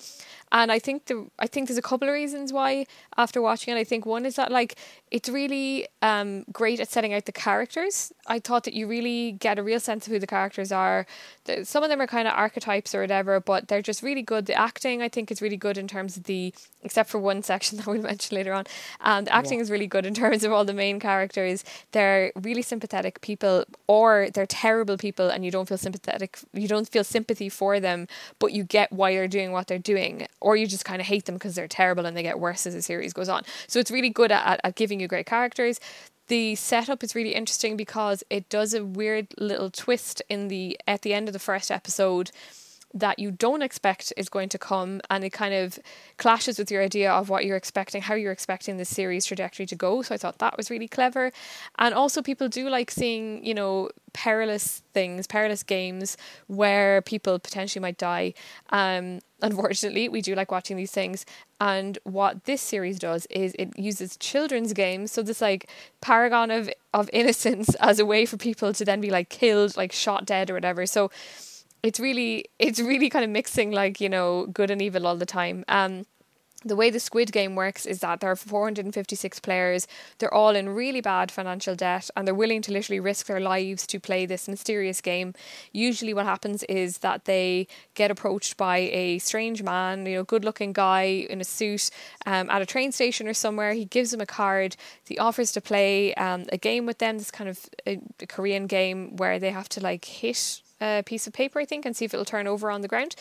and 0.52 0.70
I 0.70 0.80
think 0.80 1.06
the 1.06 1.28
I 1.40 1.48
think 1.48 1.70
there's 1.70 1.78
a 1.78 1.82
couple 1.82 2.10
of 2.10 2.14
reasons 2.14 2.52
why 2.52 2.86
after 3.16 3.42
watching 3.42 3.74
it. 3.74 3.80
I 3.80 3.86
think 3.86 4.06
one 4.06 4.26
is 4.26 4.36
that 4.36 4.52
like 4.52 4.78
it's 5.12 5.30
really 5.30 5.88
um, 6.02 6.46
great 6.52 6.80
at 6.80 6.90
setting 6.90 7.14
out 7.14 7.26
the 7.26 7.32
characters. 7.32 8.14
I 8.28 8.40
thought 8.40 8.64
that 8.66 8.74
you 8.74 8.88
really 8.88 9.32
get 9.34 9.58
a 9.58 9.64
real 9.64 9.80
sense 9.80 10.06
of 10.06 10.14
who 10.14 10.20
the 10.20 10.28
characters 10.28 10.72
are. 10.72 11.08
Some 11.64 11.84
of 11.84 11.90
them 11.90 12.00
are 12.00 12.08
kind 12.08 12.28
of 12.28 12.36
archetypes 12.36 12.94
or 12.94 13.02
whatever, 13.02 13.40
but 13.40 13.68
they're 13.68 13.82
just 13.82 14.04
really 14.04 14.22
good. 14.22 14.46
The 14.46 14.54
acting 14.54 15.02
I 15.02 15.10
think 15.10 15.32
is 15.32 15.42
really 15.42 15.58
good 15.58 15.78
in 15.78 15.88
terms 15.88 16.16
of 16.16 16.26
the 16.26 16.54
except 16.82 17.10
for 17.10 17.20
one 17.20 17.44
section 17.44 17.78
that 17.78 17.88
we'll 17.88 18.02
mention 18.02 18.36
later 18.36 18.54
on. 18.54 18.66
Um, 19.02 19.26
the 19.26 19.34
acting 19.34 19.60
is 19.60 19.72
really 19.72 19.88
good 19.88 20.06
in 20.06 20.14
terms 20.14 20.44
of 20.44 20.52
all 20.52 20.64
the 20.64 20.74
main 20.74 21.00
characters. 21.00 21.64
They're 21.92 22.32
really 22.36 22.62
sympathetic 22.62 23.22
people, 23.22 23.66
or 23.88 24.30
they're 24.34 24.46
terrible 24.46 24.98
people, 24.98 25.30
and 25.30 25.44
you 25.44 25.52
don't 25.52 25.68
feel 25.68 25.78
sympathetic. 25.78 26.40
You 26.54 26.68
don't 26.68 26.88
feel 26.88 27.04
sympathy 27.04 27.50
for 27.50 27.80
them, 27.80 28.08
but 28.38 28.54
you 28.54 28.64
get 28.64 28.92
why 28.92 29.14
they're 29.14 29.28
doing 29.28 29.52
what 29.52 29.68
they're 29.68 29.80
doing, 29.80 30.28
or 30.40 30.56
you 30.56 30.68
just 30.68 30.86
kind 30.86 31.02
of 31.02 31.08
hate 31.08 31.26
them 31.26 31.36
because 31.36 31.56
they're 31.56 31.68
terrible 31.68 32.06
and 32.06 32.16
they 32.16 32.24
get 32.24 32.40
worse 32.40 32.66
as 32.68 32.74
the 32.74 32.82
series 32.82 33.14
goes 33.14 33.30
on. 33.30 33.44
So 33.68 33.80
it's 33.80 33.92
really 33.92 34.10
good 34.10 34.32
at, 34.32 34.46
at, 34.46 34.62
at 34.64 34.76
giving 34.76 34.99
you 35.00 35.08
great 35.08 35.26
characters. 35.26 35.80
The 36.28 36.56
setup 36.56 37.04
is 37.04 37.16
really 37.16 37.34
interesting 37.34 37.76
because 37.76 38.24
it 38.30 38.50
does 38.50 38.74
a 38.74 38.86
weird 38.86 39.28
little 39.38 39.72
twist 39.72 40.22
in 40.30 40.48
the 40.48 40.80
at 40.88 41.02
the 41.02 41.14
end 41.14 41.28
of 41.28 41.34
the 41.34 41.40
first 41.40 41.72
episode 41.72 42.32
that 42.94 43.20
you 43.20 43.30
don't 43.32 43.62
expect 43.62 44.12
is 44.18 44.30
going 44.30 44.50
to 44.50 44.58
come 44.58 45.00
and 45.10 45.24
it 45.24 45.30
kind 45.30 45.54
of 45.54 45.78
clashes 46.18 46.58
with 46.58 46.72
your 46.72 46.82
idea 46.82 47.12
of 47.12 47.30
what 47.30 47.46
you're 47.46 47.58
expecting 47.58 48.02
how 48.02 48.16
you're 48.16 48.32
expecting 48.32 48.78
the 48.78 48.86
series 48.86 49.26
trajectory 49.26 49.66
to 49.66 49.76
go. 49.76 50.02
So 50.02 50.16
i 50.16 50.18
thought 50.18 50.40
that 50.40 50.58
was 50.58 50.70
really 50.70 50.88
clever. 50.88 51.32
And 51.78 51.94
also 51.94 52.22
people 52.22 52.50
do 52.50 52.70
like 52.70 52.90
seeing 52.90 53.46
you 53.46 53.54
know 53.54 53.90
perilous 54.14 54.82
things 54.94 55.28
perilous 55.28 55.62
games 55.62 56.18
where 56.48 57.02
people 57.04 57.38
potentially 57.38 57.82
might 57.82 57.98
die. 57.98 58.34
Um 58.70 59.20
unfortunately 59.42 60.10
we 60.10 60.22
do 60.22 60.36
like 60.36 60.52
watching 60.52 60.76
these 60.76 60.92
things. 60.92 61.26
And 61.62 61.98
what 62.04 62.46
this 62.46 62.62
series 62.62 63.00
does 63.00 63.26
is 63.28 63.56
it 63.60 63.78
uses 63.78 64.18
children's 64.18 64.74
games. 64.74 65.12
So 65.12 65.22
this 65.22 65.42
like 65.42 65.70
paragon 66.02 66.50
of 66.50 66.70
of 66.94 67.10
innocence 67.14 67.76
as 67.80 68.00
a 68.00 68.06
way 68.06 68.26
for 68.26 68.38
people 68.38 68.74
to 68.74 68.84
then 68.84 69.00
be 69.00 69.12
like 69.12 69.30
killed 69.30 69.78
like 69.78 69.92
shot 69.92 70.26
dead 70.26 70.50
or 70.50 70.56
whatever. 70.56 70.88
So 70.88 71.12
it's 71.84 72.00
really 72.00 72.46
it's 72.58 72.80
really 72.80 73.10
kind 73.10 73.26
of 73.26 73.32
mixing 73.32 73.72
like 73.72 74.02
you 74.02 74.10
know 74.10 74.46
good 74.48 74.72
and 74.72 74.82
evil 74.82 75.08
all 75.08 75.16
the 75.16 75.26
time. 75.26 75.64
Um 75.68 76.06
the 76.66 76.76
way 76.76 76.90
the 76.90 77.00
squid 77.00 77.32
game 77.32 77.56
works 77.56 77.86
is 77.86 78.00
that 78.00 78.20
there 78.20 78.30
are 78.30 78.36
456 78.36 79.40
players. 79.40 79.88
They're 80.18 80.34
all 80.34 80.56
in 80.56 80.68
really 80.68 81.00
bad 81.00 81.32
financial 81.32 81.74
debt 81.74 82.10
and 82.16 82.28
they're 82.28 82.36
willing 82.36 82.62
to 82.64 82.74
literally 82.74 83.00
risk 83.00 83.28
their 83.28 83.40
lives 83.40 83.88
to 83.88 84.00
play 84.00 84.26
this 84.26 84.48
mysterious 84.50 85.00
game. 85.00 85.34
Usually 85.72 86.14
what 86.14 86.26
happens 86.26 86.64
is 86.64 86.98
that 86.98 87.24
they 87.26 87.68
get 87.94 88.12
approached 88.12 88.58
by 88.58 88.78
a 88.78 89.20
strange 89.20 89.64
man 89.64 90.06
you 90.06 90.16
know 90.16 90.24
good 90.24 90.44
looking 90.44 90.74
guy 90.74 91.04
in 91.30 91.40
a 91.40 91.46
suit 91.46 91.90
um, 92.26 92.50
at 92.50 92.62
a 92.62 92.66
train 92.66 92.92
station 92.92 93.28
or 93.28 93.34
somewhere. 93.34 93.74
He 93.74 93.86
gives 93.86 94.12
them 94.12 94.20
a 94.20 94.26
card. 94.26 94.76
He 95.06 95.18
offers 95.18 95.54
to 95.54 95.62
play 95.62 96.14
um, 96.16 96.46
a 96.52 96.58
game 96.58 96.86
with 96.86 96.98
them 96.98 97.20
this 97.20 97.32
kind 97.32 97.50
of 97.50 97.70
a, 97.88 98.02
a 98.20 98.28
korean 98.28 98.68
game 98.68 99.16
where 99.16 99.40
they 99.40 99.52
have 99.52 99.70
to 99.70 99.80
like 99.80 100.04
hit 100.04 100.62
a 100.82 101.04
piece 101.06 101.28
of 101.28 101.34
paper, 101.34 101.60
I 101.60 101.66
think, 101.66 101.86
and 101.86 101.96
see 101.96 102.06
if 102.06 102.14
it'll 102.14 102.26
turn 102.26 102.48
over 102.48 102.72
on 102.72 102.82
the 102.82 102.88
ground. 102.88 103.16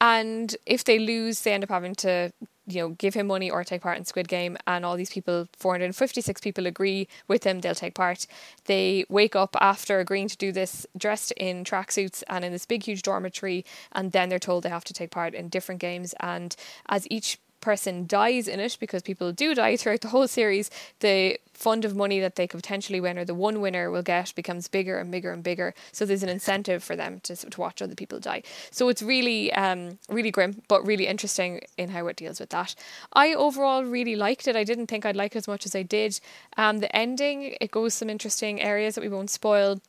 And 0.00 0.54
if 0.66 0.84
they 0.84 0.98
lose, 0.98 1.42
they 1.42 1.52
end 1.52 1.64
up 1.64 1.70
having 1.70 1.94
to, 1.96 2.32
you 2.66 2.80
know, 2.80 2.88
give 2.90 3.14
him 3.14 3.26
money 3.26 3.50
or 3.50 3.64
take 3.64 3.82
part 3.82 3.98
in 3.98 4.04
Squid 4.04 4.28
Game. 4.28 4.56
And 4.66 4.84
all 4.84 4.96
these 4.96 5.10
people, 5.10 5.48
456 5.56 6.40
people, 6.40 6.66
agree 6.66 7.08
with 7.28 7.44
him. 7.44 7.60
They'll 7.60 7.74
take 7.74 7.94
part. 7.94 8.26
They 8.64 9.04
wake 9.08 9.36
up 9.36 9.56
after 9.60 10.00
agreeing 10.00 10.28
to 10.28 10.36
do 10.36 10.52
this, 10.52 10.86
dressed 10.96 11.32
in 11.32 11.64
tracksuits 11.64 12.22
and 12.28 12.44
in 12.44 12.52
this 12.52 12.66
big, 12.66 12.82
huge 12.82 13.02
dormitory. 13.02 13.64
And 13.92 14.12
then 14.12 14.28
they're 14.28 14.38
told 14.38 14.62
they 14.62 14.70
have 14.70 14.84
to 14.84 14.94
take 14.94 15.10
part 15.10 15.34
in 15.34 15.48
different 15.48 15.80
games. 15.80 16.14
And 16.20 16.56
as 16.88 17.06
each 17.10 17.38
person 17.64 18.06
dies 18.06 18.46
in 18.46 18.60
it 18.60 18.76
because 18.78 19.02
people 19.02 19.32
do 19.32 19.54
die 19.54 19.76
throughout 19.76 20.02
the 20.02 20.08
whole 20.08 20.28
series 20.28 20.70
the 21.00 21.38
fund 21.52 21.84
of 21.84 21.94
money 21.96 22.18
that 22.20 22.34
they 22.36 22.46
could 22.46 22.58
potentially 22.58 23.00
win 23.00 23.16
or 23.18 23.24
the 23.24 23.34
one 23.34 23.60
winner 23.60 23.90
will 23.90 24.02
get 24.02 24.34
becomes 24.34 24.68
bigger 24.68 24.98
and 24.98 25.10
bigger 25.10 25.32
and 25.32 25.42
bigger 25.42 25.72
so 25.92 26.04
there's 26.04 26.22
an 26.22 26.28
incentive 26.28 26.82
for 26.82 26.96
them 26.96 27.20
to, 27.20 27.34
to 27.36 27.60
watch 27.60 27.80
other 27.80 27.94
people 27.94 28.18
die 28.20 28.42
so 28.70 28.88
it's 28.88 29.02
really 29.02 29.52
um 29.54 29.98
really 30.08 30.30
grim 30.30 30.62
but 30.68 30.84
really 30.84 31.06
interesting 31.06 31.60
in 31.78 31.88
how 31.90 32.06
it 32.06 32.16
deals 32.16 32.38
with 32.40 32.50
that 32.50 32.74
i 33.14 33.32
overall 33.32 33.84
really 33.84 34.16
liked 34.16 34.46
it 34.46 34.56
i 34.56 34.64
didn't 34.64 34.88
think 34.88 35.06
i'd 35.06 35.16
like 35.16 35.34
it 35.34 35.38
as 35.38 35.48
much 35.48 35.64
as 35.64 35.74
i 35.74 35.82
did 35.82 36.20
um 36.56 36.78
the 36.78 36.94
ending 36.94 37.56
it 37.60 37.70
goes 37.70 37.94
some 37.94 38.10
interesting 38.10 38.60
areas 38.60 38.94
that 38.94 39.00
we 39.02 39.08
won't 39.08 39.30
spoil 39.30 39.80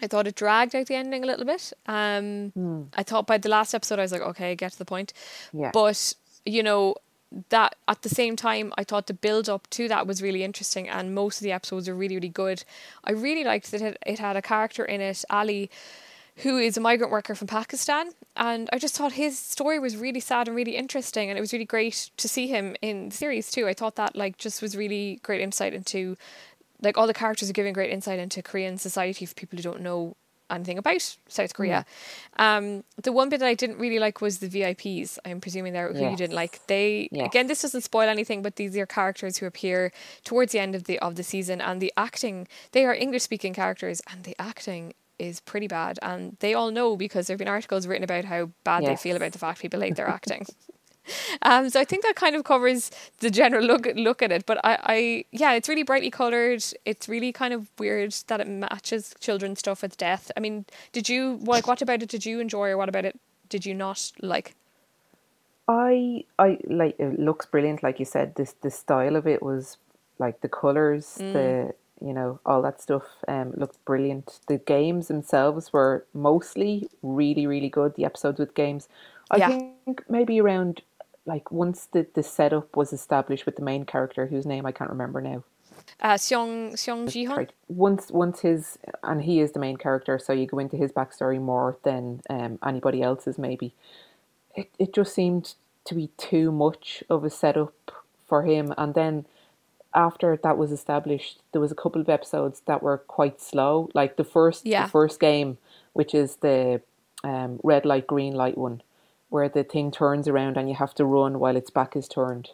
I 0.00 0.06
thought 0.06 0.28
it 0.28 0.36
dragged 0.36 0.76
out 0.76 0.86
the 0.86 0.94
ending 0.94 1.24
a 1.24 1.26
little 1.26 1.44
bit. 1.44 1.72
Um, 1.86 2.50
Hmm. 2.50 2.82
I 2.94 3.02
thought 3.02 3.26
by 3.26 3.36
the 3.36 3.48
last 3.48 3.74
episode, 3.74 3.98
I 3.98 4.02
was 4.02 4.12
like, 4.12 4.20
okay, 4.20 4.54
get 4.54 4.70
to 4.70 4.78
the 4.78 4.84
point. 4.84 5.12
Yeah. 5.52 5.72
But, 5.74 6.14
you 6.48 6.62
know, 6.62 6.94
that 7.50 7.76
at 7.86 8.02
the 8.02 8.08
same 8.08 8.36
time, 8.36 8.72
I 8.78 8.84
thought 8.84 9.06
the 9.06 9.14
build 9.14 9.48
up 9.48 9.68
to 9.70 9.88
that 9.88 10.06
was 10.06 10.22
really 10.22 10.42
interesting, 10.42 10.88
and 10.88 11.14
most 11.14 11.38
of 11.38 11.44
the 11.44 11.52
episodes 11.52 11.88
are 11.88 11.94
really, 11.94 12.14
really 12.14 12.28
good. 12.28 12.64
I 13.04 13.12
really 13.12 13.44
liked 13.44 13.70
that 13.70 13.82
it, 13.82 13.98
it 14.06 14.18
had 14.18 14.36
a 14.36 14.42
character 14.42 14.84
in 14.84 15.00
it, 15.00 15.24
Ali, 15.28 15.70
who 16.38 16.56
is 16.56 16.76
a 16.76 16.80
migrant 16.80 17.10
worker 17.10 17.34
from 17.34 17.48
Pakistan. 17.48 18.10
And 18.36 18.70
I 18.72 18.78
just 18.78 18.96
thought 18.96 19.12
his 19.12 19.38
story 19.38 19.78
was 19.78 19.96
really 19.96 20.20
sad 20.20 20.46
and 20.46 20.56
really 20.56 20.76
interesting. 20.76 21.28
And 21.28 21.36
it 21.36 21.40
was 21.40 21.52
really 21.52 21.64
great 21.64 22.10
to 22.16 22.28
see 22.28 22.46
him 22.46 22.76
in 22.80 23.08
the 23.08 23.14
series 23.14 23.50
too. 23.50 23.66
I 23.66 23.74
thought 23.74 23.96
that 23.96 24.14
like 24.14 24.38
just 24.38 24.62
was 24.62 24.76
really 24.76 25.18
great 25.24 25.40
insight 25.40 25.74
into 25.74 26.16
like 26.80 26.96
all 26.96 27.08
the 27.08 27.14
characters 27.14 27.50
are 27.50 27.54
giving 27.54 27.72
great 27.72 27.90
insight 27.90 28.20
into 28.20 28.40
Korean 28.40 28.78
society 28.78 29.26
for 29.26 29.34
people 29.34 29.56
who 29.56 29.64
don't 29.64 29.80
know 29.80 30.16
anything 30.50 30.78
about 30.78 31.16
South 31.28 31.54
Korea. 31.54 31.84
Um, 32.38 32.84
the 33.02 33.12
one 33.12 33.28
bit 33.28 33.40
that 33.40 33.48
I 33.48 33.54
didn't 33.54 33.78
really 33.78 33.98
like 33.98 34.20
was 34.20 34.38
the 34.38 34.48
VIPs. 34.48 35.18
I'm 35.24 35.40
presuming 35.40 35.72
they're 35.72 35.92
who 35.92 36.00
you 36.10 36.16
didn't 36.16 36.34
like. 36.36 36.66
They 36.66 37.08
Yes. 37.12 37.26
again, 37.26 37.46
this 37.46 37.62
doesn't 37.62 37.82
spoil 37.82 38.08
anything, 38.08 38.42
but 38.42 38.56
these 38.56 38.76
are 38.76 38.86
characters 38.86 39.38
who 39.38 39.46
appear 39.46 39.92
towards 40.24 40.52
the 40.52 40.58
end 40.58 40.74
of 40.74 40.84
the 40.84 40.98
of 41.00 41.14
the 41.16 41.22
season, 41.22 41.60
and 41.60 41.80
the 41.80 41.92
acting. 41.96 42.46
They 42.72 42.84
are 42.84 42.94
English 42.94 43.22
speaking 43.22 43.54
characters, 43.54 44.00
and 44.10 44.24
the 44.24 44.36
acting 44.38 44.94
is 45.18 45.40
pretty 45.40 45.66
bad, 45.66 45.98
and 46.00 46.36
they 46.40 46.54
all 46.54 46.70
know 46.70 46.96
because 46.96 47.26
there 47.26 47.34
have 47.34 47.38
been 47.38 47.48
articles 47.48 47.86
written 47.88 48.04
about 48.04 48.24
how 48.24 48.50
bad 48.62 48.84
they 48.84 48.96
feel 48.96 49.16
about 49.16 49.32
the 49.32 49.38
fact 49.38 49.60
people 49.60 49.80
hate 49.80 49.96
their 49.96 50.08
acting. 50.08 50.46
Um, 51.42 51.70
so 51.70 51.80
I 51.80 51.84
think 51.84 52.02
that 52.04 52.16
kind 52.16 52.36
of 52.36 52.44
covers 52.44 52.90
the 53.20 53.30
general 53.30 53.64
look 53.64 53.86
look 53.96 54.22
at 54.22 54.32
it. 54.32 54.46
But 54.46 54.58
I, 54.64 54.78
I 54.82 55.24
yeah, 55.32 55.52
it's 55.52 55.68
really 55.68 55.82
brightly 55.82 56.10
coloured. 56.10 56.64
It's 56.84 57.08
really 57.08 57.32
kind 57.32 57.54
of 57.54 57.70
weird 57.78 58.12
that 58.28 58.40
it 58.40 58.48
matches 58.48 59.14
children's 59.20 59.60
stuff 59.60 59.82
with 59.82 59.96
death. 59.96 60.30
I 60.36 60.40
mean, 60.40 60.64
did 60.92 61.08
you 61.08 61.38
like 61.42 61.66
what 61.66 61.82
about 61.82 62.02
it 62.02 62.08
did 62.08 62.26
you 62.26 62.40
enjoy 62.40 62.68
or 62.70 62.76
what 62.76 62.88
about 62.88 63.04
it 63.04 63.18
did 63.48 63.66
you 63.66 63.74
not 63.74 64.12
like? 64.22 64.54
I 65.68 66.24
I 66.38 66.58
like 66.64 66.96
it 66.98 67.18
looks 67.18 67.46
brilliant, 67.46 67.82
like 67.82 67.98
you 67.98 68.04
said. 68.04 68.34
This 68.34 68.52
the 68.52 68.70
style 68.70 69.16
of 69.16 69.26
it 69.26 69.42
was 69.42 69.76
like 70.18 70.40
the 70.40 70.48
colors, 70.48 71.24
the 71.32 71.74
you 72.00 72.12
know 72.14 72.40
all 72.46 72.62
that 72.62 72.80
stuff 72.80 73.04
um 73.28 73.52
looked 73.56 73.84
brilliant. 73.84 74.40
The 74.48 74.58
games 74.58 75.08
themselves 75.08 75.72
were 75.72 76.06
mostly 76.14 76.88
really 77.02 77.46
really 77.46 77.68
good. 77.68 77.94
The 77.96 78.04
episodes 78.06 78.38
with 78.38 78.54
games, 78.54 78.88
I 79.30 79.40
Yeah. 79.40 79.48
think 79.86 80.04
maybe 80.08 80.40
around 80.40 80.82
like 81.28 81.52
once 81.52 81.86
the 81.92 82.06
the 82.14 82.22
setup 82.22 82.76
was 82.76 82.92
established 82.92 83.44
with 83.46 83.56
the 83.56 83.62
main 83.62 83.84
character 83.84 84.26
whose 84.26 84.46
name 84.46 84.64
I 84.66 84.72
can't 84.72 84.90
remember 84.90 85.20
now. 85.20 85.44
Uh, 86.00 86.14
Seong 86.14 86.72
Seong? 86.74 87.36
Right. 87.36 87.52
Once 87.68 88.10
once 88.10 88.40
his 88.40 88.78
and 89.02 89.22
he 89.22 89.40
is 89.40 89.52
the 89.52 89.60
main 89.60 89.76
character, 89.76 90.18
so 90.18 90.32
you 90.32 90.46
go 90.46 90.58
into 90.58 90.76
his 90.76 90.92
backstory 90.92 91.40
more 91.40 91.78
than 91.82 92.22
um, 92.30 92.58
anybody 92.64 93.02
else's 93.02 93.38
maybe. 93.38 93.74
It 94.56 94.68
it 94.78 94.90
just 94.92 95.14
seemed 95.14 95.54
to 95.84 95.94
be 95.94 96.08
too 96.16 96.50
much 96.52 97.04
of 97.08 97.24
a 97.24 97.30
setup 97.30 97.74
for 98.26 98.42
him, 98.42 98.74
and 98.76 98.94
then 98.94 99.26
after 99.94 100.38
that 100.42 100.58
was 100.58 100.70
established, 100.72 101.40
there 101.52 101.60
was 101.60 101.72
a 101.72 101.80
couple 101.82 102.00
of 102.00 102.08
episodes 102.08 102.62
that 102.66 102.82
were 102.82 102.98
quite 102.98 103.40
slow. 103.40 103.88
Like 103.94 104.16
the 104.16 104.24
first, 104.24 104.66
Yeah. 104.66 104.84
the 104.84 104.90
first 104.90 105.18
game, 105.20 105.58
which 105.94 106.14
is 106.14 106.36
the 106.36 106.82
um, 107.24 107.58
red 107.62 107.84
light, 107.86 108.06
green 108.06 108.34
light 108.34 108.58
one, 108.58 108.82
where 109.28 109.48
the 109.48 109.64
thing 109.64 109.90
turns 109.90 110.26
around 110.26 110.56
and 110.56 110.68
you 110.68 110.74
have 110.74 110.94
to 110.94 111.04
run 111.04 111.38
while 111.38 111.56
its 111.56 111.70
back 111.70 111.94
is 111.96 112.08
turned. 112.08 112.50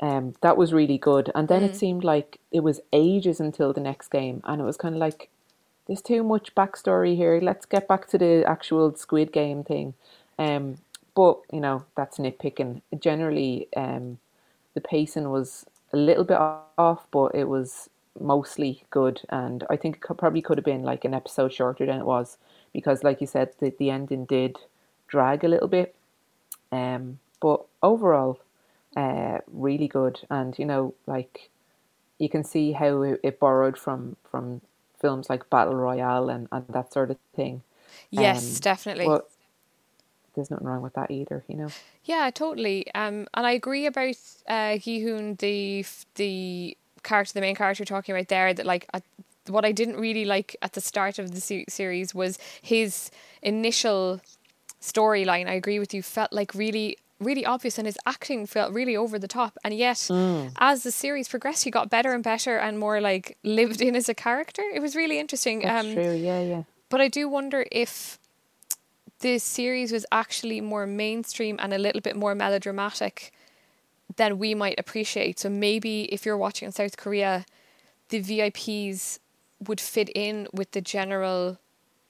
Um, 0.00 0.34
that 0.42 0.56
was 0.56 0.72
really 0.72 0.98
good. 0.98 1.30
And 1.34 1.48
then 1.48 1.62
it 1.62 1.74
seemed 1.74 2.04
like 2.04 2.38
it 2.52 2.60
was 2.60 2.80
ages 2.92 3.40
until 3.40 3.72
the 3.72 3.80
next 3.80 4.08
game, 4.08 4.42
and 4.44 4.60
it 4.60 4.64
was 4.64 4.76
kind 4.76 4.94
of 4.94 5.00
like, 5.00 5.30
there's 5.86 6.02
too 6.02 6.22
much 6.22 6.54
backstory 6.54 7.16
here. 7.16 7.40
Let's 7.42 7.64
get 7.64 7.88
back 7.88 8.06
to 8.08 8.18
the 8.18 8.44
actual 8.46 8.94
Squid 8.94 9.32
Game 9.32 9.64
thing. 9.64 9.94
Um, 10.38 10.78
but 11.14 11.38
you 11.50 11.60
know 11.60 11.84
that's 11.96 12.18
nitpicking. 12.18 12.82
Generally, 12.98 13.68
um, 13.76 14.18
the 14.74 14.80
pacing 14.80 15.30
was 15.30 15.64
a 15.92 15.96
little 15.96 16.24
bit 16.24 16.38
off, 16.38 17.06
but 17.10 17.34
it 17.34 17.48
was 17.48 17.88
mostly 18.20 18.84
good. 18.90 19.22
And 19.30 19.64
I 19.70 19.76
think 19.76 19.96
it 19.96 20.02
could, 20.02 20.18
probably 20.18 20.42
could 20.42 20.58
have 20.58 20.64
been 20.64 20.82
like 20.82 21.04
an 21.04 21.14
episode 21.14 21.52
shorter 21.52 21.86
than 21.86 22.00
it 22.00 22.04
was 22.04 22.36
because, 22.72 23.02
like 23.02 23.20
you 23.20 23.26
said, 23.26 23.52
the, 23.58 23.72
the 23.78 23.90
ending 23.90 24.26
did 24.26 24.58
drag 25.08 25.42
a 25.42 25.48
little 25.48 25.68
bit. 25.68 25.94
Um, 26.72 27.18
but 27.40 27.64
overall, 27.82 28.38
uh, 28.96 29.38
really 29.52 29.88
good. 29.88 30.20
And 30.30 30.58
you 30.58 30.64
know, 30.64 30.94
like 31.06 31.50
you 32.18 32.28
can 32.28 32.44
see 32.44 32.72
how 32.72 33.02
it, 33.02 33.20
it 33.22 33.40
borrowed 33.40 33.78
from 33.78 34.16
from 34.30 34.60
films 34.98 35.28
like 35.28 35.50
Battle 35.50 35.74
Royale 35.74 36.28
and, 36.30 36.48
and 36.50 36.64
that 36.68 36.92
sort 36.92 37.10
of 37.10 37.18
thing. 37.34 37.62
Yes, 38.10 38.56
Um, 38.56 38.60
definitely. 38.60 39.06
Well, 39.06 39.22
there's 40.34 40.50
nothing 40.50 40.66
wrong 40.66 40.82
with 40.82 40.94
that 40.94 41.10
either, 41.10 41.44
you 41.48 41.56
know. 41.56 41.68
Yeah, 42.04 42.30
totally. 42.30 42.92
Um, 42.94 43.26
and 43.34 43.46
I 43.46 43.52
agree 43.52 43.86
about 43.86 44.16
uh, 44.48 44.76
Gi-hoon, 44.78 45.36
the 45.36 45.84
the 46.14 46.76
character, 47.02 47.32
the 47.34 47.40
main 47.40 47.54
character 47.54 47.82
you're 47.82 47.86
talking 47.86 48.14
about 48.14 48.28
there. 48.28 48.52
That 48.54 48.66
like, 48.66 48.86
at, 48.92 49.02
what 49.48 49.64
I 49.64 49.72
didn't 49.72 49.96
really 49.96 50.24
like 50.24 50.56
at 50.62 50.72
the 50.74 50.80
start 50.80 51.18
of 51.18 51.32
the 51.32 51.64
series 51.68 52.14
was 52.14 52.38
his 52.60 53.10
initial 53.42 54.20
storyline. 54.92 55.48
I 55.48 55.54
agree 55.54 55.78
with 55.78 55.92
you. 55.94 56.02
Felt 56.02 56.32
like 56.32 56.54
really, 56.54 56.98
really 57.20 57.44
obvious, 57.44 57.78
and 57.78 57.86
his 57.86 57.98
acting 58.06 58.46
felt 58.46 58.72
really 58.72 58.96
over 58.96 59.18
the 59.18 59.28
top. 59.28 59.58
And 59.64 59.74
yet, 59.74 60.08
as 60.58 60.82
the 60.82 60.92
series 60.92 61.28
progressed, 61.28 61.64
he 61.64 61.70
got 61.70 61.90
better 61.90 62.12
and 62.12 62.22
better, 62.22 62.56
and 62.58 62.78
more 62.78 63.00
like 63.00 63.36
lived 63.42 63.80
in 63.80 63.96
as 63.96 64.08
a 64.08 64.14
character. 64.14 64.62
It 64.74 64.80
was 64.80 64.94
really 64.94 65.18
interesting. 65.18 65.60
That's 65.60 65.86
um, 65.86 65.94
true. 65.94 66.12
Yeah, 66.12 66.40
yeah. 66.40 66.62
but 66.88 67.00
I 67.00 67.08
do 67.08 67.28
wonder 67.28 67.66
if 67.72 68.18
this 69.20 69.42
series 69.42 69.92
was 69.92 70.04
actually 70.12 70.60
more 70.60 70.86
mainstream 70.86 71.56
and 71.60 71.72
a 71.72 71.78
little 71.78 72.00
bit 72.00 72.16
more 72.16 72.34
melodramatic 72.34 73.32
than 74.16 74.38
we 74.38 74.54
might 74.54 74.78
appreciate. 74.78 75.38
So 75.38 75.48
maybe 75.48 76.04
if 76.04 76.26
you're 76.26 76.36
watching 76.36 76.66
in 76.66 76.72
South 76.72 76.96
Korea, 76.96 77.44
the 78.10 78.20
VIPs 78.20 79.18
would 79.66 79.80
fit 79.80 80.10
in 80.14 80.48
with 80.52 80.72
the 80.72 80.80
general 80.80 81.58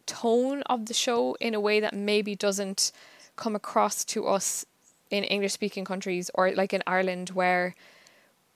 tone 0.07 0.63
of 0.63 0.87
the 0.87 0.95
show 0.95 1.35
in 1.41 1.55
a 1.55 1.61
way 1.61 1.81
that 1.81 1.95
maybe 1.95 2.35
doesn't 2.35 2.93
come 3.37 3.55
across 3.55 4.05
to 4.07 4.27
us 4.27 4.65
in 5.11 5.25
English 5.25 5.53
speaking 5.53 5.85
countries 5.85 6.31
or 6.35 6.51
like 6.53 6.73
in 6.73 6.83
Ireland 6.87 7.31
where 7.31 7.75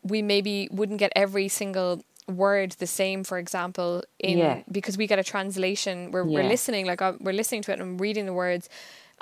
we 0.02 0.22
maybe 0.22 0.68
wouldn't 0.72 0.98
get 0.98 1.12
every 1.14 1.48
single 1.48 2.02
word 2.26 2.72
the 2.78 2.86
same 2.86 3.24
for 3.24 3.38
example 3.38 4.02
in 4.18 4.38
Yeah. 4.38 4.62
because 4.70 4.96
we 4.96 5.06
get 5.06 5.18
a 5.18 5.24
translation 5.24 6.10
where 6.12 6.24
we're 6.24 6.42
Yeah. 6.42 6.48
listening 6.48 6.86
like 6.86 7.02
uh, 7.02 7.14
we're 7.20 7.32
listening 7.32 7.62
to 7.62 7.70
it 7.72 7.74
and 7.74 7.82
I'm 7.82 7.98
reading 7.98 8.24
the 8.26 8.32
words 8.32 8.68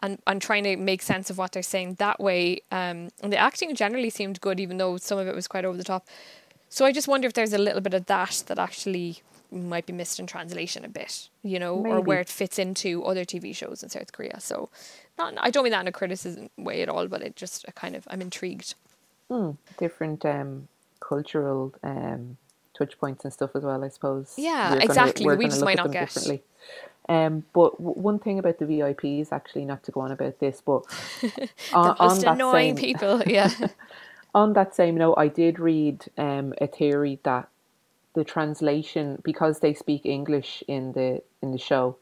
and 0.03 0.19
and 0.27 0.41
trying 0.43 0.65
to 0.65 0.77
make 0.77 1.03
sense 1.03 1.31
of 1.31 1.39
what 1.39 1.53
they're 1.53 1.63
saying 1.75 1.95
that 1.95 2.21
way 2.21 2.61
um 2.71 3.09
and 3.23 3.33
the 3.33 3.39
acting 3.39 3.75
generally 3.75 4.11
seemed 4.11 4.41
good 4.41 4.61
even 4.61 4.77
though 4.77 4.97
some 4.99 5.19
of 5.19 5.27
it 5.27 5.35
was 5.35 5.49
quite 5.49 5.65
over 5.65 5.77
the 5.77 5.85
top 5.85 6.07
so 6.69 6.85
I 6.85 6.93
just 6.93 7.09
wonder 7.09 7.27
if 7.27 7.33
there's 7.33 7.55
a 7.55 7.59
little 7.59 7.81
bit 7.81 7.95
of 7.95 8.05
that 8.07 8.45
that 8.47 8.59
actually 8.59 9.23
might 9.51 9.87
be 9.87 9.93
missed 9.93 10.19
in 10.21 10.27
translation 10.27 10.85
a 10.85 10.89
bit, 10.89 11.29
you 11.43 11.59
know, 11.59 11.75
or 11.77 12.01
where 12.01 12.21
it 12.21 12.29
fits 12.29 12.59
into 12.59 13.03
other 13.05 13.25
TV 13.25 13.55
shows 13.55 13.83
in 13.83 13.89
South 13.89 14.13
Korea. 14.13 14.41
So, 14.41 14.69
not 15.17 15.35
I 15.39 15.51
don't 15.51 15.65
mean 15.65 15.71
that 15.73 15.81
in 15.83 15.89
a 15.89 15.93
criticism 15.93 16.51
way 16.59 16.83
at 16.83 16.89
all, 16.89 17.07
but 17.09 17.23
it 17.23 17.37
just 17.37 17.65
a 17.69 17.73
kind 17.73 17.97
of 17.97 18.07
I'm 18.11 18.21
intrigued. 18.21 18.75
Different 19.79 20.25
um, 20.25 20.69
cultural 21.01 21.75
um, 21.83 22.37
touch 22.77 22.99
points 22.99 23.25
and 23.25 23.33
stuff 23.33 23.51
as 23.55 23.63
well, 23.63 23.85
I 23.85 23.89
suppose. 23.89 24.35
Yeah, 24.37 24.71
We're 24.71 24.75
gonna- 24.77 24.85
exactly. 24.85 25.27
we're 25.27 25.37
We 25.37 25.45
gonna 25.45 25.51
just 25.55 25.65
might 25.65 25.77
not 25.77 25.93
get. 25.93 26.09
differently. 26.09 26.43
Um, 27.11 27.45
but 27.55 27.73
w- 27.79 27.99
one 28.01 28.19
thing 28.19 28.39
about 28.39 28.59
the 28.59 28.67
VIPs, 28.67 29.29
actually, 29.33 29.65
not 29.65 29.83
to 29.85 29.93
go 29.93 30.01
on 30.01 30.13
about 30.13 30.39
this, 30.41 30.61
but 30.65 30.83
on, 31.73 31.97
The 31.97 32.05
most 32.05 32.25
on 32.27 32.35
annoying 32.35 32.77
same, 32.77 32.85
people, 32.85 33.23
yeah. 33.27 33.51
on 34.35 34.53
that 34.55 34.75
same 34.75 34.97
note, 34.97 35.15
I 35.15 35.29
did 35.29 35.59
read 35.59 36.05
um, 36.19 36.53
a 36.61 36.67
theory 36.67 37.19
that 37.23 37.49
the 38.19 38.25
translation, 38.25 39.23
because 39.23 39.61
they 39.61 39.73
speak 39.73 40.05
English 40.05 40.65
in 40.67 40.93
the 40.93 41.23
in 41.41 41.53
the 41.53 41.59
show, 41.71 41.97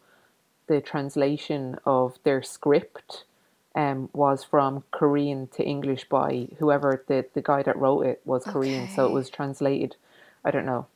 the 0.67 0.81
translation 0.81 1.77
of 1.85 2.19
their 2.25 2.43
script 2.43 3.25
um, 3.75 4.09
was 4.15 4.43
from 4.43 4.83
Korean 4.93 5.47
to 5.49 5.63
English 5.63 6.09
by 6.09 6.49
whoever 6.59 7.05
the, 7.07 7.27
the 7.35 7.43
guy 7.43 7.63
that 7.63 7.77
wrote 7.77 8.07
it 8.07 8.23
was 8.25 8.45
Korean, 8.45 8.89
so 8.89 9.05
it 9.05 9.13
was 9.13 9.29
translated. 9.29 9.97
I 10.43 10.51
don't 10.51 10.65
know. 10.65 10.87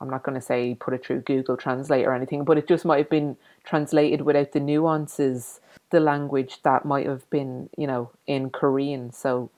I'm 0.00 0.08
not 0.08 0.22
going 0.22 0.40
to 0.40 0.46
say 0.52 0.74
put 0.74 0.94
it 0.94 1.04
through 1.04 1.20
Google 1.32 1.58
Translate 1.58 2.06
or 2.06 2.14
anything, 2.14 2.44
but 2.44 2.56
it 2.56 2.66
just 2.66 2.86
might 2.86 3.02
have 3.02 3.10
been 3.10 3.36
translated 3.64 4.22
without 4.22 4.52
the 4.52 4.60
nuances, 4.60 5.60
the 5.90 6.00
language 6.00 6.62
that 6.62 6.86
might 6.86 7.06
have 7.06 7.28
been, 7.28 7.68
you 7.76 7.86
know, 7.86 8.08
in 8.26 8.48
Korean. 8.48 9.12
So 9.12 9.50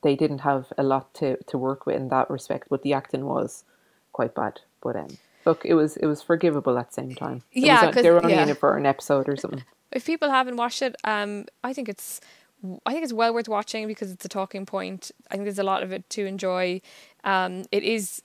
they 0.00 0.16
didn't 0.16 0.38
have 0.38 0.72
a 0.78 0.82
lot 0.82 1.12
to, 1.20 1.36
to 1.48 1.58
work 1.58 1.84
with 1.84 1.96
in 1.96 2.08
that 2.08 2.30
respect, 2.30 2.68
but 2.70 2.82
the 2.82 2.94
acting 2.94 3.26
was 3.26 3.64
quite 4.18 4.34
bad. 4.34 4.54
But 4.82 4.96
um, 4.96 5.16
look, 5.46 5.60
it 5.64 5.74
was 5.74 5.96
it 5.96 6.06
was 6.06 6.20
forgivable 6.30 6.76
at 6.76 6.88
the 6.88 6.94
same 7.00 7.14
time. 7.14 7.42
It 7.52 7.62
Yeah, 7.66 7.92
'cause- 7.92 8.02
they 8.02 8.10
were 8.10 8.20
only 8.24 8.34
yeah. 8.34 8.42
in 8.42 8.48
it 8.48 8.58
for 8.58 8.76
an 8.76 8.84
episode 8.94 9.28
or 9.28 9.36
something. 9.36 9.64
if 9.92 10.04
people 10.04 10.28
haven't 10.38 10.56
watched 10.56 10.82
it, 10.82 10.96
um, 11.04 11.30
I 11.62 11.72
think 11.72 11.88
it's 11.88 12.20
I 12.84 12.90
think 12.92 13.04
it's 13.04 13.12
well 13.12 13.32
worth 13.32 13.48
watching 13.48 13.86
because 13.86 14.10
it's 14.10 14.24
a 14.24 14.28
talking 14.28 14.66
point. 14.66 15.12
I 15.30 15.34
think 15.34 15.44
there's 15.44 15.60
a 15.60 15.70
lot 15.72 15.84
of 15.84 15.92
it 15.92 16.02
to 16.16 16.26
enjoy. 16.26 16.80
Um, 17.22 17.52
it 17.70 17.84
is, 17.84 18.20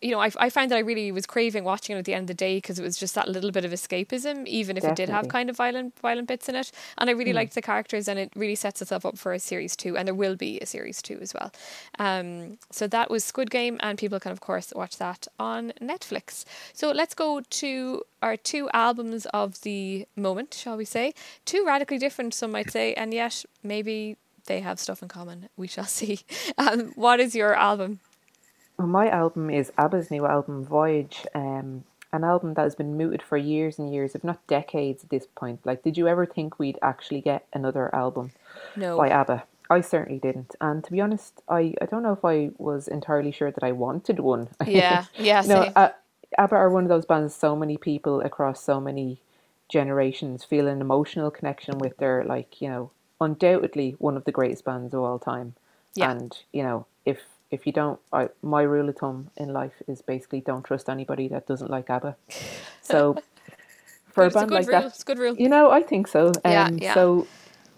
you 0.00 0.10
know, 0.10 0.20
I 0.20 0.30
I 0.36 0.50
find 0.50 0.70
that 0.70 0.76
I 0.76 0.80
really 0.80 1.12
was 1.12 1.26
craving 1.26 1.64
watching 1.64 1.96
it 1.96 1.98
at 1.98 2.04
the 2.04 2.14
end 2.14 2.24
of 2.24 2.28
the 2.28 2.34
day 2.34 2.56
because 2.58 2.78
it 2.78 2.82
was 2.82 2.96
just 2.96 3.14
that 3.14 3.28
little 3.28 3.50
bit 3.50 3.64
of 3.64 3.72
escapism, 3.72 4.46
even 4.46 4.76
if 4.76 4.84
it 4.84 4.96
did 4.96 5.08
have 5.08 5.28
kind 5.28 5.50
of 5.50 5.56
violent 5.56 5.98
violent 6.00 6.28
bits 6.28 6.48
in 6.48 6.54
it. 6.54 6.70
And 6.98 7.10
I 7.10 7.12
really 7.12 7.32
liked 7.32 7.54
the 7.54 7.62
characters, 7.62 8.08
and 8.08 8.18
it 8.18 8.32
really 8.36 8.54
sets 8.54 8.82
itself 8.82 9.04
up 9.06 9.18
for 9.18 9.32
a 9.32 9.38
series 9.38 9.76
two, 9.76 9.96
and 9.96 10.06
there 10.06 10.14
will 10.14 10.36
be 10.36 10.60
a 10.60 10.66
series 10.66 11.02
two 11.02 11.18
as 11.20 11.34
well. 11.34 11.52
Um, 11.98 12.58
so 12.70 12.86
that 12.88 13.10
was 13.10 13.24
Squid 13.24 13.50
Game, 13.50 13.78
and 13.80 13.98
people 13.98 14.20
can 14.20 14.32
of 14.32 14.40
course 14.40 14.72
watch 14.74 14.98
that 14.98 15.26
on 15.38 15.72
Netflix. 15.80 16.44
So 16.72 16.90
let's 16.90 17.14
go 17.14 17.40
to 17.40 18.02
our 18.22 18.36
two 18.36 18.70
albums 18.72 19.26
of 19.26 19.60
the 19.62 20.06
moment, 20.16 20.54
shall 20.54 20.76
we 20.76 20.84
say? 20.84 21.12
Two 21.44 21.64
radically 21.66 21.98
different, 21.98 22.34
some 22.34 22.52
might 22.52 22.70
say, 22.70 22.94
and 22.94 23.12
yet 23.12 23.44
maybe 23.62 24.16
they 24.46 24.60
have 24.60 24.78
stuff 24.78 25.02
in 25.02 25.08
common. 25.08 25.48
We 25.56 25.66
shall 25.66 25.84
see. 26.00 26.20
Um, 26.58 26.92
what 26.94 27.20
is 27.20 27.34
your 27.34 27.54
album? 27.54 28.00
Well, 28.78 28.88
my 28.88 29.08
album 29.08 29.50
is 29.50 29.72
ABBA's 29.78 30.10
new 30.10 30.26
album, 30.26 30.64
Voyage, 30.64 31.26
um, 31.34 31.84
an 32.12 32.24
album 32.24 32.54
that 32.54 32.62
has 32.62 32.74
been 32.74 32.96
mooted 32.96 33.22
for 33.22 33.36
years 33.36 33.78
and 33.78 33.92
years, 33.92 34.14
if 34.14 34.24
not 34.24 34.44
decades 34.46 35.04
at 35.04 35.10
this 35.10 35.26
point. 35.34 35.60
Like, 35.64 35.82
did 35.82 35.96
you 35.96 36.08
ever 36.08 36.26
think 36.26 36.58
we'd 36.58 36.78
actually 36.82 37.20
get 37.20 37.46
another 37.52 37.94
album 37.94 38.32
No. 38.76 38.96
by 38.96 39.08
ABBA? 39.10 39.44
I 39.70 39.80
certainly 39.80 40.18
didn't. 40.20 40.54
And 40.60 40.84
to 40.84 40.92
be 40.92 41.00
honest, 41.00 41.40
I, 41.48 41.74
I 41.80 41.86
don't 41.86 42.02
know 42.02 42.12
if 42.12 42.24
I 42.24 42.50
was 42.58 42.86
entirely 42.86 43.32
sure 43.32 43.50
that 43.50 43.64
I 43.64 43.72
wanted 43.72 44.20
one. 44.20 44.48
Yeah, 44.66 45.04
yeah, 45.16 45.42
no, 45.46 45.72
uh, 45.74 45.90
ABBA 46.38 46.54
are 46.54 46.70
one 46.70 46.84
of 46.84 46.88
those 46.88 47.06
bands 47.06 47.34
so 47.34 47.56
many 47.56 47.76
people 47.76 48.20
across 48.20 48.62
so 48.62 48.80
many 48.80 49.20
generations 49.68 50.44
feel 50.44 50.68
an 50.68 50.80
emotional 50.80 51.30
connection 51.30 51.78
with. 51.78 51.96
They're 51.96 52.24
like, 52.24 52.60
you 52.60 52.68
know, 52.68 52.90
undoubtedly 53.20 53.96
one 53.98 54.16
of 54.16 54.24
the 54.24 54.32
greatest 54.32 54.64
bands 54.64 54.92
of 54.94 55.00
all 55.00 55.18
time. 55.18 55.54
Yeah. 55.94 56.10
And, 56.10 56.36
you 56.52 56.62
know, 56.62 56.86
if 57.04 57.20
if 57.54 57.66
you 57.66 57.72
don't, 57.72 58.00
I, 58.12 58.30
my 58.42 58.62
rule 58.62 58.88
of 58.90 58.96
thumb 58.98 59.30
in 59.38 59.52
life 59.54 59.74
is 59.88 60.02
basically 60.02 60.42
don't 60.42 60.64
trust 60.64 60.90
anybody 60.90 61.28
that 61.28 61.46
doesn't 61.48 61.70
like 61.70 61.90
ABBA. 61.90 62.16
So 62.82 63.14
for 64.12 64.26
It's 64.26 64.34
a 64.36 64.36
a 64.36 64.40
band 64.40 64.46
good 64.46 64.54
like 64.56 64.68
rule. 64.68 64.80
that, 64.82 64.86
It's 64.86 65.02
a 65.02 65.06
good 65.06 65.18
rule. 65.18 65.36
you 65.38 65.48
know, 65.48 65.70
I 65.70 65.82
think 65.82 66.08
so. 66.08 66.28
Um, 66.44 66.52
Yeah, 66.52 66.70
yeah. 66.80 66.94
So 66.94 67.28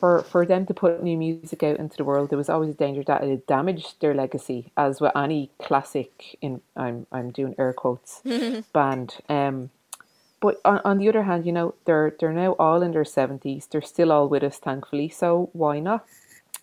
for 0.00 0.22
for 0.24 0.46
them 0.46 0.66
to 0.66 0.74
put 0.74 1.02
new 1.02 1.18
music 1.18 1.62
out 1.62 1.78
into 1.78 1.96
the 1.98 2.04
world, 2.04 2.30
there 2.30 2.38
was 2.38 2.50
always 2.50 2.70
a 2.70 2.74
danger 2.78 3.04
that 3.06 3.24
it 3.24 3.46
damaged 3.46 4.00
their 4.00 4.14
legacy, 4.14 4.72
as 4.76 5.00
with 5.00 5.16
any 5.16 5.52
classic 5.60 6.36
in 6.42 6.62
I'm 6.76 7.06
I'm 7.12 7.30
doing 7.32 7.54
air 7.58 7.72
quotes 7.74 8.22
band. 8.74 9.16
Um, 9.28 9.70
but 10.40 10.60
on, 10.64 10.80
on 10.84 10.98
the 10.98 11.08
other 11.08 11.24
hand, 11.24 11.46
you 11.46 11.52
know, 11.52 11.74
they're 11.86 12.14
they're 12.20 12.32
now 12.32 12.52
all 12.58 12.82
in 12.82 12.92
their 12.92 13.04
seventies. 13.06 13.66
They're 13.70 13.82
still 13.82 14.12
all 14.12 14.28
with 14.28 14.44
us, 14.44 14.58
thankfully. 14.58 15.08
So 15.10 15.50
why 15.54 15.80
not? 15.80 16.06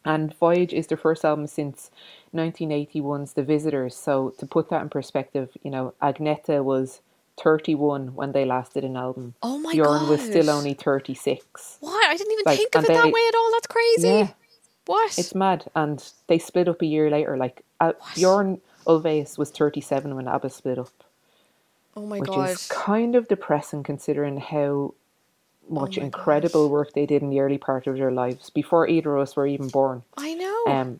And 0.05 0.35
Voyage 0.37 0.73
is 0.73 0.87
their 0.87 0.97
first 0.97 1.23
album 1.23 1.47
since 1.47 1.89
1981's 2.33 3.33
The 3.33 3.43
Visitors. 3.43 3.95
So 3.95 4.31
to 4.37 4.45
put 4.45 4.69
that 4.69 4.81
in 4.81 4.89
perspective, 4.89 5.49
you 5.63 5.71
know, 5.71 5.93
Agneta 6.01 6.63
was 6.63 7.01
31 7.41 8.13
when 8.15 8.31
they 8.31 8.45
last 8.45 8.73
did 8.73 8.83
an 8.83 8.97
album. 8.97 9.33
Oh 9.41 9.57
my 9.57 9.73
god. 9.75 9.83
Bjorn 9.83 10.09
was 10.09 10.21
still 10.21 10.49
only 10.49 10.73
36. 10.73 11.77
What? 11.79 12.09
I 12.09 12.15
didn't 12.17 12.31
even 12.33 12.43
Like, 12.45 12.57
think 12.57 12.75
of 12.75 12.83
it 12.83 12.87
that 12.89 13.11
way 13.11 13.21
at 13.27 13.35
all. 13.35 13.51
That's 13.53 13.67
crazy. 13.67 14.07
Yeah. 14.07 14.27
What? 14.85 15.17
It's 15.17 15.33
mad. 15.33 15.65
And 15.75 16.03
they 16.27 16.37
split 16.39 16.67
up 16.67 16.81
a 16.81 16.85
year 16.85 17.09
later. 17.09 17.37
Like, 17.37 17.63
uh, 17.79 17.93
Bjorn, 18.15 18.59
Ulvaeus 18.85 19.37
was 19.37 19.49
37 19.51 20.15
when 20.15 20.27
ABBA 20.27 20.49
split 20.49 20.77
up, 20.77 20.89
Oh 21.95 22.05
my 22.05 22.19
which 22.19 22.29
god. 22.29 22.49
is 22.49 22.67
kind 22.67 23.15
of 23.15 23.27
depressing 23.29 23.83
considering 23.83 24.37
how 24.39 24.93
much 25.69 25.97
Oh 25.97 26.01
incredible 26.03 26.69
God. 26.69 26.71
work 26.71 26.93
they 26.93 27.05
did 27.05 27.21
in 27.23 27.29
the 27.29 27.39
early 27.41 27.57
part 27.57 27.87
of 27.87 27.97
their 27.97 28.11
lives 28.11 28.49
before 28.49 28.87
either 28.87 29.15
of 29.15 29.23
us 29.23 29.35
were 29.35 29.47
even 29.47 29.69
born. 29.69 30.03
I 30.17 30.33
know. 30.35 30.65
Um, 30.65 30.99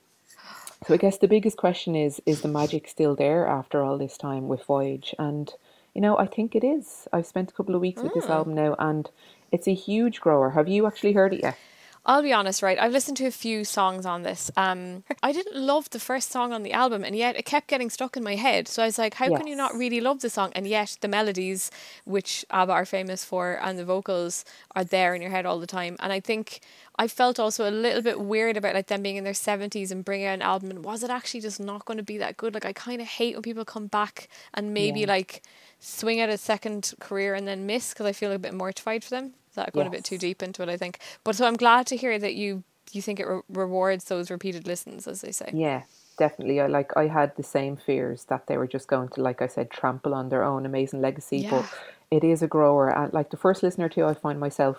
so 0.87 0.93
I 0.93 0.97
guess 0.97 1.17
the 1.17 1.27
biggest 1.27 1.57
question 1.57 1.95
is: 1.95 2.21
Is 2.25 2.41
the 2.41 2.47
magic 2.49 2.87
still 2.87 3.15
there 3.15 3.47
after 3.47 3.83
all 3.83 3.97
this 3.97 4.17
time 4.17 4.47
with 4.47 4.65
Voyage? 4.65 5.15
And 5.19 5.53
you 5.93 6.01
know, 6.01 6.17
I 6.17 6.27
think 6.27 6.55
it 6.55 6.63
is. 6.63 7.07
I've 7.13 7.27
spent 7.27 7.51
a 7.51 7.53
couple 7.53 7.75
of 7.75 7.81
weeks 7.81 8.03
with 8.03 8.13
this 8.13 8.25
Hmm. 8.25 8.31
album 8.31 8.55
now, 8.55 8.75
and 8.79 9.09
it's 9.51 9.67
a 9.67 9.73
huge 9.75 10.21
grower. 10.21 10.51
Have 10.51 10.67
you 10.69 10.87
actually 10.87 11.13
heard 11.13 11.33
it 11.33 11.41
yet? 11.43 11.59
I'll 12.05 12.21
be 12.21 12.33
honest, 12.33 12.61
right? 12.61 12.77
I've 12.77 12.91
listened 12.91 13.15
to 13.17 13.25
a 13.27 13.31
few 13.31 13.63
songs 13.63 14.05
on 14.05 14.23
this. 14.23 14.51
Um, 14.57 15.05
I 15.23 15.31
didn't 15.31 15.55
love 15.55 15.89
the 15.89 15.99
first 15.99 16.31
song 16.31 16.51
on 16.51 16.61
the 16.63 16.73
album, 16.73 17.01
and 17.05 17.15
yet 17.15 17.37
it 17.37 17.45
kept 17.45 17.67
getting 17.67 17.89
stuck 17.89 18.17
in 18.17 18.23
my 18.23 18.35
head. 18.35 18.67
So 18.67 18.83
I 18.83 18.87
was 18.87 18.97
like, 18.97 19.13
how 19.13 19.29
can 19.37 19.47
you 19.47 19.55
not 19.55 19.73
really 19.73 20.01
love 20.01 20.19
the 20.19 20.29
song? 20.29 20.51
And 20.53 20.67
yet 20.67 20.97
the 20.99 21.07
melodies, 21.07 21.71
which 22.03 22.45
ABBA 22.49 22.73
are 22.73 22.85
famous 22.85 23.23
for, 23.23 23.57
and 23.63 23.79
the 23.79 23.85
vocals 23.85 24.43
are 24.75 24.83
there 24.83 25.15
in 25.15 25.21
your 25.21 25.31
head 25.31 25.45
all 25.45 25.59
the 25.59 25.65
time. 25.67 25.95
And 26.01 26.11
I 26.11 26.19
think 26.19 26.59
I 26.97 27.07
felt 27.07 27.39
also 27.39 27.69
a 27.69 27.71
little 27.71 28.01
bit 28.01 28.19
weird 28.19 28.57
about 28.57 28.75
like 28.75 28.87
them 28.87 29.01
being 29.01 29.15
in 29.15 29.23
their 29.23 29.33
seventies 29.33 29.89
and 29.89 30.03
bringing 30.03 30.27
out 30.27 30.33
an 30.33 30.41
album. 30.41 30.71
And 30.71 30.83
was 30.83 31.03
it 31.03 31.09
actually 31.09 31.39
just 31.39 31.61
not 31.61 31.85
going 31.85 31.97
to 31.97 32.03
be 32.03 32.17
that 32.17 32.35
good? 32.35 32.53
Like 32.53 32.65
I 32.65 32.73
kind 32.73 32.99
of 33.01 33.07
hate 33.07 33.33
when 33.35 33.43
people 33.43 33.63
come 33.63 33.87
back 33.87 34.27
and 34.53 34.73
maybe 34.73 35.01
Yeah. 35.01 35.07
like 35.07 35.41
swing 35.79 36.19
at 36.19 36.27
a 36.27 36.37
second 36.37 36.93
career 36.99 37.33
and 37.33 37.47
then 37.47 37.65
miss 37.65 37.93
because 37.93 38.05
I 38.07 38.11
feel 38.11 38.33
a 38.33 38.37
bit 38.37 38.53
mortified 38.53 39.05
for 39.05 39.11
them. 39.11 39.35
That 39.53 39.73
going 39.73 39.87
a 39.87 39.91
bit 39.91 40.03
too 40.03 40.17
deep 40.17 40.43
into 40.43 40.61
it? 40.63 40.69
I 40.69 40.77
think. 40.77 40.99
But 41.23 41.35
so 41.35 41.45
I'm 41.45 41.55
glad 41.55 41.87
to 41.87 41.97
hear 41.97 42.17
that 42.19 42.35
you 42.35 42.63
you 42.91 43.01
think 43.01 43.19
it 43.19 43.27
re- 43.27 43.41
rewards 43.49 44.05
those 44.05 44.29
repeated 44.29 44.67
listens, 44.67 45.07
as 45.07 45.21
they 45.21 45.31
say. 45.31 45.49
Yeah, 45.53 45.83
definitely. 46.17 46.59
I 46.61 46.67
like. 46.67 46.95
I 46.95 47.07
had 47.07 47.35
the 47.35 47.43
same 47.43 47.77
fears 47.77 48.25
that 48.25 48.47
they 48.47 48.57
were 48.57 48.67
just 48.67 48.87
going 48.87 49.09
to, 49.09 49.21
like 49.21 49.41
I 49.41 49.47
said, 49.47 49.71
trample 49.71 50.13
on 50.13 50.29
their 50.29 50.43
own 50.43 50.65
amazing 50.65 51.01
legacy. 51.01 51.39
Yeah. 51.39 51.51
But 51.51 51.73
it 52.11 52.23
is 52.23 52.41
a 52.41 52.47
grower, 52.47 52.89
and 52.89 53.13
like 53.13 53.29
the 53.31 53.37
first 53.37 53.63
listener 53.63 53.89
to, 53.89 54.05
I 54.05 54.13
find 54.13 54.39
myself 54.39 54.77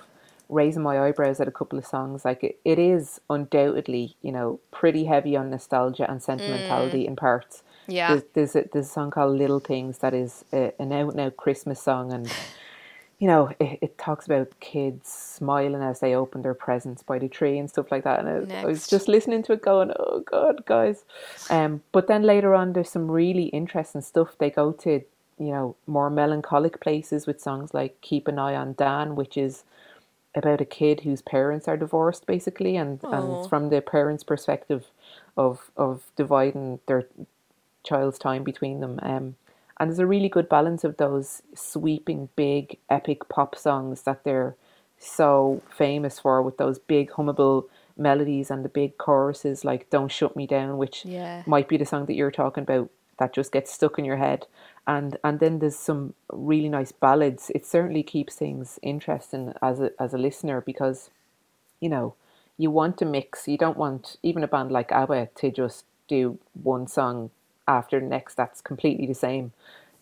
raising 0.49 0.83
my 0.83 1.01
eyebrows 1.01 1.41
at 1.41 1.49
a 1.49 1.53
couple 1.53 1.79
of 1.79 1.87
songs. 1.87 2.25
Like 2.25 2.45
it, 2.45 2.61
it 2.65 2.79
is 2.79 3.21
undoubtedly, 3.31 4.17
you 4.23 4.31
know, 4.31 4.61
pretty 4.71 5.05
heavy 5.05 5.37
on 5.37 5.51
nostalgia 5.51 6.09
and 6.11 6.23
sentimentality 6.23 7.05
mm. 7.05 7.09
in 7.09 7.17
parts. 7.17 7.63
Yeah. 7.87 8.09
There's 8.09 8.53
there's 8.53 8.57
a, 8.57 8.69
there's 8.73 8.87
a 8.87 8.91
song 8.91 9.11
called 9.11 9.37
Little 9.37 9.61
Things 9.61 9.99
that 9.99 10.15
is 10.15 10.45
a, 10.53 10.73
an 10.81 10.93
out 10.93 11.13
and 11.13 11.21
out 11.21 11.37
Christmas 11.37 11.83
song, 11.83 12.13
and 12.13 12.31
you 13.19 13.29
know 13.29 13.51
it, 13.61 13.79
it 13.83 13.99
talks 13.99 14.27
about 14.27 14.59
kids 14.61 15.09
smiling 15.09 15.83
as 15.83 16.01
they 16.01 16.15
open 16.15 16.43
their 16.43 16.55
presents 16.55 17.03
by 17.03 17.19
the 17.19 17.29
tree 17.29 17.59
and 17.59 17.71
stuff 17.71 17.91
like 17.93 18.05
that. 18.05 18.21
And 18.21 18.29
I, 18.29 18.63
I 18.63 18.67
was 18.67 18.87
just 18.89 19.09
listening 19.09 19.43
to 19.45 19.53
it, 19.53 19.63
going, 19.63 19.93
"Oh 19.99 20.21
God, 20.21 20.65
guys!" 20.67 21.05
Um, 21.51 21.83
but 21.93 22.09
then 22.09 22.23
later 22.23 22.55
on, 22.55 22.73
there's 22.73 22.91
some 22.91 23.11
really 23.11 23.45
interesting 23.47 24.03
stuff. 24.03 24.37
They 24.39 24.51
go 24.51 24.73
to 24.73 25.03
you 25.39 25.53
know 25.53 25.77
more 25.87 26.11
melancholic 26.11 26.81
places 26.81 27.27
with 27.27 27.41
songs 27.41 27.75
like 27.75 28.01
"Keep 28.01 28.29
an 28.29 28.39
Eye 28.39 28.55
on 28.57 28.75
Dan," 28.75 29.17
which 29.17 29.37
is 29.37 29.65
about 30.35 30.61
a 30.61 30.65
kid 30.65 31.01
whose 31.01 31.23
parents 31.23 31.69
are 31.69 31.77
divorced 31.77 32.27
basically 32.27 32.77
and, 32.77 33.01
and 33.05 33.39
it's 33.39 33.47
from 33.47 33.71
the 33.71 33.81
parents 33.81 34.25
perspective 34.25 34.87
of 35.37 35.71
of 35.77 36.05
dividing 36.17 36.81
their 36.87 37.07
child's 37.85 38.19
time 38.19 38.43
between 38.43 38.81
them 38.81 38.99
um 39.03 39.37
and 39.79 39.91
there's 39.91 39.99
a 39.99 40.07
really 40.07 40.29
good 40.29 40.49
balance 40.49 40.85
of 40.85 40.97
those 40.97 41.43
sweeping 41.55 42.29
big 42.37 42.79
epic 42.89 43.29
pop 43.29 43.57
songs 43.57 44.03
that 44.03 44.25
they're 44.25 44.55
so 44.99 45.63
famous 45.77 46.19
for 46.21 46.41
with 46.43 46.57
those 46.57 46.79
big 46.79 47.11
hummable 47.11 47.65
melodies 47.97 48.51
and 48.51 48.65
the 48.65 48.69
big 48.69 48.97
choruses 48.99 49.65
like 49.65 49.89
don't 49.91 50.11
shut 50.11 50.35
me 50.37 50.47
down 50.47 50.79
which 50.79 51.05
Yeah. 51.05 51.43
might 51.47 51.69
be 51.69 51.77
the 51.77 51.85
song 51.85 52.07
that 52.07 52.15
you're 52.15 52.31
talking 52.31 52.63
about 52.63 52.89
that 53.19 53.33
just 53.33 53.53
gets 53.53 53.73
stuck 53.73 53.99
in 53.99 54.05
your 54.05 54.17
head. 54.17 54.47
And 54.87 55.17
and 55.25 55.41
then 55.41 55.59
there's 55.61 55.77
some 55.77 56.15
really 56.33 56.69
nice 56.69 56.93
ballads. 56.93 57.51
It 57.55 57.65
certainly 57.65 58.03
keeps 58.03 58.35
things 58.35 58.79
interesting 58.83 59.55
as 59.63 59.81
a 59.81 59.91
as 60.01 60.13
a 60.13 60.19
listener 60.19 60.61
because 60.61 61.11
you 61.81 61.89
know 61.89 62.15
you 62.59 62.71
want 62.71 62.99
to 62.99 63.05
mix. 63.05 63.49
You 63.49 63.57
don't 63.57 63.79
want 63.79 64.17
even 64.23 64.45
a 64.45 64.49
band 64.49 64.71
like 64.71 64.93
ABBA 64.93 65.29
to 65.37 65.51
just 65.51 65.85
do 66.09 66.39
one 66.63 66.87
song 66.87 67.31
after 67.67 68.01
the 68.01 68.07
next 68.07 68.35
that's 68.35 68.61
completely 68.61 69.07
the 69.07 69.15
same 69.15 69.53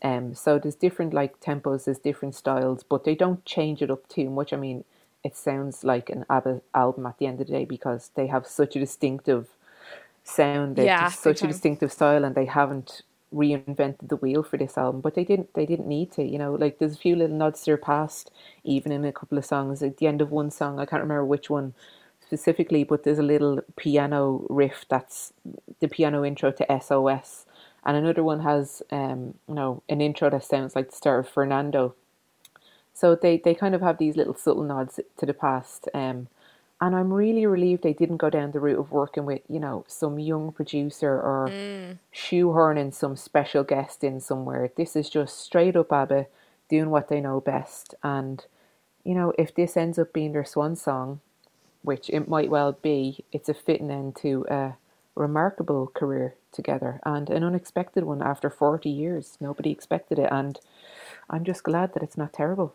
um 0.02 0.34
so 0.34 0.58
there's 0.58 0.74
different 0.74 1.14
like 1.14 1.40
tempos 1.40 1.84
there's 1.84 1.98
different 1.98 2.34
styles 2.34 2.82
but 2.82 3.04
they 3.04 3.14
don't 3.14 3.44
change 3.44 3.82
it 3.82 3.90
up 3.90 4.06
too 4.08 4.28
much 4.30 4.52
i 4.52 4.56
mean 4.56 4.84
it 5.24 5.36
sounds 5.36 5.84
like 5.84 6.10
an 6.10 6.24
ABBA 6.28 6.60
album 6.74 7.06
at 7.06 7.18
the 7.18 7.26
end 7.26 7.40
of 7.40 7.46
the 7.46 7.52
day 7.52 7.64
because 7.64 8.10
they 8.16 8.26
have 8.26 8.44
such 8.44 8.74
a 8.74 8.80
distinctive 8.80 9.46
sound. 10.24 10.76
They've 10.76 10.92
Yeah, 10.96 11.10
such 11.10 11.42
a 11.42 11.46
distinctive 11.46 11.92
style, 11.92 12.24
and 12.24 12.34
they 12.34 12.46
haven't 12.46 13.02
reinvented 13.34 14.08
the 14.08 14.16
wheel 14.16 14.42
for 14.42 14.56
this 14.56 14.76
album. 14.76 15.00
But 15.00 15.14
they 15.14 15.24
didn't. 15.24 15.54
They 15.54 15.66
didn't 15.66 15.86
need 15.88 16.12
to. 16.12 16.22
You 16.24 16.38
know, 16.38 16.54
like 16.54 16.78
there's 16.78 16.94
a 16.94 16.98
few 16.98 17.16
little 17.16 17.36
nods 17.36 17.60
to 17.60 17.66
their 17.66 17.76
past, 17.76 18.30
even 18.64 18.92
in 18.92 19.04
a 19.04 19.12
couple 19.12 19.38
of 19.38 19.44
songs. 19.44 19.82
At 19.82 19.98
the 19.98 20.06
end 20.06 20.20
of 20.20 20.30
one 20.30 20.50
song, 20.50 20.78
I 20.78 20.86
can't 20.86 21.02
remember 21.02 21.24
which 21.24 21.50
one 21.50 21.74
specifically, 22.20 22.84
but 22.84 23.04
there's 23.04 23.18
a 23.18 23.22
little 23.22 23.60
piano 23.76 24.46
riff 24.48 24.84
that's 24.88 25.32
the 25.80 25.88
piano 25.88 26.24
intro 26.24 26.50
to 26.52 26.72
SOS, 26.72 27.46
and 27.84 27.96
another 27.96 28.22
one 28.22 28.40
has 28.40 28.82
um, 28.90 29.34
you 29.48 29.54
know, 29.54 29.82
an 29.88 30.00
intro 30.00 30.30
that 30.30 30.44
sounds 30.44 30.76
like 30.76 30.90
the 30.90 30.96
start 30.96 31.20
of 31.20 31.32
Fernando. 31.32 31.94
So 32.94 33.14
they, 33.14 33.38
they 33.38 33.54
kind 33.54 33.74
of 33.74 33.80
have 33.80 33.98
these 33.98 34.16
little 34.16 34.34
subtle 34.34 34.62
nods 34.62 35.00
to 35.16 35.26
the 35.26 35.34
past. 35.34 35.88
Um, 35.94 36.28
and 36.80 36.96
I'm 36.96 37.12
really 37.12 37.46
relieved 37.46 37.82
they 37.82 37.92
didn't 37.92 38.16
go 38.16 38.28
down 38.28 38.50
the 38.50 38.60
route 38.60 38.78
of 38.78 38.90
working 38.90 39.24
with, 39.24 39.42
you 39.48 39.60
know, 39.60 39.84
some 39.86 40.18
young 40.18 40.50
producer 40.50 41.10
or 41.12 41.48
shoehorning 42.12 42.92
some 42.92 43.14
special 43.16 43.62
guest 43.62 44.02
in 44.02 44.18
somewhere. 44.20 44.70
This 44.76 44.96
is 44.96 45.08
just 45.08 45.40
straight 45.40 45.76
up 45.76 45.92
ABBA 45.92 46.26
doing 46.68 46.90
what 46.90 47.08
they 47.08 47.20
know 47.20 47.40
best. 47.40 47.94
And, 48.02 48.44
you 49.04 49.14
know, 49.14 49.32
if 49.38 49.54
this 49.54 49.76
ends 49.76 49.96
up 49.98 50.12
being 50.12 50.32
their 50.32 50.44
swan 50.44 50.74
song, 50.74 51.20
which 51.82 52.10
it 52.10 52.28
might 52.28 52.50
well 52.50 52.72
be, 52.72 53.24
it's 53.30 53.48
a 53.48 53.54
fitting 53.54 53.90
end 53.90 54.16
to 54.16 54.44
a 54.50 54.74
remarkable 55.14 55.88
career 55.88 56.34
together 56.52 57.00
and 57.04 57.30
an 57.30 57.44
unexpected 57.44 58.04
one 58.04 58.22
after 58.22 58.50
40 58.50 58.88
years. 58.88 59.36
Nobody 59.40 59.70
expected 59.70 60.18
it. 60.18 60.28
And 60.30 60.58
I'm 61.28 61.44
just 61.44 61.62
glad 61.62 61.94
that 61.94 62.02
it's 62.02 62.16
not 62.18 62.32
terrible. 62.32 62.74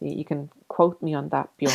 You 0.00 0.24
can 0.24 0.50
quote 0.68 1.00
me 1.02 1.14
on 1.14 1.28
that, 1.30 1.50
Bjorn, 1.56 1.74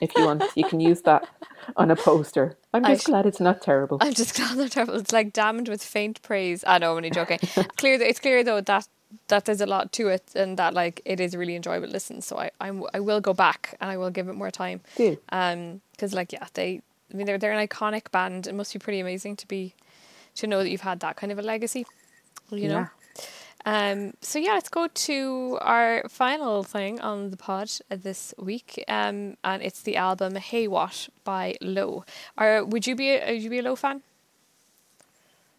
if 0.00 0.10
you 0.16 0.24
want. 0.24 0.44
You 0.54 0.64
can 0.64 0.80
use 0.80 1.02
that 1.02 1.28
on 1.76 1.90
a 1.90 1.96
poster. 1.96 2.56
I'm 2.72 2.84
just 2.84 3.06
glad 3.06 3.26
it's 3.26 3.40
not 3.40 3.60
terrible. 3.60 3.98
I'm 4.00 4.14
just 4.14 4.34
glad 4.36 4.56
they're 4.56 4.68
terrible. 4.68 4.94
It's 4.94 5.12
like 5.12 5.32
damned 5.32 5.68
with 5.68 5.82
faint 5.82 6.22
praise. 6.22 6.64
I 6.66 6.78
know, 6.78 6.92
I'm 6.92 6.98
only 6.98 7.10
joking. 7.10 7.38
clear. 7.76 8.00
It's 8.00 8.20
clear 8.20 8.42
though 8.42 8.60
that 8.62 8.88
that 9.28 9.46
there's 9.46 9.60
a 9.60 9.66
lot 9.66 9.92
to 9.92 10.08
it, 10.08 10.22
and 10.34 10.58
that 10.58 10.74
like 10.74 11.00
it 11.04 11.20
is 11.20 11.36
really 11.36 11.56
enjoyable 11.56 11.88
listen. 11.88 12.20
So 12.22 12.38
I 12.38 12.50
I'm, 12.60 12.84
I 12.94 13.00
will 13.00 13.20
go 13.20 13.34
back 13.34 13.76
and 13.80 13.90
I 13.90 13.96
will 13.96 14.10
give 14.10 14.28
it 14.28 14.34
more 14.34 14.50
time. 14.50 14.80
Do. 14.96 15.18
Um, 15.30 15.80
because 15.92 16.14
like 16.14 16.32
yeah, 16.32 16.46
they. 16.54 16.82
I 17.12 17.16
mean, 17.16 17.26
they're 17.26 17.38
they're 17.38 17.52
an 17.52 17.66
iconic 17.66 18.10
band. 18.10 18.46
It 18.46 18.54
must 18.54 18.72
be 18.72 18.78
pretty 18.78 19.00
amazing 19.00 19.36
to 19.36 19.48
be, 19.48 19.74
to 20.36 20.46
know 20.46 20.62
that 20.62 20.70
you've 20.70 20.82
had 20.82 21.00
that 21.00 21.16
kind 21.16 21.32
of 21.32 21.38
a 21.38 21.42
legacy. 21.42 21.86
You 22.50 22.68
know. 22.68 22.74
Yeah. 22.74 22.88
Um, 23.64 24.14
so 24.20 24.38
yeah, 24.38 24.52
let's 24.52 24.68
go 24.68 24.86
to 24.86 25.58
our 25.60 26.08
final 26.08 26.62
thing 26.62 27.00
on 27.00 27.30
the 27.30 27.36
pod 27.36 27.70
this 27.90 28.32
week, 28.38 28.82
um, 28.88 29.36
and 29.44 29.62
it's 29.62 29.82
the 29.82 29.96
album 29.96 30.36
"Hey 30.36 30.68
What" 30.68 31.08
by 31.24 31.56
Low. 31.60 32.04
Are 32.36 32.64
would 32.64 32.86
you 32.86 32.94
be 32.94 33.10
a, 33.10 33.32
would 33.32 33.42
you 33.42 33.50
be 33.50 33.58
a 33.58 33.62
Low 33.62 33.76
fan? 33.76 34.02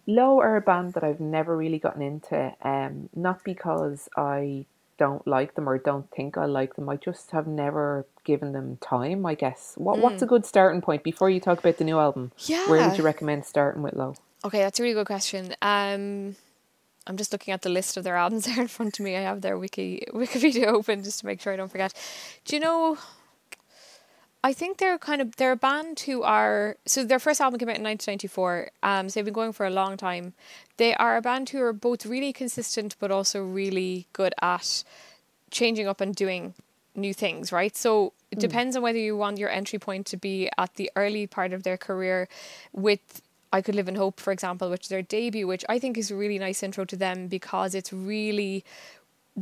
Low 0.08 0.39
are 0.39 0.56
a 0.56 0.62
band 0.62 0.93
that 0.93 1.04
I've 1.04 1.20
never 1.20 1.56
really 1.56 1.78
gotten 1.78 2.02
into, 2.02 2.52
um, 2.64 3.10
not 3.16 3.43
because 3.43 4.10
I 4.18 4.66
don't 5.00 5.26
like 5.26 5.56
them 5.56 5.68
or 5.68 5.78
don't 5.78 6.12
think 6.12 6.38
I 6.38 6.45
like 6.45 6.76
them. 6.76 6.89
I 6.89 6.97
just 6.97 7.32
have 7.32 7.47
never 7.47 8.06
given 8.26 8.52
them 8.52 8.78
time, 8.82 9.26
I 9.26 9.34
guess. 9.34 9.74
What 9.78 10.00
What's 10.00 10.22
a 10.22 10.26
good 10.28 10.45
starting 10.45 10.82
point 10.82 11.04
before 11.04 11.30
you 11.30 11.39
talk 11.39 11.60
about 11.60 11.78
the 11.78 11.86
new 11.86 11.97
album? 11.97 12.32
Yeah. 12.39 12.70
Where 12.70 12.88
would 12.88 12.97
you 12.97 13.04
recommend 13.04 13.45
starting 13.45 13.82
with 13.82 13.93
Low? 13.93 14.16
Okay, 14.45 14.60
that's 14.60 14.80
a 14.80 14.84
really 14.84 14.93
good 14.93 15.08
question. 15.08 15.56
Um, 15.62 16.36
I'm 17.08 17.18
just 17.18 17.32
looking 17.32 17.54
at 17.54 17.62
the 17.62 17.70
list 17.70 17.97
of 17.97 18.04
their 18.04 18.16
albums 18.16 18.45
there 18.47 18.62
in 18.62 18.68
front 18.68 19.00
of 19.00 19.06
me. 19.06 19.16
I 19.16 19.22
have 19.22 19.41
their 19.41 19.58
wiki 19.58 20.04
Wikipedia 20.14 20.68
open 20.68 21.04
just 21.04 21.22
to 21.22 21.26
make 21.26 21.41
sure 21.41 21.54
I 21.54 21.56
don't 21.56 21.72
forget. 21.72 21.93
Do 22.45 22.56
you 22.56 22.60
know? 22.60 22.97
I 24.44 24.54
think 24.54 24.78
they're 24.78 24.98
kind 24.98 25.22
of 25.22 25.36
they're 25.36 25.52
a 25.52 25.58
band 25.58 26.00
who 26.02 26.24
are 26.24 26.78
so 26.86 27.04
their 27.04 27.20
first 27.20 27.42
album 27.42 27.60
came 27.60 27.68
out 27.68 27.76
in 27.76 27.84
1994. 27.84 28.72
Um, 28.82 29.10
so 29.10 29.20
they've 29.20 29.26
been 29.26 29.34
going 29.34 29.52
for 29.52 29.66
a 29.66 29.70
long 29.70 29.98
time. 29.98 30.34
They 30.78 30.94
are 30.96 31.18
a 31.18 31.22
band 31.22 31.50
who 31.50 31.62
are 31.62 31.74
both 31.74 32.06
really 32.06 32.32
consistent 32.32 32.96
but 33.00 33.12
also 33.12 33.44
really 33.44 34.08
good 34.14 34.34
at 34.42 34.84
changing 35.52 35.88
up 35.88 36.00
and 36.00 36.16
doing 36.16 36.54
new 36.96 37.14
things, 37.14 37.52
right? 37.52 37.76
So 37.76 38.14
it 38.32 38.40
depends 38.40 38.76
on 38.76 38.84
whether 38.84 38.98
you 38.98 39.18
want 39.18 39.38
your 39.40 39.50
entry 39.50 39.80
point 39.80 40.06
to 40.08 40.18
be 40.18 40.50
at 40.58 40.76
the 40.76 40.92
early 40.96 41.28
part 41.28 41.52
of 41.52 41.64
their 41.64 41.78
career 41.78 42.28
with 42.72 43.22
I 43.52 43.62
Could 43.62 43.76
Live 43.76 43.88
in 43.88 43.96
Hope, 43.96 44.20
for 44.20 44.32
example, 44.32 44.70
which 44.70 44.84
is 44.84 44.90
their 44.90 45.02
debut, 45.02 45.48
which 45.48 45.66
I 45.68 45.80
think 45.80 45.98
is 45.98 46.12
a 46.12 46.16
really 46.16 46.38
nice 46.38 46.62
intro 46.62 46.86
to 46.86 46.96
them 46.96 47.28
because 47.28 47.74
it's 47.74 47.92
really 47.92 48.64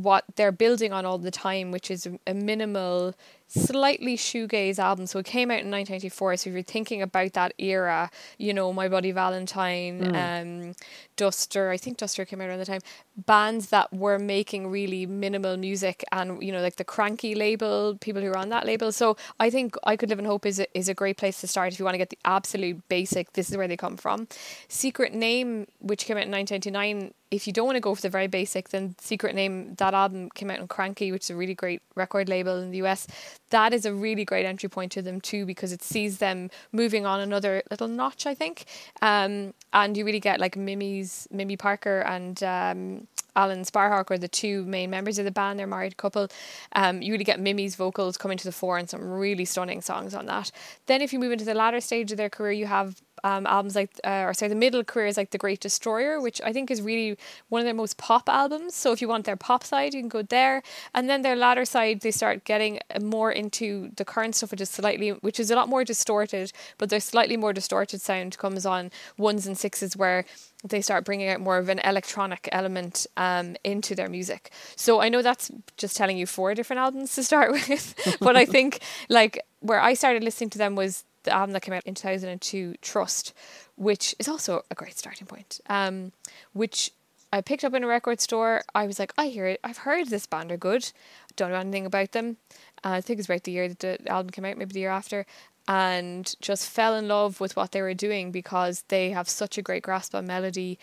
what 0.02 0.24
they're 0.36 0.52
building 0.52 0.92
on 0.92 1.04
all 1.04 1.18
the 1.18 1.30
time, 1.30 1.70
which 1.70 1.90
is 1.90 2.08
a 2.26 2.34
minimal, 2.34 3.14
slightly 3.48 4.16
shoegaze 4.16 4.78
album. 4.78 5.06
So 5.06 5.18
it 5.18 5.26
came 5.26 5.50
out 5.50 5.60
in 5.60 5.70
1994. 5.70 6.36
So 6.36 6.50
if 6.50 6.54
you're 6.54 6.62
thinking 6.62 7.02
about 7.02 7.32
that 7.32 7.54
era, 7.58 8.10
you 8.36 8.52
know, 8.52 8.72
My 8.72 8.88
Bloody 8.88 9.10
Valentine, 9.10 10.00
mm. 10.00 10.68
um, 10.70 10.74
Duster, 11.16 11.70
I 11.70 11.78
think 11.78 11.96
Duster 11.96 12.24
came 12.24 12.40
out 12.40 12.48
around 12.48 12.58
the 12.58 12.66
time, 12.66 12.82
bands 13.16 13.70
that 13.70 13.92
were 13.92 14.18
making 14.18 14.68
really 14.68 15.06
minimal 15.06 15.56
music 15.56 16.04
and, 16.12 16.42
you 16.42 16.52
know, 16.52 16.60
like 16.60 16.76
the 16.76 16.84
Kranky 16.84 17.36
label, 17.36 17.96
people 18.00 18.22
who 18.22 18.28
are 18.28 18.38
on 18.38 18.50
that 18.50 18.66
label. 18.66 18.92
So 18.92 19.16
I 19.40 19.50
think 19.50 19.76
I 19.84 19.96
Could 19.96 20.10
Live 20.10 20.18
in 20.18 20.26
Hope 20.26 20.44
is 20.44 20.60
a, 20.60 20.78
is 20.78 20.88
a 20.88 20.94
great 20.94 21.16
place 21.16 21.40
to 21.40 21.46
start 21.46 21.72
if 21.72 21.78
you 21.78 21.84
want 21.84 21.94
to 21.94 21.98
get 21.98 22.10
the 22.10 22.18
absolute 22.24 22.86
basic. 22.88 23.32
This 23.32 23.50
is 23.50 23.56
where 23.56 23.68
they 23.68 23.76
come 23.76 23.96
from. 23.96 24.28
Secret 24.68 25.14
Name, 25.14 25.66
which 25.80 26.04
came 26.04 26.16
out 26.16 26.24
in 26.24 26.30
1999, 26.30 27.14
if 27.30 27.46
you 27.46 27.52
don't 27.52 27.66
want 27.66 27.76
to 27.76 27.80
go 27.80 27.94
for 27.94 28.00
the 28.00 28.08
very 28.08 28.26
basic, 28.26 28.70
then 28.70 28.94
Secret 28.98 29.34
Name, 29.34 29.74
that 29.74 29.94
album 29.94 30.30
came 30.30 30.50
out 30.50 30.60
on 30.60 30.68
Kranky, 30.68 31.12
which 31.12 31.24
is 31.24 31.30
a 31.30 31.36
really 31.36 31.54
great 31.54 31.82
record 31.94 32.28
label 32.28 32.56
in 32.56 32.70
the 32.70 32.82
US. 32.82 33.06
That 33.50 33.74
is 33.74 33.84
a 33.84 33.92
really 33.92 34.24
great 34.24 34.46
entry 34.46 34.68
point 34.68 34.92
to 34.92 35.02
them 35.02 35.20
too, 35.20 35.44
because 35.44 35.72
it 35.72 35.82
sees 35.82 36.18
them 36.18 36.50
moving 36.72 37.04
on 37.04 37.20
another 37.20 37.62
little 37.70 37.88
notch, 37.88 38.26
I 38.26 38.34
think. 38.34 38.64
Um, 39.02 39.52
and 39.72 39.96
you 39.96 40.04
really 40.04 40.20
get 40.20 40.40
like 40.40 40.56
Mimi's, 40.56 41.28
Mimi 41.30 41.56
Parker 41.56 42.00
and 42.00 42.42
um, 42.42 43.06
Alan 43.36 43.62
Sparhawk 43.62 44.10
are 44.10 44.18
the 44.18 44.28
two 44.28 44.64
main 44.64 44.90
members 44.90 45.18
of 45.18 45.24
the 45.24 45.30
band. 45.30 45.58
They're 45.58 45.66
a 45.66 45.70
married 45.70 45.96
couple. 45.96 46.28
Um, 46.72 47.02
you 47.02 47.12
really 47.12 47.24
get 47.24 47.38
Mimi's 47.38 47.76
vocals 47.76 48.16
coming 48.16 48.36
to 48.36 48.44
the 48.44 48.52
fore 48.52 48.78
and 48.78 48.90
some 48.90 49.00
really 49.02 49.44
stunning 49.44 49.80
songs 49.80 50.14
on 50.14 50.26
that. 50.26 50.50
Then, 50.86 51.02
if 51.02 51.12
you 51.12 51.20
move 51.20 51.32
into 51.32 51.44
the 51.44 51.54
latter 51.54 51.80
stage 51.80 52.10
of 52.10 52.16
their 52.16 52.30
career, 52.30 52.52
you 52.52 52.66
have 52.66 53.00
um, 53.24 53.46
albums 53.46 53.74
like, 53.74 53.90
uh, 54.04 54.24
or 54.26 54.34
sorry, 54.34 54.48
the 54.48 54.54
middle 54.54 54.84
career 54.84 55.06
is 55.06 55.16
like 55.16 55.30
The 55.30 55.38
Great 55.38 55.60
Destroyer, 55.60 56.20
which 56.20 56.40
I 56.42 56.52
think 56.52 56.70
is 56.70 56.82
really 56.82 57.16
one 57.48 57.60
of 57.60 57.64
their 57.64 57.74
most 57.74 57.96
pop 57.96 58.28
albums. 58.28 58.74
So 58.74 58.92
if 58.92 59.00
you 59.00 59.08
want 59.08 59.24
their 59.24 59.36
pop 59.36 59.64
side, 59.64 59.94
you 59.94 60.00
can 60.00 60.08
go 60.08 60.22
there. 60.22 60.62
And 60.94 61.08
then 61.08 61.22
their 61.22 61.36
latter 61.36 61.64
side, 61.64 62.00
they 62.00 62.10
start 62.10 62.44
getting 62.44 62.80
more 63.00 63.30
into 63.30 63.90
the 63.96 64.04
current 64.04 64.34
stuff, 64.34 64.50
which 64.50 64.60
is 64.60 64.70
slightly, 64.70 65.10
which 65.10 65.40
is 65.40 65.50
a 65.50 65.56
lot 65.56 65.68
more 65.68 65.84
distorted, 65.84 66.52
but 66.78 66.90
their 66.90 67.00
slightly 67.00 67.36
more 67.36 67.52
distorted 67.52 68.00
sound 68.00 68.38
comes 68.38 68.64
on 68.66 68.90
ones 69.16 69.46
and 69.46 69.56
sixes 69.56 69.96
where 69.96 70.24
they 70.64 70.80
start 70.80 71.04
bringing 71.04 71.28
out 71.28 71.40
more 71.40 71.58
of 71.58 71.68
an 71.68 71.78
electronic 71.80 72.48
element 72.50 73.06
um, 73.16 73.56
into 73.62 73.94
their 73.94 74.08
music. 74.08 74.50
So 74.76 75.00
I 75.00 75.08
know 75.08 75.22
that's 75.22 75.50
just 75.76 75.96
telling 75.96 76.18
you 76.18 76.26
four 76.26 76.54
different 76.54 76.80
albums 76.80 77.14
to 77.14 77.22
start 77.22 77.52
with, 77.68 78.18
but 78.20 78.36
I 78.36 78.44
think 78.44 78.80
like 79.08 79.40
where 79.60 79.80
I 79.80 79.94
started 79.94 80.24
listening 80.24 80.50
to 80.50 80.58
them 80.58 80.74
was 80.74 81.04
the 81.24 81.32
album 81.32 81.52
that 81.52 81.62
came 81.62 81.74
out 81.74 81.84
in 81.84 81.94
2002, 81.94 82.74
Trust, 82.80 83.34
which 83.76 84.14
is 84.18 84.28
also 84.28 84.62
a 84.70 84.74
great 84.74 84.96
starting 84.98 85.26
point. 85.26 85.60
Um, 85.68 86.12
which 86.52 86.92
I 87.32 87.40
picked 87.40 87.64
up 87.64 87.74
in 87.74 87.84
a 87.84 87.86
record 87.86 88.20
store. 88.20 88.62
I 88.74 88.86
was 88.86 88.98
like, 88.98 89.12
I 89.18 89.26
hear 89.26 89.46
it. 89.46 89.60
I've 89.62 89.78
heard 89.78 90.08
this 90.08 90.26
band 90.26 90.50
are 90.50 90.56
good. 90.56 90.90
Don't 91.36 91.50
know 91.50 91.58
anything 91.58 91.86
about 91.86 92.12
them. 92.12 92.38
Uh, 92.84 92.90
I 92.90 93.00
think 93.00 93.18
it's 93.18 93.28
about 93.28 93.44
the 93.44 93.52
year 93.52 93.68
that 93.68 93.80
the 93.80 94.08
album 94.08 94.30
came 94.30 94.44
out, 94.44 94.56
maybe 94.56 94.72
the 94.72 94.80
year 94.80 94.90
after, 94.90 95.26
and 95.66 96.34
just 96.40 96.68
fell 96.68 96.94
in 96.94 97.08
love 97.08 97.40
with 97.40 97.54
what 97.54 97.72
they 97.72 97.82
were 97.82 97.94
doing 97.94 98.30
because 98.30 98.84
they 98.88 99.10
have 99.10 99.28
such 99.28 99.58
a 99.58 99.62
great 99.62 99.82
grasp 99.82 100.14
on 100.14 100.26
melody. 100.26 100.78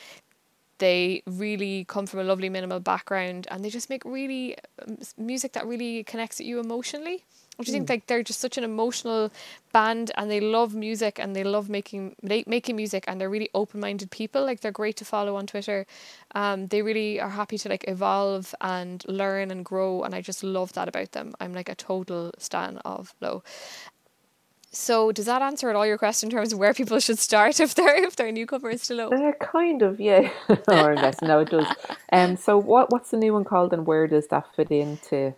They 0.78 1.24
really 1.26 1.86
come 1.86 2.06
from 2.06 2.20
a 2.20 2.24
lovely 2.24 2.50
minimal 2.50 2.80
background, 2.80 3.48
and 3.50 3.64
they 3.66 3.70
just 3.70 3.90
make 3.90 4.04
really 4.06 4.58
um, 4.86 4.98
music 5.18 5.54
that 5.54 5.66
really 5.66 6.04
connects 6.04 6.40
with 6.40 6.48
you 6.48 6.60
emotionally. 6.60 7.24
I 7.58 7.64
just 7.64 7.72
think 7.72 7.88
mm. 7.88 7.90
like 7.90 8.08
they're 8.08 8.24
just 8.24 8.40
such 8.40 8.58
an 8.58 8.64
emotional 8.64 9.32
band 9.72 10.12
and 10.16 10.30
they 10.30 10.42
love 10.42 10.76
music 10.76 11.20
and 11.20 11.36
they 11.36 11.44
love 11.44 11.70
making 11.70 12.16
making 12.22 12.76
music 12.76 13.06
and 13.08 13.20
they're 13.20 13.30
really 13.30 13.50
open 13.54 13.80
minded 13.80 14.12
people. 14.12 14.44
Like 14.44 14.60
they're 14.60 14.72
great 14.72 14.98
to 14.98 15.06
follow 15.06 15.38
on 15.38 15.48
Twitter. 15.48 15.86
Um, 16.34 16.68
they 16.68 16.82
really 16.82 17.20
are 17.20 17.30
happy 17.30 17.58
to 17.60 17.70
like 17.70 17.86
evolve 17.88 18.54
and 18.60 19.04
learn 19.08 19.52
and 19.52 19.64
grow 19.64 20.04
and 20.04 20.14
I 20.14 20.22
just 20.22 20.44
love 20.44 20.74
that 20.74 20.90
about 20.90 21.14
them. 21.14 21.34
I'm 21.40 21.54
like 21.54 21.70
a 21.70 21.76
total 21.76 22.32
stan 22.38 22.78
of 22.80 23.14
Low. 23.22 23.42
So 24.72 25.14
does 25.14 25.26
that 25.26 25.42
answer 25.42 25.70
at 25.70 25.78
all 25.78 25.86
your 25.86 25.98
question 25.98 26.28
in 26.28 26.36
terms 26.36 26.52
of 26.52 26.60
where 26.60 26.74
people 26.74 27.00
should 27.00 27.20
start 27.20 27.60
if 27.66 27.74
they're 27.76 28.04
if 28.04 28.18
they're 28.18 28.34
newcomers 28.34 28.88
to 28.88 28.96
Low? 28.96 29.10
Uh, 29.10 29.32
kind 29.34 29.82
of, 29.82 30.02
yeah. 30.02 30.30
or 30.68 30.96
less. 30.96 31.22
No, 31.22 31.40
it 31.40 31.50
does. 31.50 31.68
Um 32.12 32.36
so 32.36 32.58
what 32.58 32.92
what's 32.92 33.12
the 33.12 33.18
new 33.18 33.32
one 33.32 33.46
called 33.46 33.72
and 33.72 33.86
where 33.86 34.08
does 34.08 34.28
that 34.28 34.54
fit 34.56 34.72
into 34.72 35.34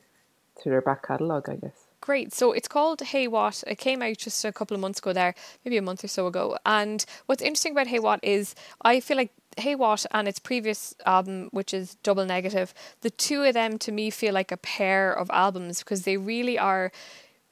to 0.64 0.70
their 0.70 0.82
back 0.82 1.06
catalogue, 1.08 1.50
I 1.50 1.56
guess? 1.56 1.87
Great. 2.00 2.34
So 2.34 2.52
it's 2.52 2.68
called 2.68 3.02
Hey 3.02 3.28
What. 3.28 3.64
It 3.66 3.78
came 3.78 4.02
out 4.02 4.18
just 4.18 4.46
a 4.46 4.52
couple 4.52 4.76
of 4.76 4.82
months 4.82 5.00
ago 5.00 5.14
there, 5.14 5.34
maybe 5.66 5.78
a 5.78 5.82
month 5.82 6.04
or 6.04 6.08
so 6.08 6.28
ago. 6.28 6.58
And 6.66 7.04
what's 7.26 7.42
interesting 7.42 7.72
about 7.72 7.88
Hey 7.88 8.00
What 8.00 8.20
is 8.24 8.56
I 8.82 9.00
feel 9.00 9.18
like 9.18 9.32
Hey 9.58 9.76
What 9.76 10.06
and 10.12 10.28
its 10.28 10.40
previous 10.40 10.94
album, 11.06 11.50
which 11.52 11.74
is 11.74 11.96
Double 12.04 12.26
Negative, 12.26 12.74
the 13.02 13.10
two 13.10 13.44
of 13.44 13.56
them 13.56 13.80
to 13.80 13.92
me 13.92 14.10
feel 14.12 14.34
like 14.34 14.52
a 14.52 14.58
pair 14.58 15.12
of 15.12 15.30
albums 15.32 15.80
because 15.80 16.04
they 16.04 16.18
really 16.18 16.58
are 16.60 16.92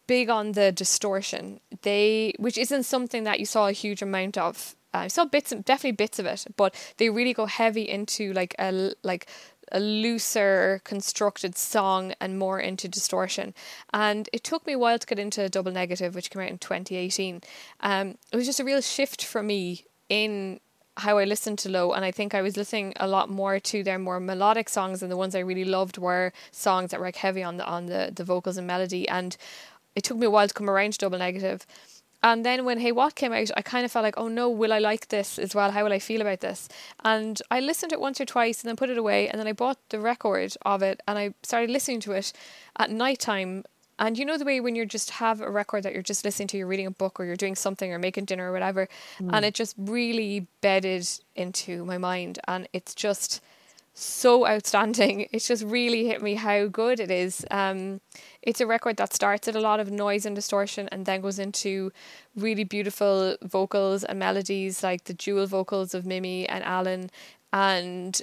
big 0.08 0.30
on 0.30 0.52
the 0.52 0.72
distortion. 0.72 1.60
They, 1.82 2.34
which 2.38 2.58
isn't 2.58 2.84
something 2.84 3.24
that 3.24 3.40
you 3.40 3.46
saw 3.48 3.68
a 3.68 3.72
huge 3.72 4.04
amount 4.04 4.38
of. 4.38 4.76
Uh, 4.94 5.00
I 5.00 5.08
saw 5.08 5.26
bits, 5.26 5.50
definitely 5.50 5.94
bits 5.94 6.20
of 6.20 6.26
it, 6.26 6.46
but 6.56 6.74
they 6.98 7.10
really 7.10 7.34
go 7.34 7.48
heavy 7.48 7.90
into 7.90 8.32
like 8.34 8.56
a 8.60 8.94
like 9.04 9.28
a 9.76 9.80
looser 9.80 10.82
constructed 10.86 11.58
song 11.58 12.14
and 12.22 12.40
more 12.40 12.62
into 12.62 12.88
distortion. 12.88 13.54
And 13.94 14.30
it 14.32 14.44
took 14.44 14.66
me 14.66 14.74
a 14.74 14.80
while 14.80 14.98
to 14.98 15.06
get 15.06 15.20
into 15.20 15.50
Double 15.50 15.72
Negative, 15.72 16.16
which 16.16 16.30
came 16.30 16.42
out 16.42 16.50
in 16.50 16.58
2018. 16.58 17.42
Um, 17.82 18.18
it 18.32 18.38
was 18.38 18.46
just 18.46 18.62
a 18.62 18.64
real 18.64 18.80
shift 18.80 19.24
for 19.24 19.44
me 19.44 19.84
in 20.08 20.62
how 20.98 21.18
I 21.18 21.26
listened 21.26 21.60
to 21.60 21.70
Low, 21.70 21.92
and 21.92 22.06
I 22.06 22.12
think 22.12 22.34
I 22.34 22.42
was 22.42 22.56
listening 22.56 22.94
a 22.96 23.08
lot 23.08 23.30
more 23.30 23.60
to 23.60 23.84
their 23.84 24.00
more 24.00 24.22
melodic 24.22 24.70
songs, 24.70 25.04
and 25.04 25.12
the 25.12 25.18
ones 25.18 25.36
I 25.36 25.40
really 25.40 25.66
loved 25.66 25.98
were 25.98 26.32
songs 26.52 26.92
that 26.92 27.02
were 27.02 27.08
like 27.08 27.18
heavy 27.18 27.44
on 27.44 27.58
the 27.58 27.66
on 27.66 27.88
the, 27.88 28.14
the 28.16 28.24
vocals 28.24 28.56
and 28.56 28.66
melody. 28.66 29.06
And 29.10 29.36
it 29.94 30.06
took 30.06 30.18
me 30.18 30.28
a 30.28 30.30
while 30.30 30.48
to 30.48 30.54
come 30.54 30.70
around 30.70 30.94
to 30.94 31.00
Double 31.00 31.20
Negative. 31.20 31.68
And 32.24 32.46
then 32.46 32.66
when 32.66 32.80
Hey 32.80 32.92
What 32.92 33.16
came 33.16 33.34
out, 33.34 33.52
I 33.56 33.62
kind 33.62 33.86
of 33.86 33.92
felt 33.92 34.04
like, 34.04 34.18
oh 34.18 34.28
no, 34.28 34.50
will 34.50 34.74
I 34.74 34.80
like 34.80 35.10
this 35.10 35.38
as 35.38 35.54
well? 35.54 35.72
How 35.72 35.84
will 35.84 35.94
I 35.94 36.00
feel 36.00 36.22
about 36.22 36.40
this? 36.40 36.68
And 37.04 37.42
I 37.52 37.60
listened 37.60 37.92
to 37.92 37.96
it 37.96 38.02
once 38.02 38.20
or 38.20 38.26
twice 38.26 38.62
and 38.62 38.70
then 38.70 38.76
put 38.76 38.90
it 38.90 38.98
away. 38.98 39.30
And 39.30 39.40
then 39.40 39.48
I 39.48 39.54
bought 39.54 39.78
the 39.90 40.00
record 40.00 40.56
of 40.66 40.82
it 40.82 41.02
and 41.08 41.20
I 41.20 41.34
started 41.44 41.70
listening 41.70 42.00
to 42.02 42.14
it 42.14 42.34
at 42.78 42.90
night 42.90 43.20
time. 43.20 43.64
And 43.98 44.18
you 44.18 44.26
know 44.26 44.38
the 44.38 44.46
way 44.46 44.60
when 44.60 44.76
you 44.76 44.86
just 44.86 45.12
have 45.12 45.40
a 45.40 45.50
record 45.50 45.84
that 45.84 45.94
you're 45.94 46.02
just 46.02 46.26
listening 46.26 46.48
to, 46.50 46.58
you're 46.58 46.68
reading 46.68 46.88
a 46.88 46.92
book 46.92 47.20
or 47.20 47.26
you're 47.26 47.36
doing 47.36 47.56
something 47.56 47.94
or 47.94 48.00
making 48.00 48.26
dinner 48.26 48.50
or 48.50 48.52
whatever, 48.52 48.90
mm. 49.20 49.30
and 49.32 49.46
it 49.46 49.54
just 49.54 49.74
really 49.78 50.48
bedded 50.60 51.08
into 51.36 51.86
my 51.86 51.98
mind. 51.98 52.40
And 52.46 52.68
it's 52.74 52.94
just 52.94 53.42
so 53.96 54.46
outstanding. 54.46 55.28
It's 55.32 55.48
just 55.48 55.64
really 55.64 56.06
hit 56.06 56.22
me 56.22 56.36
how 56.36 56.68
good 56.68 57.00
it 57.00 57.10
is. 57.10 57.46
Um, 57.50 58.02
it's 58.42 58.62
a 58.62 58.68
record 58.68 58.98
that 58.98 59.14
starts 59.14 59.48
at 59.48 59.56
a 59.56 59.62
lot 59.62 59.80
of 59.80 59.90
noise 59.90 60.26
and 60.26 60.36
distortion 60.36 60.88
and 60.92 61.06
then 61.06 61.22
goes 61.22 61.40
into 61.40 61.92
really 62.36 62.66
beautiful 62.66 63.38
vocals 63.42 64.04
and 64.04 64.20
melodies 64.20 64.84
like 64.84 65.06
the 65.06 65.14
dual 65.14 65.48
vocals 65.48 65.94
of 65.94 66.06
Mimi 66.06 66.48
and 66.48 66.64
Alan 66.64 67.10
and 67.54 68.22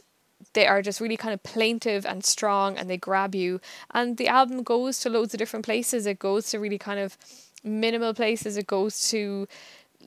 they 0.52 0.66
are 0.66 0.82
just 0.82 1.00
really 1.00 1.16
kind 1.16 1.32
of 1.32 1.42
plaintive 1.42 2.04
and 2.04 2.24
strong 2.24 2.76
and 2.76 2.90
they 2.90 2.96
grab 2.98 3.34
you 3.34 3.60
and 3.92 4.18
the 4.18 4.28
album 4.28 4.62
goes 4.62 4.98
to 5.00 5.08
loads 5.08 5.32
of 5.32 5.38
different 5.38 5.64
places 5.64 6.04
it 6.04 6.18
goes 6.18 6.50
to 6.50 6.58
really 6.58 6.78
kind 6.78 7.00
of 7.00 7.16
minimal 7.64 8.12
places 8.12 8.56
it 8.56 8.66
goes 8.66 9.08
to 9.08 9.46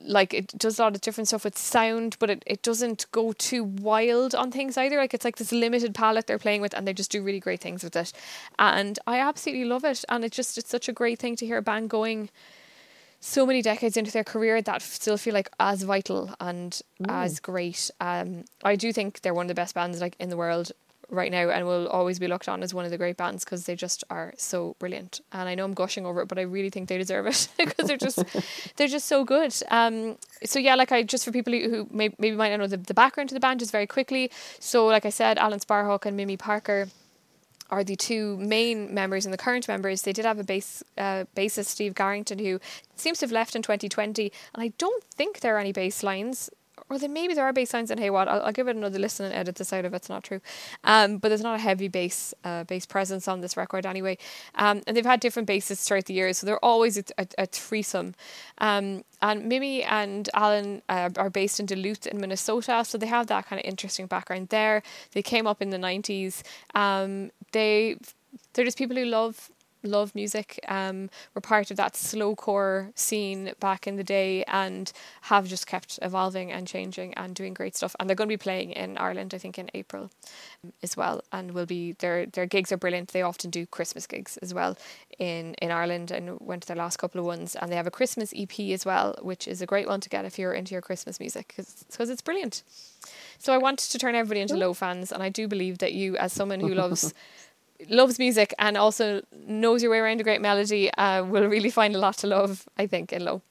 like 0.02 0.34
it 0.34 0.48
does 0.58 0.78
a 0.78 0.82
lot 0.82 0.94
of 0.94 1.00
different 1.00 1.28
stuff 1.28 1.44
with 1.44 1.58
sound, 1.58 2.16
but 2.18 2.30
it, 2.30 2.42
it 2.46 2.62
doesn't 2.62 3.06
go 3.12 3.32
too 3.32 3.64
wild 3.64 4.34
on 4.34 4.50
things 4.50 4.76
either. 4.76 4.96
Like 4.96 5.14
it's 5.14 5.24
like 5.24 5.36
this 5.36 5.52
limited 5.52 5.94
palette 5.94 6.26
they're 6.26 6.38
playing 6.38 6.60
with 6.60 6.74
and 6.74 6.86
they 6.86 6.92
just 6.92 7.10
do 7.10 7.22
really 7.22 7.40
great 7.40 7.60
things 7.60 7.82
with 7.82 7.96
it. 7.96 8.12
And 8.58 8.98
I 9.06 9.18
absolutely 9.18 9.64
love 9.64 9.84
it. 9.84 10.04
And 10.08 10.24
it's 10.24 10.36
just 10.36 10.58
it's 10.58 10.70
such 10.70 10.88
a 10.88 10.92
great 10.92 11.18
thing 11.18 11.36
to 11.36 11.46
hear 11.46 11.58
a 11.58 11.62
band 11.62 11.90
going 11.90 12.30
so 13.20 13.46
many 13.46 13.62
decades 13.62 13.96
into 13.96 14.12
their 14.12 14.24
career 14.24 14.60
that 14.62 14.82
still 14.82 15.16
feel 15.16 15.34
like 15.34 15.50
as 15.58 15.82
vital 15.82 16.34
and 16.40 16.80
mm. 17.02 17.06
as 17.08 17.40
great. 17.40 17.90
Um 18.00 18.44
I 18.62 18.76
do 18.76 18.92
think 18.92 19.22
they're 19.22 19.34
one 19.34 19.46
of 19.46 19.48
the 19.48 19.54
best 19.54 19.74
bands 19.74 20.00
like 20.00 20.16
in 20.20 20.28
the 20.28 20.36
world 20.36 20.72
right 21.10 21.30
now 21.30 21.48
and 21.50 21.66
will 21.66 21.86
always 21.88 22.18
be 22.18 22.26
looked 22.26 22.48
on 22.48 22.62
as 22.62 22.74
one 22.74 22.84
of 22.84 22.90
the 22.90 22.98
great 22.98 23.16
bands 23.16 23.44
because 23.44 23.66
they 23.66 23.74
just 23.74 24.04
are 24.10 24.34
so 24.36 24.76
brilliant. 24.78 25.20
And 25.32 25.48
I 25.48 25.54
know 25.54 25.64
I'm 25.64 25.74
gushing 25.74 26.06
over 26.06 26.22
it 26.22 26.28
but 26.28 26.38
I 26.38 26.42
really 26.42 26.70
think 26.70 26.88
they 26.88 26.98
deserve 26.98 27.26
it 27.26 27.48
because 27.58 27.86
they're 27.86 27.96
just 27.96 28.22
they're 28.76 28.88
just 28.88 29.06
so 29.06 29.24
good. 29.24 29.54
Um 29.70 30.16
so 30.44 30.58
yeah 30.58 30.74
like 30.74 30.92
I 30.92 31.02
just 31.02 31.24
for 31.24 31.32
people 31.32 31.52
who 31.52 31.88
may, 31.90 32.14
maybe 32.18 32.36
might 32.36 32.50
not 32.50 32.58
know 32.58 32.66
the, 32.66 32.76
the 32.76 32.94
background 32.94 33.28
to 33.30 33.34
the 33.34 33.40
band 33.40 33.60
just 33.60 33.72
very 33.72 33.86
quickly. 33.86 34.30
So 34.58 34.86
like 34.86 35.06
I 35.06 35.10
said 35.10 35.38
Alan 35.38 35.60
Sparhawk 35.60 36.06
and 36.06 36.16
Mimi 36.16 36.36
Parker 36.36 36.88
are 37.70 37.84
the 37.84 37.96
two 37.96 38.36
main 38.36 38.92
members 38.94 39.24
and 39.26 39.32
the 39.32 39.38
current 39.38 39.66
members. 39.68 40.02
They 40.02 40.12
did 40.12 40.24
have 40.24 40.38
a 40.38 40.44
bass 40.44 40.82
uh, 40.96 41.24
bassist 41.34 41.66
Steve 41.66 41.94
Garrington 41.94 42.38
who 42.38 42.60
seems 42.94 43.18
to 43.18 43.24
have 43.26 43.32
left 43.32 43.56
in 43.56 43.62
2020, 43.62 44.32
and 44.54 44.62
I 44.62 44.68
don't 44.78 45.02
think 45.04 45.40
there 45.40 45.56
are 45.56 45.58
any 45.58 45.72
bass 45.72 46.02
lines 46.02 46.50
or 46.88 46.98
then 46.98 47.12
maybe 47.12 47.34
there 47.34 47.44
are 47.44 47.52
bass 47.52 47.74
lines 47.74 47.90
in 47.90 47.98
Hey 47.98 48.10
What. 48.10 48.28
I'll, 48.28 48.42
I'll 48.42 48.52
give 48.52 48.68
it 48.68 48.76
another 48.76 48.98
listen 48.98 49.26
and 49.26 49.34
edit 49.34 49.56
this 49.56 49.72
out 49.72 49.84
if 49.84 49.92
it's 49.92 50.08
not 50.08 50.24
true. 50.24 50.40
Um, 50.84 51.18
but 51.18 51.28
there's 51.28 51.42
not 51.42 51.56
a 51.56 51.62
heavy 51.62 51.88
bass 51.88 52.34
uh, 52.44 52.64
bass 52.64 52.86
presence 52.86 53.28
on 53.28 53.40
this 53.40 53.56
record 53.56 53.86
anyway. 53.86 54.18
Um, 54.54 54.82
and 54.86 54.96
they've 54.96 55.04
had 55.04 55.20
different 55.20 55.46
basses 55.48 55.82
throughout 55.82 56.06
the 56.06 56.14
years, 56.14 56.38
so 56.38 56.46
they're 56.46 56.64
always 56.64 56.98
a, 56.98 57.04
a, 57.18 57.26
a 57.38 57.46
threesome. 57.46 58.14
Um, 58.58 59.04
and 59.22 59.46
Mimi 59.46 59.82
and 59.82 60.28
Alan 60.34 60.82
uh, 60.88 61.10
are 61.16 61.30
based 61.30 61.58
in 61.58 61.66
Duluth 61.66 62.06
in 62.06 62.20
Minnesota, 62.20 62.84
so 62.84 62.98
they 62.98 63.06
have 63.06 63.26
that 63.28 63.46
kind 63.46 63.58
of 63.58 63.64
interesting 63.66 64.06
background 64.06 64.48
there. 64.48 64.82
They 65.12 65.22
came 65.22 65.46
up 65.46 65.62
in 65.62 65.70
the 65.70 65.78
90s. 65.78 66.42
Um, 66.74 67.30
they 67.52 67.96
they're 68.52 68.64
just 68.64 68.78
people 68.78 68.96
who 68.96 69.04
love 69.04 69.50
love 69.86 70.14
music. 70.14 70.60
Um, 70.68 71.10
were 71.34 71.40
part 71.40 71.70
of 71.70 71.76
that 71.76 71.94
slowcore 71.94 72.96
scene 72.96 73.52
back 73.60 73.86
in 73.86 73.96
the 73.96 74.04
day 74.04 74.44
and 74.44 74.92
have 75.22 75.46
just 75.46 75.66
kept 75.66 75.98
evolving 76.02 76.52
and 76.52 76.66
changing 76.66 77.14
and 77.14 77.34
doing 77.34 77.54
great 77.54 77.76
stuff. 77.76 77.96
And 77.98 78.08
they're 78.08 78.16
going 78.16 78.28
to 78.28 78.32
be 78.32 78.36
playing 78.36 78.72
in 78.72 78.98
Ireland, 78.98 79.34
I 79.34 79.38
think, 79.38 79.58
in 79.58 79.70
April 79.74 80.10
um, 80.64 80.72
as 80.82 80.96
well. 80.96 81.22
And 81.32 81.52
will 81.52 81.66
be 81.66 81.92
their 81.92 82.26
their 82.26 82.46
gigs 82.46 82.72
are 82.72 82.76
brilliant. 82.76 83.10
They 83.10 83.22
often 83.22 83.50
do 83.50 83.66
Christmas 83.66 84.06
gigs 84.06 84.36
as 84.38 84.52
well 84.52 84.76
in 85.18 85.54
in 85.54 85.70
Ireland 85.70 86.10
and 86.10 86.38
went 86.40 86.62
to 86.62 86.68
their 86.68 86.76
last 86.76 86.98
couple 86.98 87.20
of 87.20 87.26
ones. 87.26 87.56
And 87.56 87.70
they 87.70 87.76
have 87.76 87.86
a 87.86 87.90
Christmas 87.90 88.32
EP 88.36 88.58
as 88.70 88.84
well, 88.84 89.16
which 89.22 89.48
is 89.48 89.62
a 89.62 89.66
great 89.66 89.86
one 89.86 90.00
to 90.00 90.08
get 90.08 90.24
if 90.24 90.38
you're 90.38 90.52
into 90.52 90.72
your 90.72 90.82
Christmas 90.82 91.20
music 91.20 91.54
because 91.56 92.10
it's 92.10 92.22
brilliant. 92.22 92.62
So 93.38 93.52
I 93.52 93.58
want 93.58 93.78
to 93.78 93.98
turn 93.98 94.14
everybody 94.14 94.40
into 94.40 94.56
Low 94.56 94.72
fans, 94.72 95.12
and 95.12 95.22
I 95.22 95.28
do 95.28 95.46
believe 95.48 95.78
that 95.78 95.92
you, 95.92 96.16
as 96.16 96.32
someone 96.32 96.60
who 96.60 96.74
loves 96.74 97.12
loves 97.88 98.18
music 98.18 98.52
and 98.58 98.76
also 98.76 99.22
knows 99.46 99.82
your 99.82 99.90
way 99.90 99.98
around 99.98 100.20
a 100.20 100.24
great 100.24 100.40
melody 100.40 100.90
uh, 100.94 101.24
will 101.24 101.46
really 101.46 101.70
find 101.70 101.94
a 101.94 101.98
lot 101.98 102.16
to 102.18 102.26
love, 102.26 102.68
I 102.78 102.86
think, 102.86 103.12
in 103.12 103.24
Low. 103.24 103.42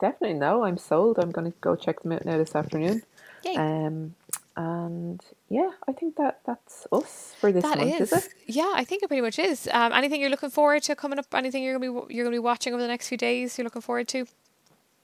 Definitely, 0.00 0.34
no, 0.38 0.64
I'm 0.64 0.78
sold. 0.78 1.18
I'm 1.18 1.30
going 1.30 1.50
to 1.52 1.56
go 1.60 1.76
check 1.76 2.02
them 2.02 2.12
out 2.12 2.24
now 2.24 2.36
this 2.36 2.54
afternoon. 2.56 3.02
Yay. 3.44 3.54
Um, 3.56 4.14
and 4.56 5.20
yeah, 5.48 5.70
I 5.88 5.92
think 5.92 6.16
that 6.16 6.40
that's 6.44 6.86
us 6.92 7.34
for 7.40 7.52
this 7.52 7.62
That 7.62 7.78
month, 7.78 8.00
is, 8.00 8.12
is 8.12 8.26
it? 8.26 8.34
yeah, 8.46 8.72
I 8.74 8.84
think 8.84 9.02
it 9.02 9.06
pretty 9.08 9.20
much 9.22 9.38
is. 9.38 9.68
Um, 9.72 9.92
anything 9.92 10.20
you're 10.20 10.28
looking 10.30 10.50
forward 10.50 10.82
to 10.84 10.96
coming 10.96 11.18
up? 11.18 11.26
Anything 11.34 11.62
you're 11.62 11.78
gonna 11.78 11.92
be 12.06 12.14
you're 12.14 12.24
gonna 12.24 12.34
be 12.34 12.38
watching 12.40 12.72
over 12.74 12.82
the 12.82 12.88
next 12.88 13.08
few 13.08 13.16
days? 13.16 13.56
You're 13.56 13.64
looking 13.64 13.80
forward 13.82 14.08
to? 14.08 14.26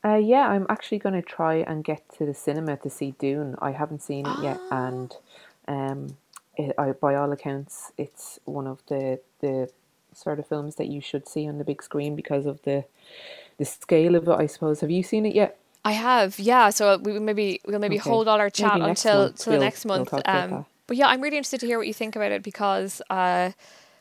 Uh, 0.04 0.16
yeah, 0.16 0.48
I'm 0.48 0.66
actually 0.68 0.98
going 0.98 1.14
to 1.14 1.22
try 1.22 1.56
and 1.56 1.82
get 1.82 2.02
to 2.18 2.26
the 2.26 2.34
cinema 2.34 2.76
to 2.78 2.90
see 2.90 3.14
Dune. 3.18 3.56
I 3.60 3.70
haven't 3.72 4.00
seen 4.02 4.26
it 4.26 4.36
yet, 4.42 4.58
Ah. 4.70 4.86
and 4.86 5.16
um, 5.66 6.16
it, 6.58 6.74
I, 6.76 6.92
by 6.92 7.14
all 7.14 7.32
accounts, 7.32 7.92
it's 7.96 8.38
one 8.44 8.66
of 8.66 8.80
the 8.88 9.20
the 9.40 9.70
sort 10.12 10.38
of 10.40 10.46
films 10.46 10.74
that 10.76 10.88
you 10.88 11.00
should 11.00 11.28
see 11.28 11.48
on 11.48 11.58
the 11.58 11.64
big 11.64 11.82
screen 11.82 12.16
because 12.16 12.44
of 12.46 12.60
the 12.62 12.84
the 13.58 13.64
scale 13.64 14.14
of 14.16 14.28
it. 14.28 14.32
I 14.32 14.46
suppose. 14.46 14.80
Have 14.80 14.90
you 14.90 15.02
seen 15.02 15.24
it 15.24 15.34
yet? 15.34 15.56
I 15.84 15.92
have, 15.92 16.38
yeah. 16.38 16.70
So 16.70 16.98
we 16.98 17.12
will 17.12 17.20
maybe 17.20 17.60
we'll 17.66 17.78
maybe 17.78 17.98
Okay. 17.98 18.10
hold 18.10 18.28
all 18.28 18.38
our 18.40 18.50
chat 18.50 18.78
until 18.80 19.32
till 19.32 19.52
the 19.52 19.58
we'll- 19.58 19.60
next 19.60 19.84
we'll 19.86 19.98
month. 19.98 20.12
Um, 20.26 20.66
but 20.86 20.96
yeah, 20.96 21.06
I'm 21.06 21.20
really 21.20 21.36
interested 21.36 21.60
to 21.60 21.66
hear 21.66 21.78
what 21.78 21.86
you 21.86 21.94
think 21.94 22.16
about 22.16 22.32
it 22.32 22.42
because 22.42 23.00
uh, 23.10 23.52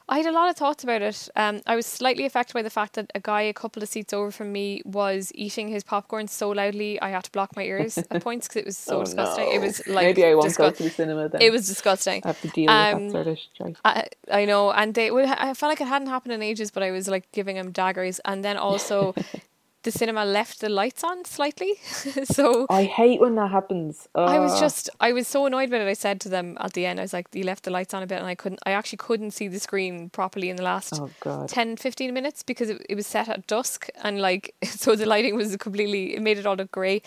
I 0.10 0.18
had 0.20 0.26
a 0.26 0.32
lot 0.32 0.49
of 0.49 0.55
thoughts 0.55 0.84
about 0.84 1.01
it. 1.01 1.28
Um, 1.36 1.62
I 1.68 1.76
was 1.76 1.86
slightly 1.86 2.26
affected 2.26 2.53
by 2.53 2.62
the 2.62 2.70
fact 2.70 2.93
that 2.93 3.12
a 3.14 3.20
guy 3.20 3.41
a 3.41 3.53
couple 3.53 3.84
of 3.84 3.89
seats 3.89 4.14
over 4.14 4.32
from 4.32 4.51
me 4.53 4.82
was 4.86 5.32
eating 5.36 5.68
his 5.68 5.84
popcorn 5.84 6.28
so 6.30 6.49
loudly 6.49 6.99
I 7.01 7.10
had 7.10 7.26
to 7.26 7.32
block 7.32 7.55
my 7.58 7.64
ears 7.64 7.97
at 7.97 8.22
points 8.24 8.47
because 8.47 8.62
it 8.62 8.66
was 8.66 8.78
so 8.78 8.99
Oh, 8.99 9.03
disgusting. 9.03 9.45
no. 9.45 9.51
It 9.51 9.60
was 9.60 9.86
like 9.88 10.05
maybe 10.05 10.26
I 10.26 10.34
won't 10.36 10.55
go 10.55 10.72
to 10.72 10.84
the 10.84 10.89
cinema 10.89 11.28
then. 11.28 11.41
It 11.41 11.51
was 11.51 11.68
disgusting. 11.68 12.22
I 12.24 12.28
have 12.28 12.41
to 12.41 12.47
deal 12.47 12.70
um, 12.72 13.03
with 13.03 13.14
that 13.14 13.38
sort 13.58 13.70
of. 13.72 13.78
I, 13.84 14.08
I 14.32 14.45
know, 14.45 14.72
and 14.72 14.93
they 14.93 15.12
would. 15.12 15.26
I 15.26 15.53
felt 15.53 15.72
like 15.72 15.82
it 15.82 15.88
hadn't 15.88 16.08
happened 16.08 16.34
in 16.34 16.41
ages, 16.41 16.72
but 16.72 16.84
I 16.84 16.91
was 16.91 17.08
like 17.10 17.30
giving 17.34 17.58
him 17.58 17.72
daggers, 17.72 18.20
and 18.24 18.45
then 18.45 18.55
also 18.55 19.14
the 19.88 19.98
cinema 19.98 20.26
left 20.26 20.60
the 20.60 20.68
lights 20.68 21.02
on 21.02 21.24
slightly, 21.24 21.76
so 22.26 22.66
I 22.70 22.84
hate 22.84 23.22
when 23.22 23.36
that 23.36 23.52
happens. 23.52 24.06
I 24.14 24.38
was 24.38 24.60
just, 24.60 24.90
I 25.00 25.14
was 25.14 25.30
so 25.30 25.46
annoyed 25.46 25.70
with 25.72 25.82
it. 25.82 25.88
I 25.88 25.94
said 25.94 26.20
to 26.22 26.30
them 26.30 26.58
at 26.60 26.74
the 26.74 26.86
end, 26.86 27.00
I 27.00 27.04
was 27.04 27.14
like, 27.14 27.28
you 27.34 27.46
left 27.46 27.64
the 27.64 27.72
lights 27.72 27.94
on 27.94 28.04
a 28.04 28.08
bit, 28.08 28.18
and 28.18 28.28
I 28.28 28.36
couldn't, 28.36 28.60
I 28.66 28.72
actually 28.72 28.98
couldn't 28.98 29.32
see 29.32 29.48
the 29.48 29.62
screen 29.62 30.10
properly 30.10 30.50
in 30.50 30.58
the 30.58 30.64
last 30.64 31.00
Oh 31.00 31.48
10, 31.48 31.78
15 31.78 32.14
minutes 32.14 32.44
because 32.44 32.70
it, 32.70 32.86
it 32.90 32.96
was 32.96 33.08
set 33.08 33.30
at 33.30 33.48
dusk, 33.48 33.88
and 34.04 34.20
like, 34.22 34.54
so 34.64 34.96
the 34.98 35.06
lighting 35.06 35.36
was 35.36 35.56
completely, 35.56 36.16
it 36.16 36.22
made 36.22 36.38
it 36.38 36.46
all 36.46 36.56
look 36.56 36.72
grey, 36.72 37.02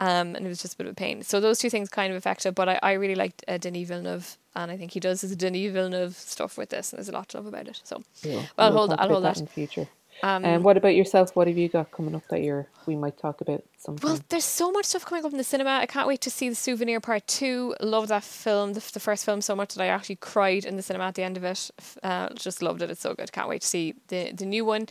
um, 0.00 0.34
and 0.34 0.44
it 0.44 0.48
was 0.48 0.60
just 0.60 0.74
a 0.74 0.76
bit 0.76 0.86
of 0.88 0.92
a 0.92 0.96
pain. 0.96 1.22
So 1.22 1.38
those 1.38 1.60
two 1.60 1.70
things 1.70 1.88
kind 1.88 2.10
of 2.12 2.16
affected, 2.16 2.56
but 2.56 2.68
I, 2.68 2.80
I 2.82 2.92
really 2.94 3.14
liked 3.14 3.44
uh, 3.46 3.58
Denis 3.58 3.86
Villeneuve, 3.86 4.36
and 4.56 4.72
I 4.72 4.76
think 4.76 4.90
he 4.90 4.98
does 4.98 5.20
his 5.20 5.36
Denis 5.36 5.70
Villeneuve 5.72 6.16
stuff 6.16 6.58
with 6.58 6.70
this, 6.70 6.92
and 6.92 6.98
there's 6.98 7.08
a 7.08 7.12
lot 7.12 7.28
to 7.28 7.36
love 7.36 7.46
about 7.46 7.68
it. 7.68 7.80
So, 7.84 8.02
Yeah, 8.22 8.42
well, 8.58 8.70
we'll 8.72 8.78
hold, 8.88 8.92
I'll 8.98 9.08
hold 9.08 9.24
that. 9.24 9.38
in 9.38 9.46
future. 9.46 9.86
Um, 10.22 10.44
And 10.44 10.64
what 10.64 10.76
about 10.76 10.94
yourself? 10.94 11.34
What 11.36 11.46
have 11.48 11.58
you 11.58 11.68
got 11.68 11.90
coming 11.90 12.14
up 12.14 12.26
that 12.28 12.42
you're 12.42 12.66
we 12.86 12.96
might 12.96 13.16
talk 13.18 13.40
about 13.40 13.62
sometime? 13.78 14.10
Well, 14.10 14.20
there's 14.28 14.44
so 14.44 14.70
much 14.70 14.84
stuff 14.86 15.04
coming 15.06 15.24
up 15.24 15.32
in 15.32 15.38
the 15.38 15.44
cinema. 15.44 15.70
I 15.70 15.86
can't 15.86 16.06
wait 16.06 16.20
to 16.22 16.30
see 16.30 16.48
the 16.48 16.54
Souvenir 16.54 17.00
Part 17.00 17.26
Two. 17.26 17.74
Love 17.80 18.08
that 18.08 18.22
film, 18.24 18.74
the, 18.74 18.90
the 18.92 19.00
first 19.00 19.24
film, 19.24 19.40
so 19.40 19.56
much 19.56 19.74
that 19.74 19.82
I 19.82 19.86
actually 19.88 20.16
cried 20.16 20.64
in 20.64 20.76
the 20.76 20.82
cinema 20.82 21.04
at 21.04 21.14
the 21.14 21.22
end 21.22 21.36
of 21.36 21.44
it. 21.44 21.70
Uh, 22.02 22.28
just 22.34 22.62
loved 22.62 22.82
it. 22.82 22.90
It's 22.90 23.00
so 23.00 23.14
good. 23.14 23.32
Can't 23.32 23.48
wait 23.48 23.62
to 23.62 23.66
see 23.66 23.94
the 24.08 24.32
the 24.32 24.46
new 24.46 24.64
one. 24.64 24.86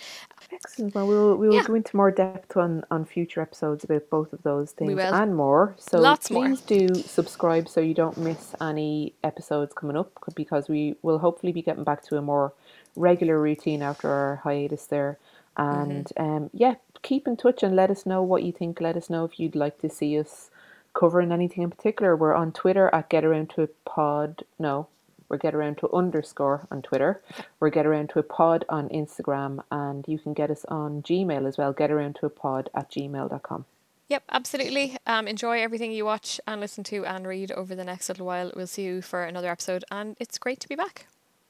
Excellent. 0.52 0.94
Well, 0.96 1.08
we'll 1.08 1.36
we 1.38 1.48
will 1.48 1.56
Yeah. 1.56 1.64
go 1.68 1.76
into 1.76 1.96
more 1.96 2.12
depth 2.12 2.58
on 2.58 2.84
on 2.92 3.06
future 3.06 3.42
episodes 3.42 3.84
about 3.84 4.10
both 4.10 4.34
of 4.34 4.44
those 4.44 4.72
things 4.72 4.96
will. 4.96 5.14
and 5.14 5.36
more. 5.36 5.76
So 5.78 6.00
Lots 6.00 6.30
more. 6.32 6.46
please 6.48 6.62
do 6.62 6.94
subscribe 6.96 7.68
so 7.70 7.80
you 7.82 7.94
don't 7.94 8.18
miss 8.18 8.54
any 8.62 9.14
episodes 9.24 9.74
coming 9.74 9.98
up 9.98 10.12
because 10.36 10.68
we 10.70 10.96
will 11.02 11.20
hopefully 11.20 11.52
be 11.54 11.62
getting 11.62 11.84
back 11.84 12.04
to 12.04 12.18
a 12.18 12.22
more 12.22 12.54
regular 12.96 13.40
routine 13.40 13.82
after 13.82 14.10
our 14.10 14.36
hiatus 14.44 14.86
there. 14.88 15.18
And 15.58 16.06
Mm-hmm. 16.18 16.24
um, 16.24 16.50
yeah, 16.54 16.76
keep 17.04 17.28
in 17.28 17.38
touch 17.38 17.62
and 17.64 17.76
let 17.76 17.90
us 17.92 18.06
know 18.06 18.24
what 18.24 18.44
you 18.44 18.52
think. 18.52 18.82
Let 18.82 18.98
us 18.98 19.10
know 19.10 19.24
if 19.26 19.40
you'd 19.40 19.56
like 19.56 19.80
to 19.82 19.90
see 19.90 20.18
us 20.20 20.50
covering 20.94 21.32
anything 21.32 21.64
in 21.64 21.70
particular. 21.70 22.16
We're 22.16 22.34
on 22.34 22.52
Twitter 22.52 22.90
at 22.94 23.10
Get 23.10 23.24
Around 23.26 23.52
to 23.52 23.64
a 23.64 23.68
Pod. 23.86 24.44
No, 24.58 24.88
we're 25.30 25.38
Get 25.38 25.54
Around 25.56 25.78
to 25.80 25.92
underscore 25.94 26.68
on 26.72 26.82
Twitter. 26.82 27.22
We're 27.60 27.70
Get 27.70 27.86
Around 27.86 28.10
to 28.12 28.20
a 28.20 28.24
Pod 28.24 28.66
on 28.70 28.90
Instagram, 28.90 29.64
and 29.72 30.06
you 30.08 30.18
can 30.18 30.34
get 30.34 30.50
us 30.52 30.66
on 30.66 31.02
Gmail 31.04 31.48
as 31.48 31.58
well. 31.58 31.72
Get 31.74 31.92
Around 31.92 32.16
to 32.18 32.26
a 32.26 32.30
Pod 32.30 32.70
at 32.76 32.90
gmail.com. 32.92 33.66
Yep, 34.10 34.24
absolutely. 34.32 34.98
Um, 35.08 35.28
enjoy 35.28 35.62
everything 35.62 35.92
you 35.92 36.06
watch 36.06 36.40
and 36.48 36.60
listen 36.62 36.84
to 36.86 37.06
and 37.06 37.26
read 37.28 37.52
over 37.52 37.74
the 37.74 37.84
next 37.86 38.10
little 38.10 38.26
while. 38.26 38.52
We'll 38.56 38.68
see 38.68 38.84
you 38.84 39.02
for 39.02 39.24
another 39.24 39.50
episode, 39.50 39.84
and 39.92 40.16
it's 40.20 40.38
great 40.38 40.60
to 40.62 40.68
be 40.68 40.76
back. 40.76 41.08